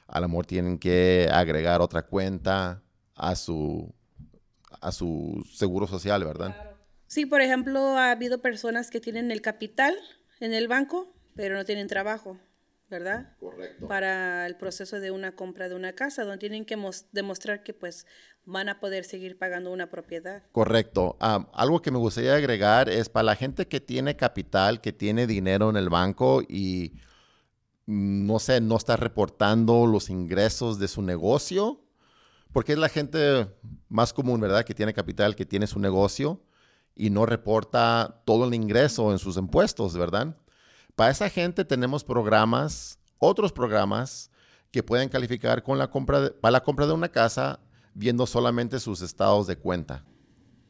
a 0.09 0.20
lo 0.20 0.28
mejor 0.28 0.47
tienen 0.47 0.78
que 0.78 1.28
agregar 1.32 1.80
otra 1.80 2.03
cuenta 2.03 2.82
a 3.14 3.37
su, 3.37 3.95
a 4.80 4.91
su 4.91 5.47
seguro 5.49 5.87
social, 5.87 6.24
¿verdad? 6.24 6.76
Sí, 7.07 7.27
por 7.27 7.41
ejemplo, 7.41 7.81
ha 7.97 8.11
habido 8.11 8.41
personas 8.41 8.91
que 8.91 9.01
tienen 9.01 9.31
el 9.31 9.41
capital 9.41 9.97
en 10.41 10.53
el 10.53 10.69
banco, 10.69 11.15
pero 11.35 11.55
no 11.55 11.65
tienen 11.65 11.87
trabajo. 11.87 12.39
¿verdad? 12.89 13.33
Correcto. 13.41 13.89
Para 13.89 14.47
el 14.47 14.57
proceso 14.57 15.01
de 15.01 15.11
una 15.11 15.35
compra 15.35 15.69
de 15.69 15.75
una 15.75 15.95
casa, 15.95 16.23
donde 16.23 16.39
tienen 16.39 16.65
que 16.65 16.79
demostrar 17.13 17.63
que 17.63 17.75
pues 17.75 18.07
van 18.45 18.69
a 18.69 18.79
poder 18.79 19.05
seguir 19.05 19.39
pagando 19.39 19.73
una 19.73 19.91
propiedad. 19.91 20.45
Correcto. 20.53 21.17
Ah, 21.21 21.49
algo 21.53 21.83
que 21.83 21.91
me 21.91 21.99
gustaría 21.99 22.35
agregar 22.35 22.89
es 22.89 23.09
para 23.09 23.25
la 23.25 23.37
gente 23.37 23.67
que 23.67 23.81
tiene 23.81 24.17
capital, 24.17 24.81
que 24.81 24.93
tiene 24.93 25.27
dinero 25.27 25.69
en 25.69 25.77
el 25.77 25.89
banco 25.89 26.43
y 26.43 26.93
mm, 27.87 28.27
no 28.27 28.39
sé, 28.39 28.61
no 28.61 28.77
está 28.77 28.97
reportando 28.97 29.87
los 29.87 30.09
ingresos 30.09 30.79
de 30.79 30.87
su 30.87 31.03
negocio, 31.03 31.83
porque 32.53 32.73
es 32.73 32.79
la 32.79 32.89
gente 32.89 33.49
más 33.89 34.13
común, 34.13 34.41
¿verdad? 34.41 34.65
Que 34.65 34.75
tiene 34.75 34.95
capital, 34.95 35.35
que 35.35 35.45
tiene 35.45 35.67
su 35.67 35.81
negocio 35.81 36.41
y 36.97 37.11
no 37.11 37.26
reporta 37.26 38.22
todo 38.24 38.49
el 38.49 38.55
ingreso 38.55 39.12
en 39.12 39.18
sus 39.18 39.36
impuestos, 39.36 39.97
¿verdad? 39.97 40.34
Para 40.94 41.11
esa 41.11 41.28
gente 41.28 41.64
tenemos 41.64 42.03
programas, 42.03 42.99
otros 43.18 43.53
programas 43.53 44.30
que 44.70 44.82
pueden 44.82 45.09
calificar 45.09 45.62
con 45.62 45.78
la 45.78 45.90
compra 45.90 46.32
para 46.40 46.53
la 46.53 46.62
compra 46.62 46.86
de 46.86 46.92
una 46.94 47.11
casa 47.11 47.61
viendo 47.94 48.26
solamente 48.26 48.80
sus 48.80 49.03
estados 49.03 49.47
de 49.47 49.57
cuenta. 49.57 50.05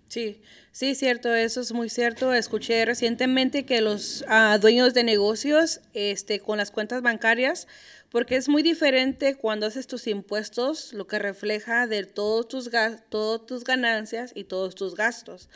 Sí, 0.09 0.41
sí, 0.71 0.95
cierto, 0.95 1.35
eso 1.35 1.61
es 1.61 1.73
muy 1.73 1.89
cierto. 1.89 2.33
Escuché 2.33 2.85
recientemente 2.85 3.67
que 3.67 3.81
los 3.81 4.25
ah, 4.29 4.59
dueños 4.61 4.95
de 4.95 5.03
negocios 5.03 5.81
este, 5.95 6.39
con 6.39 6.59
las 6.59 6.71
cuentas 6.71 7.03
bancarias, 7.03 7.67
porque 8.11 8.37
es 8.37 8.49
muy 8.49 8.63
diferente 8.63 9.35
cuando 9.35 9.67
haces 9.67 9.89
tus 9.89 10.07
impuestos, 10.07 10.93
lo 10.93 11.09
que 11.09 11.19
refleja 11.19 11.89
de 11.89 12.05
todos 12.05 12.47
tus, 12.47 12.71
todas 13.09 13.47
tus 13.47 13.65
ganancias 13.65 14.31
y 14.35 14.45
todos 14.45 14.77
tus 14.77 14.95
gastos. 14.95 15.49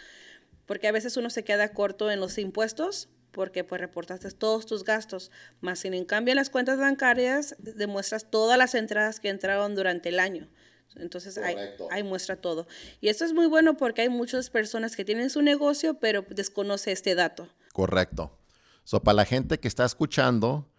Porque 0.70 0.86
a 0.86 0.92
veces 0.92 1.16
uno 1.16 1.30
se 1.30 1.42
queda 1.42 1.72
corto 1.72 2.12
en 2.12 2.20
los 2.20 2.38
impuestos 2.38 3.08
porque 3.32 3.64
pues 3.64 3.80
reportaste 3.80 4.30
todos 4.30 4.66
tus 4.66 4.84
gastos, 4.84 5.32
más 5.60 5.80
sin 5.80 5.94
en 5.94 6.04
cambio 6.04 6.30
en 6.30 6.36
las 6.36 6.48
cuentas 6.48 6.78
bancarias 6.78 7.56
demuestras 7.58 8.30
todas 8.30 8.56
las 8.56 8.76
entradas 8.76 9.18
que 9.18 9.30
entraron 9.30 9.74
durante 9.74 10.10
el 10.10 10.20
año. 10.20 10.48
Entonces 10.94 11.38
ahí, 11.38 12.04
muestra 12.04 12.36
todo. 12.36 12.68
Y 13.00 13.08
esto 13.08 13.24
es 13.24 13.32
muy 13.32 13.46
bueno 13.46 13.76
porque 13.76 14.02
hay 14.02 14.10
muchas 14.10 14.48
personas 14.48 14.94
que 14.94 15.04
tienen 15.04 15.28
su 15.28 15.42
negocio, 15.42 15.94
pero 15.94 16.24
desconoce 16.30 16.92
este 16.92 17.16
dato. 17.16 17.48
Correcto. 17.72 18.38
So, 18.84 19.02
para 19.02 19.16
la 19.16 19.24
gente 19.24 19.58
que 19.58 19.66
está 19.66 19.84
escuchando, 19.84 20.70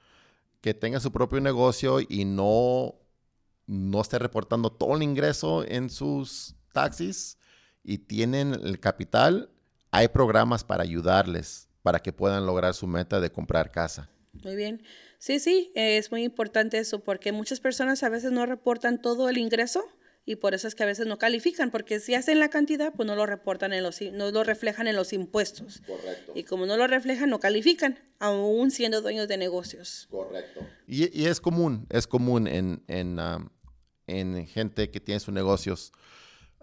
que 0.62 0.74
tenga 0.74 1.02
su 1.02 1.12
propio 1.12 1.42
negocio 1.42 2.00
y 2.00 2.24
no, 2.24 2.96
no 3.68 4.00
esté 4.00 4.20
reportando 4.20 4.72
todo 4.72 4.96
el 4.96 5.04
ingreso 5.04 5.66
en 5.68 5.90
sus 5.90 6.56
taxis 6.72 7.38
y 7.84 7.98
tienen 7.98 8.54
el 8.54 8.80
capital, 8.80 9.51
hay 9.92 10.08
programas 10.08 10.64
para 10.64 10.84
ayudarles 10.84 11.70
para 11.84 12.00
que 12.00 12.14
puedan 12.14 12.46
lograr 12.46 12.74
su 12.74 12.88
meta 12.88 13.20
de 13.20 13.32
comprar 13.32 13.72
casa. 13.72 14.10
Muy 14.44 14.56
bien. 14.56 14.84
Sí, 15.20 15.40
sí, 15.40 15.72
es 15.76 16.12
muy 16.12 16.24
importante 16.24 16.78
eso 16.78 17.04
porque 17.04 17.32
muchas 17.32 17.60
personas 17.60 18.02
a 18.04 18.10
veces 18.10 18.32
no 18.32 18.46
reportan 18.46 19.02
todo 19.02 19.30
el 19.30 19.38
ingreso 19.38 19.84
y 20.24 20.36
por 20.36 20.54
eso 20.54 20.68
es 20.68 20.76
que 20.76 20.84
a 20.84 20.86
veces 20.86 21.08
no 21.08 21.18
califican, 21.18 21.72
porque 21.72 22.00
si 22.00 22.14
hacen 22.14 22.40
la 22.40 22.50
cantidad, 22.50 22.94
pues 22.94 23.08
no 23.08 23.16
lo 23.16 23.26
reportan 23.26 23.74
en 23.74 23.84
los, 23.84 24.02
no 24.02 24.32
lo 24.32 24.44
reflejan 24.44 24.88
en 24.88 24.96
los 24.96 25.14
impuestos. 25.14 25.82
Correcto. 25.86 26.34
Y 26.36 26.44
como 26.44 26.68
no 26.68 26.78
lo 26.78 26.86
reflejan, 26.88 27.30
no 27.30 27.40
califican, 27.40 28.00
aún 28.20 28.70
siendo 28.70 29.02
dueños 29.02 29.28
de 29.28 29.38
negocios. 29.38 30.08
Correcto. 30.12 30.62
Y, 30.88 31.26
es 31.26 31.42
común, 31.42 31.88
es 31.90 32.06
común 32.06 32.48
en, 32.48 32.84
en, 32.88 33.20
um, 33.20 33.50
en 34.06 34.46
gente 34.46 34.92
que 34.92 35.00
tiene 35.00 35.20
sus 35.20 35.34
negocios. 35.34 35.92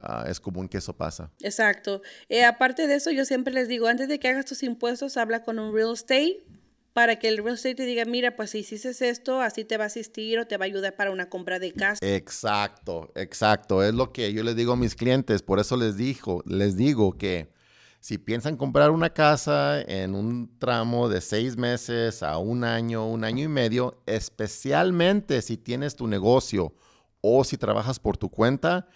Uh, 0.03 0.29
es 0.29 0.39
común 0.39 0.69
que 0.69 0.79
eso 0.79 0.97
pasa. 0.97 1.31
Exacto. 1.41 2.03
Eh, 2.29 2.45
aparte 2.45 2.87
de 2.87 2.95
eso, 2.95 3.11
yo 3.11 3.25
siempre 3.25 3.53
les 3.53 3.69
digo, 3.69 3.89
antes 3.89 4.09
de 4.09 4.19
que 4.21 4.29
hagas 4.29 4.45
tus 4.45 4.63
impuestos, 4.63 5.17
habla 5.17 5.43
con 5.43 5.59
un 5.59 5.75
real 5.75 5.93
estate 5.93 6.45
para 6.93 7.17
que 7.17 7.29
el 7.29 7.39
real 7.39 7.55
estate 7.55 7.77
te 7.77 7.85
diga, 7.85 8.05
mira, 8.05 8.35
pues 8.35 8.51
si 8.51 8.59
hiciste 8.59 8.91
esto, 9.09 9.41
así 9.41 9.65
te 9.65 9.77
va 9.77 9.85
a 9.85 9.87
asistir 9.89 10.39
o 10.39 10.47
te 10.47 10.57
va 10.57 10.65
a 10.65 10.67
ayudar 10.67 10.97
para 10.97 11.11
una 11.11 11.29
compra 11.29 11.59
de 11.59 11.73
casa. 11.73 11.99
Exacto, 12.05 13.13
exacto. 13.15 13.83
Es 13.83 13.95
lo 13.95 14.13
que 14.13 14.33
yo 14.33 14.43
les 14.43 14.57
digo 14.57 14.73
a 14.73 14.77
mis 14.77 14.95
clientes. 14.95 15.43
Por 15.43 15.59
eso 15.61 15.77
les, 15.77 15.97
dijo, 15.97 16.43
les 16.47 16.77
digo 16.77 17.17
que 17.17 17.53
si 18.01 18.19
piensan 18.19 18.57
comprar 18.57 18.91
una 18.91 19.11
casa 19.11 19.81
en 19.83 20.15
un 20.15 20.59
tramo 20.59 21.09
de 21.09 21.21
seis 21.21 21.57
meses 21.57 22.23
a 22.23 22.39
un 22.39 22.65
año, 22.65 23.09
un 23.09 23.25
año 23.25 23.45
y 23.45 23.49
medio, 23.49 24.03
especialmente 24.07 25.43
si 25.43 25.57
tienes 25.57 25.97
tu 25.97 26.07
negocio 26.07 26.75
o 27.21 27.45
si 27.45 27.57
trabajas 27.57 27.99
por 27.99 28.17
tu 28.17 28.31
cuenta, 28.31 28.89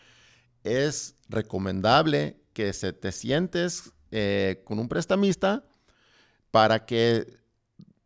es 0.64 1.16
recomendable 1.28 2.40
que 2.52 2.72
se 2.72 2.92
te 2.92 3.12
sientes 3.12 3.92
eh, 4.10 4.62
con 4.64 4.78
un 4.78 4.88
prestamista 4.88 5.64
para 6.50 6.84
que 6.84 7.42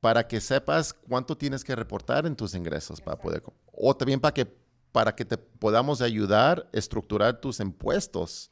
para 0.06 0.28
que 0.28 0.40
sepas 0.40 0.92
cuánto 0.92 1.36
tienes 1.36 1.64
que 1.64 1.74
reportar 1.74 2.26
en 2.26 2.36
tus 2.36 2.54
ingresos 2.54 3.00
para 3.00 3.18
poder, 3.18 3.42
o 3.72 3.96
también 3.96 4.20
para 4.20 4.32
que, 4.32 4.46
para 4.92 5.16
que 5.16 5.24
te 5.24 5.36
podamos 5.36 6.00
ayudar 6.00 6.68
a 6.72 6.78
estructurar 6.78 7.40
tus 7.40 7.58
impuestos. 7.58 8.50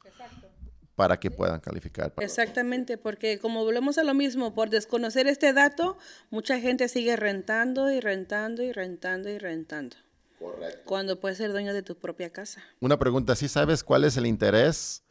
para 0.97 1.19
que 1.19 1.29
puedan 1.29 1.61
calificar. 1.61 2.13
Exactamente, 2.19 2.99
porque 2.99 3.41
como 3.41 3.65
volvemos 3.65 3.99
a 3.99 4.05
lo 4.05 4.15
mismo, 4.15 4.55
por 4.55 4.71
desconocer 4.71 5.29
este 5.29 5.53
dato, 5.53 5.97
mucha 6.31 6.61
gente 6.61 6.89
sigue 6.89 7.15
rentando 7.15 7.89
y 7.91 8.01
rentando 8.01 8.63
y 8.65 8.73
rentando 8.73 9.29
y 9.29 9.39
rentando. 9.39 9.97
Correcto. 10.45 10.83
Cuando 10.85 11.21
puedes 11.21 11.39
ser 11.39 11.53
dueño 11.53 11.73
de 11.73 11.83
tu 11.83 11.97
propia 11.97 12.31
casa. 12.31 12.63
Una 12.81 12.99
pregunta, 12.99 13.35
¿sí 13.35 13.49
sabes 13.49 13.83
cuál 13.83 14.05
es 14.05 14.19
el 14.19 14.27
interés 14.27 15.03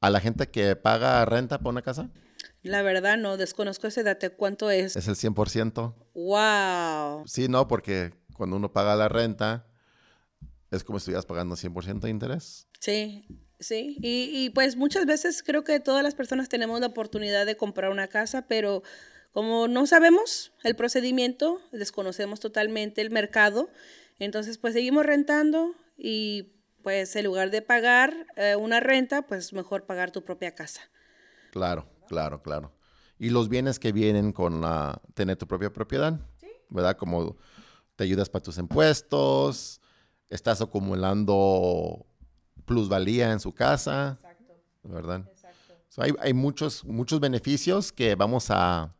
a 0.00 0.08
la 0.08 0.20
gente 0.20 0.48
que 0.48 0.74
paga 0.74 1.22
renta 1.26 1.58
por 1.58 1.70
una 1.70 1.82
casa? 1.82 2.08
La 2.62 2.80
verdad 2.80 3.18
no, 3.18 3.36
desconozco 3.36 3.88
ese 3.88 4.02
dato. 4.02 4.32
¿Cuánto 4.36 4.70
es? 4.70 4.96
Es 4.96 5.06
el 5.06 5.16
100%. 5.16 5.94
¡Wow! 6.14 7.26
Sí, 7.26 7.48
no, 7.48 7.68
porque 7.68 8.14
cuando 8.32 8.56
uno 8.56 8.72
paga 8.72 8.96
la 8.96 9.10
renta, 9.10 9.66
es 10.70 10.82
como 10.82 10.98
si 10.98 11.02
estuvieras 11.02 11.26
pagando 11.26 11.56
100% 11.56 12.00
de 12.00 12.10
interés. 12.10 12.66
Sí, 12.78 13.26
sí. 13.58 13.98
Y, 14.00 14.30
y, 14.32 14.48
pues 14.50 14.76
muchas 14.76 15.04
veces 15.04 15.42
creo 15.42 15.62
que 15.62 15.78
todas 15.80 16.02
las 16.02 16.14
personas 16.14 16.48
tenemos 16.48 16.80
la 16.80 16.86
oportunidad 16.86 17.44
de 17.44 17.58
comprar 17.58 17.90
una 17.90 18.08
casa, 18.08 18.46
pero 18.48 18.82
como 19.32 19.68
no 19.68 19.86
sabemos 19.86 20.52
el 20.64 20.74
procedimiento, 20.74 21.60
desconocemos 21.70 22.40
totalmente 22.40 23.00
el 23.00 23.10
mercado, 23.10 23.68
entonces 24.24 24.58
pues 24.58 24.74
seguimos 24.74 25.04
rentando 25.04 25.74
y 25.96 26.52
pues 26.82 27.14
en 27.16 27.24
lugar 27.26 27.50
de 27.50 27.62
pagar 27.62 28.26
eh, 28.36 28.56
una 28.56 28.80
renta, 28.80 29.22
pues 29.22 29.52
mejor 29.52 29.84
pagar 29.84 30.10
tu 30.10 30.24
propia 30.24 30.54
casa. 30.54 30.80
Claro. 31.52 31.86
Claro, 32.10 32.42
claro. 32.42 32.72
Y 33.20 33.30
los 33.30 33.48
bienes 33.48 33.78
que 33.78 33.92
vienen 33.92 34.32
con 34.32 34.62
la, 34.62 35.00
tener 35.14 35.36
tu 35.36 35.46
propia 35.46 35.72
propiedad, 35.72 36.18
¿verdad? 36.68 36.96
Como 36.96 37.36
te 37.94 38.02
ayudas 38.02 38.28
para 38.28 38.42
tus 38.42 38.58
impuestos, 38.58 39.80
estás 40.28 40.60
acumulando 40.60 42.04
plusvalía 42.64 43.30
en 43.30 43.38
su 43.38 43.54
casa, 43.54 44.18
Exacto. 44.18 44.54
¿verdad? 44.82 45.24
Exacto. 45.30 45.74
hay, 45.98 46.12
hay 46.18 46.34
muchos, 46.34 46.84
muchos 46.84 47.20
beneficios 47.20 47.92
que 47.92 48.16
vamos 48.16 48.50
a, 48.50 48.92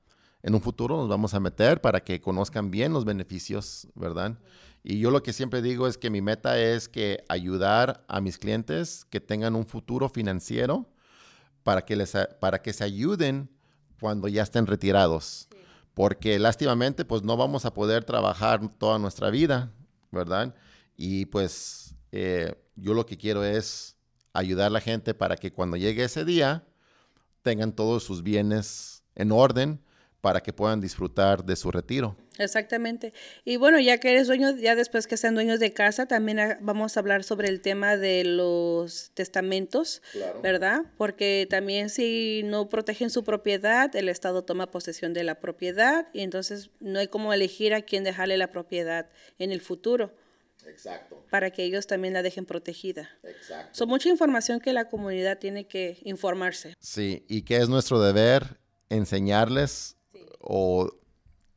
en 0.44 0.54
un 0.54 0.60
futuro 0.60 0.98
nos 0.98 1.08
vamos 1.08 1.34
a 1.34 1.40
meter 1.40 1.80
para 1.80 1.98
que 1.98 2.20
conozcan 2.20 2.70
bien 2.70 2.92
los 2.92 3.04
beneficios, 3.04 3.88
¿verdad? 3.96 4.38
Y 4.82 4.98
yo 4.98 5.10
lo 5.10 5.22
que 5.22 5.32
siempre 5.32 5.62
digo 5.62 5.86
es 5.86 5.98
que 5.98 6.10
mi 6.10 6.22
meta 6.22 6.58
es 6.58 6.88
que 6.88 7.22
ayudar 7.28 8.04
a 8.08 8.20
mis 8.20 8.38
clientes 8.38 9.04
que 9.10 9.20
tengan 9.20 9.54
un 9.54 9.66
futuro 9.66 10.08
financiero 10.08 10.88
para 11.62 11.82
que, 11.82 11.96
les, 11.96 12.14
para 12.40 12.62
que 12.62 12.72
se 12.72 12.84
ayuden 12.84 13.50
cuando 14.00 14.28
ya 14.28 14.42
estén 14.42 14.66
retirados. 14.66 15.48
Porque 15.92 16.38
lástimamente, 16.38 17.04
pues 17.04 17.22
no 17.22 17.36
vamos 17.36 17.66
a 17.66 17.74
poder 17.74 18.04
trabajar 18.04 18.60
toda 18.78 18.98
nuestra 18.98 19.28
vida, 19.28 19.70
¿verdad? 20.10 20.54
Y 20.96 21.26
pues 21.26 21.94
eh, 22.12 22.54
yo 22.76 22.94
lo 22.94 23.04
que 23.04 23.18
quiero 23.18 23.44
es 23.44 23.96
ayudar 24.32 24.68
a 24.68 24.70
la 24.70 24.80
gente 24.80 25.12
para 25.12 25.36
que 25.36 25.52
cuando 25.52 25.76
llegue 25.76 26.04
ese 26.04 26.24
día 26.24 26.64
tengan 27.42 27.72
todos 27.72 28.02
sus 28.02 28.22
bienes 28.22 29.02
en 29.14 29.32
orden 29.32 29.82
para 30.20 30.40
que 30.40 30.52
puedan 30.52 30.80
disfrutar 30.80 31.44
de 31.44 31.56
su 31.56 31.70
retiro. 31.70 32.16
Exactamente. 32.38 33.12
Y 33.44 33.56
bueno, 33.56 33.78
ya 33.80 33.98
que 33.98 34.10
eres 34.10 34.26
dueño, 34.26 34.56
ya 34.56 34.74
después 34.74 35.06
que 35.06 35.16
sean 35.16 35.34
dueños 35.34 35.60
de 35.60 35.72
casa, 35.72 36.06
también 36.06 36.58
vamos 36.60 36.96
a 36.96 37.00
hablar 37.00 37.22
sobre 37.22 37.48
el 37.48 37.60
tema 37.60 37.96
de 37.96 38.24
los 38.24 39.10
testamentos, 39.14 40.02
¿verdad? 40.42 40.82
Porque 40.96 41.46
también 41.50 41.90
si 41.90 42.42
no 42.44 42.68
protegen 42.68 43.10
su 43.10 43.24
propiedad, 43.24 43.94
el 43.94 44.08
Estado 44.08 44.42
toma 44.44 44.70
posesión 44.70 45.12
de 45.12 45.24
la 45.24 45.40
propiedad 45.40 46.08
y 46.12 46.20
entonces 46.20 46.70
no 46.80 46.98
hay 46.98 47.08
como 47.08 47.32
elegir 47.32 47.74
a 47.74 47.82
quién 47.82 48.04
dejarle 48.04 48.38
la 48.38 48.50
propiedad 48.50 49.10
en 49.38 49.52
el 49.52 49.60
futuro. 49.60 50.14
Exacto. 50.66 51.24
Para 51.30 51.50
que 51.50 51.64
ellos 51.64 51.86
también 51.86 52.14
la 52.14 52.22
dejen 52.22 52.44
protegida. 52.44 53.08
Exacto. 53.22 53.70
Son 53.72 53.88
mucha 53.88 54.08
información 54.08 54.60
que 54.60 54.72
la 54.72 54.88
comunidad 54.88 55.38
tiene 55.38 55.66
que 55.66 55.98
informarse. 56.04 56.74
Sí, 56.78 57.24
y 57.28 57.42
que 57.42 57.56
es 57.56 57.68
nuestro 57.68 58.00
deber 58.00 58.58
enseñarles 58.90 59.96
o 60.40 60.90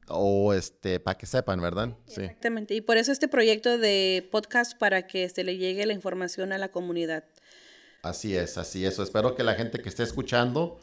o 0.08 0.54
este, 0.54 1.00
para 1.00 1.18
que 1.18 1.26
sepan, 1.26 1.62
¿verdad? 1.62 1.96
Sí, 2.08 2.22
Exactamente. 2.22 2.74
Y 2.76 2.82
por 2.82 2.98
eso 2.98 3.12
este 3.12 3.28
proyecto 3.28 3.78
de 3.78 4.28
podcast 4.32 4.78
para 4.78 5.08
que 5.08 5.30
se 5.30 5.44
le 5.44 5.58
llegue 5.58 5.86
la 5.86 5.94
información 5.94 6.52
a 6.52 6.58
la 6.58 6.70
comunidad. 6.70 7.24
Así 8.02 8.36
es, 8.36 8.58
así 8.58 8.86
es. 8.86 9.00
Espero 9.00 9.36
que 9.36 9.44
la 9.44 9.56
gente 9.56 9.80
que 9.80 9.88
esté 9.88 10.04
escuchando, 10.04 10.80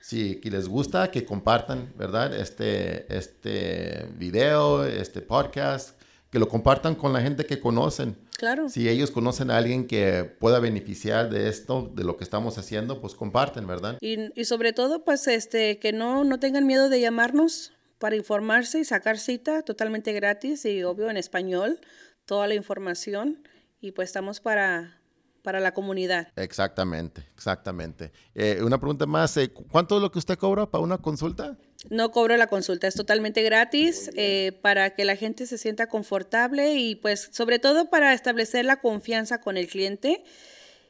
si 0.00 0.40
les 0.42 0.68
gusta, 0.68 1.10
que 1.10 1.24
compartan, 1.24 1.92
¿verdad? 1.96 2.34
Este, 2.34 3.12
este 3.16 4.06
video, 4.16 4.84
este 4.84 5.20
podcast, 5.20 5.99
que 6.30 6.38
lo 6.38 6.48
compartan 6.48 6.94
con 6.94 7.12
la 7.12 7.20
gente 7.20 7.44
que 7.44 7.60
conocen. 7.60 8.16
Claro. 8.38 8.68
Si 8.68 8.88
ellos 8.88 9.10
conocen 9.10 9.50
a 9.50 9.58
alguien 9.58 9.86
que 9.86 10.24
pueda 10.24 10.60
beneficiar 10.60 11.28
de 11.28 11.48
esto, 11.48 11.90
de 11.94 12.04
lo 12.04 12.16
que 12.16 12.24
estamos 12.24 12.56
haciendo, 12.56 13.00
pues 13.00 13.14
comparten, 13.14 13.66
¿verdad? 13.66 13.98
Y, 14.00 14.40
y 14.40 14.44
sobre 14.44 14.72
todo, 14.72 15.04
pues, 15.04 15.26
este, 15.26 15.78
que 15.78 15.92
no, 15.92 16.24
no 16.24 16.38
tengan 16.38 16.66
miedo 16.66 16.88
de 16.88 17.00
llamarnos 17.00 17.72
para 17.98 18.16
informarse 18.16 18.78
y 18.78 18.84
sacar 18.84 19.18
cita 19.18 19.62
totalmente 19.62 20.12
gratis 20.12 20.64
y 20.64 20.82
obvio 20.84 21.10
en 21.10 21.16
español, 21.16 21.80
toda 22.24 22.46
la 22.46 22.54
información. 22.54 23.46
Y 23.82 23.92
pues 23.92 24.08
estamos 24.08 24.40
para, 24.40 25.00
para 25.42 25.60
la 25.60 25.72
comunidad. 25.72 26.28
Exactamente, 26.36 27.26
exactamente. 27.34 28.12
Eh, 28.34 28.60
una 28.62 28.78
pregunta 28.78 29.06
más, 29.06 29.36
eh, 29.36 29.52
¿cuánto 29.52 29.96
es 29.96 30.02
lo 30.02 30.10
que 30.10 30.18
usted 30.18 30.38
cobra 30.38 30.70
para 30.70 30.84
una 30.84 30.98
consulta? 30.98 31.58
No 31.88 32.10
cobro 32.12 32.36
la 32.36 32.46
consulta, 32.46 32.86
es 32.86 32.94
totalmente 32.94 33.42
gratis 33.42 34.10
eh, 34.14 34.52
para 34.60 34.90
que 34.90 35.06
la 35.06 35.16
gente 35.16 35.46
se 35.46 35.56
sienta 35.56 35.86
confortable 35.86 36.74
y 36.74 36.94
pues 36.94 37.30
sobre 37.32 37.58
todo 37.58 37.88
para 37.88 38.12
establecer 38.12 38.66
la 38.66 38.80
confianza 38.80 39.40
con 39.40 39.56
el 39.56 39.66
cliente 39.66 40.22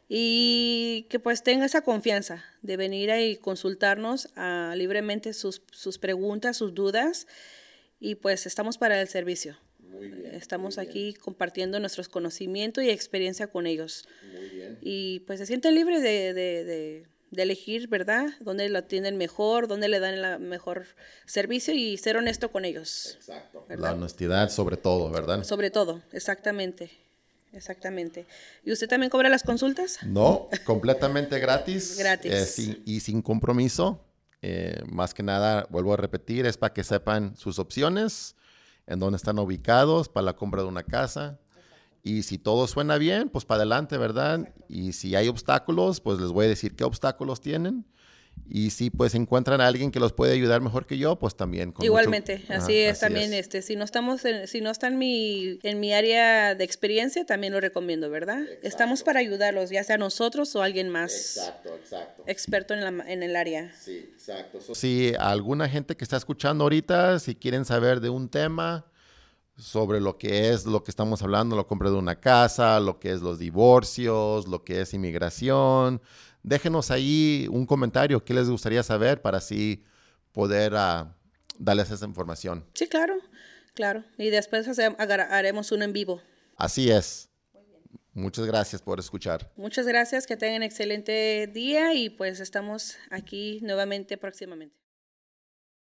y 0.08 1.06
que 1.08 1.20
pues 1.20 1.44
tenga 1.44 1.66
esa 1.66 1.82
confianza 1.82 2.44
de 2.62 2.76
venir 2.76 3.10
y 3.20 3.36
consultarnos 3.36 4.30
ah, 4.34 4.74
libremente 4.76 5.32
sus, 5.32 5.62
sus 5.70 5.98
preguntas, 5.98 6.56
sus 6.56 6.74
dudas 6.74 7.28
y 8.00 8.16
pues 8.16 8.44
estamos 8.46 8.76
para 8.76 9.00
el 9.00 9.06
servicio. 9.06 9.56
Estamos 10.32 10.78
aquí 10.78 11.14
compartiendo 11.14 11.78
nuestros 11.80 12.08
conocimientos 12.08 12.82
y 12.84 12.90
experiencia 12.90 13.48
con 13.48 13.66
ellos. 13.66 14.08
Y 14.80 15.20
pues 15.20 15.40
se 15.40 15.46
sienten 15.46 15.74
libres 15.74 16.02
de, 16.02 16.32
de, 16.32 16.64
de, 16.64 17.06
elegir, 17.36 17.88
¿verdad? 17.88 18.26
Dónde 18.40 18.68
lo 18.68 18.84
tienen 18.84 19.16
mejor, 19.16 19.68
dónde 19.68 19.88
le 19.88 20.00
dan 20.00 20.14
el 20.14 20.40
mejor 20.40 20.86
servicio 21.26 21.74
y 21.74 21.96
ser 21.96 22.16
honesto 22.16 22.50
con 22.50 22.64
ellos. 22.64 23.16
Exacto. 23.16 23.64
La 23.68 23.92
honestidad 23.92 24.50
sobre 24.50 24.76
todo, 24.76 25.10
¿verdad? 25.10 25.44
Sobre 25.44 25.70
todo, 25.70 26.02
exactamente. 26.12 26.90
Exactamente. 27.52 28.26
¿Y 28.64 28.72
usted 28.72 28.88
también 28.88 29.10
cobra 29.10 29.28
las 29.28 29.42
consultas? 29.42 29.98
No, 30.04 30.48
completamente 30.64 31.38
gratis. 31.40 31.96
gratis. 31.98 32.58
Eh, 32.58 32.82
y 32.84 33.00
sin 33.00 33.22
compromiso. 33.22 34.04
Eh, 34.42 34.82
más 34.86 35.12
que 35.12 35.22
nada, 35.22 35.66
vuelvo 35.68 35.92
a 35.92 35.96
repetir, 35.96 36.46
es 36.46 36.56
para 36.56 36.72
que 36.72 36.84
sepan 36.84 37.36
sus 37.36 37.58
opciones 37.58 38.36
en 38.86 38.98
dónde 38.98 39.16
están 39.16 39.38
ubicados 39.38 40.08
para 40.08 40.24
la 40.24 40.32
compra 40.34 40.62
de 40.62 40.68
una 40.68 40.82
casa. 40.82 41.38
Y 42.02 42.22
si 42.22 42.38
todo 42.38 42.66
suena 42.66 42.96
bien, 42.96 43.28
pues 43.28 43.44
para 43.44 43.58
adelante, 43.58 43.98
¿verdad? 43.98 44.52
Y 44.68 44.92
si 44.92 45.14
hay 45.14 45.28
obstáculos, 45.28 46.00
pues 46.00 46.18
les 46.18 46.30
voy 46.30 46.46
a 46.46 46.48
decir 46.48 46.74
qué 46.74 46.84
obstáculos 46.84 47.40
tienen. 47.40 47.84
Y 48.48 48.70
si 48.70 48.90
pues 48.90 49.14
encuentran 49.14 49.60
a 49.60 49.66
alguien 49.68 49.92
que 49.92 50.00
los 50.00 50.12
puede 50.12 50.32
ayudar 50.32 50.60
mejor 50.60 50.86
que 50.86 50.98
yo, 50.98 51.16
pues 51.16 51.36
también. 51.36 51.72
Igualmente, 51.80 52.44
así 52.48 52.76
es 52.76 52.98
también. 52.98 53.32
Este, 53.32 53.62
si 53.62 53.76
no 53.76 53.84
estamos, 53.84 54.22
si 54.46 54.60
no 54.60 54.70
está 54.70 54.88
en 54.88 54.98
mi, 54.98 55.60
en 55.62 55.78
mi 55.78 55.92
área 55.92 56.56
de 56.56 56.64
experiencia, 56.64 57.24
también 57.24 57.52
lo 57.52 57.60
recomiendo, 57.60 58.10
¿verdad? 58.10 58.40
Estamos 58.62 59.04
para 59.04 59.20
ayudarlos, 59.20 59.70
ya 59.70 59.84
sea 59.84 59.98
nosotros 59.98 60.56
o 60.56 60.62
alguien 60.62 60.88
más. 60.88 61.36
Exacto, 61.36 61.74
exacto. 61.76 62.24
Experto 62.26 62.74
en, 62.74 62.80
la, 62.80 63.04
en 63.10 63.22
el 63.22 63.36
área. 63.36 63.72
Sí, 63.78 64.10
exacto. 64.12 64.58
si 64.74 65.12
alguna 65.18 65.68
gente 65.68 65.96
que 65.96 66.02
está 66.02 66.16
escuchando 66.16 66.64
ahorita, 66.64 67.20
si 67.20 67.36
quieren 67.36 67.64
saber 67.64 68.00
de 68.00 68.08
un 68.08 68.28
tema 68.28 68.89
sobre 69.60 70.00
lo 70.00 70.18
que 70.18 70.50
es 70.50 70.64
lo 70.64 70.82
que 70.82 70.90
estamos 70.90 71.22
hablando, 71.22 71.56
la 71.56 71.64
compra 71.64 71.90
de 71.90 71.96
una 71.96 72.18
casa, 72.18 72.80
lo 72.80 72.98
que 72.98 73.12
es 73.12 73.20
los 73.20 73.38
divorcios, 73.38 74.48
lo 74.48 74.64
que 74.64 74.80
es 74.80 74.94
inmigración, 74.94 76.00
déjenos 76.42 76.90
ahí 76.90 77.46
un 77.50 77.66
comentario, 77.66 78.24
qué 78.24 78.34
les 78.34 78.48
gustaría 78.48 78.82
saber 78.82 79.20
para 79.22 79.38
así 79.38 79.84
poder 80.32 80.72
uh, 80.72 81.06
darles 81.58 81.90
esa 81.90 82.06
información. 82.06 82.64
Sí, 82.74 82.88
claro, 82.88 83.14
claro. 83.74 84.04
Y 84.18 84.30
después 84.30 84.66
haremos 84.78 85.72
uno 85.72 85.84
en 85.84 85.92
vivo. 85.92 86.20
Así 86.56 86.90
es. 86.90 87.28
Muchas 88.12 88.46
gracias 88.46 88.82
por 88.82 88.98
escuchar. 88.98 89.52
Muchas 89.56 89.86
gracias, 89.86 90.26
que 90.26 90.36
tengan 90.36 90.62
excelente 90.62 91.48
día 91.52 91.94
y 91.94 92.10
pues 92.10 92.40
estamos 92.40 92.96
aquí 93.10 93.60
nuevamente 93.62 94.16
próximamente. 94.16 94.79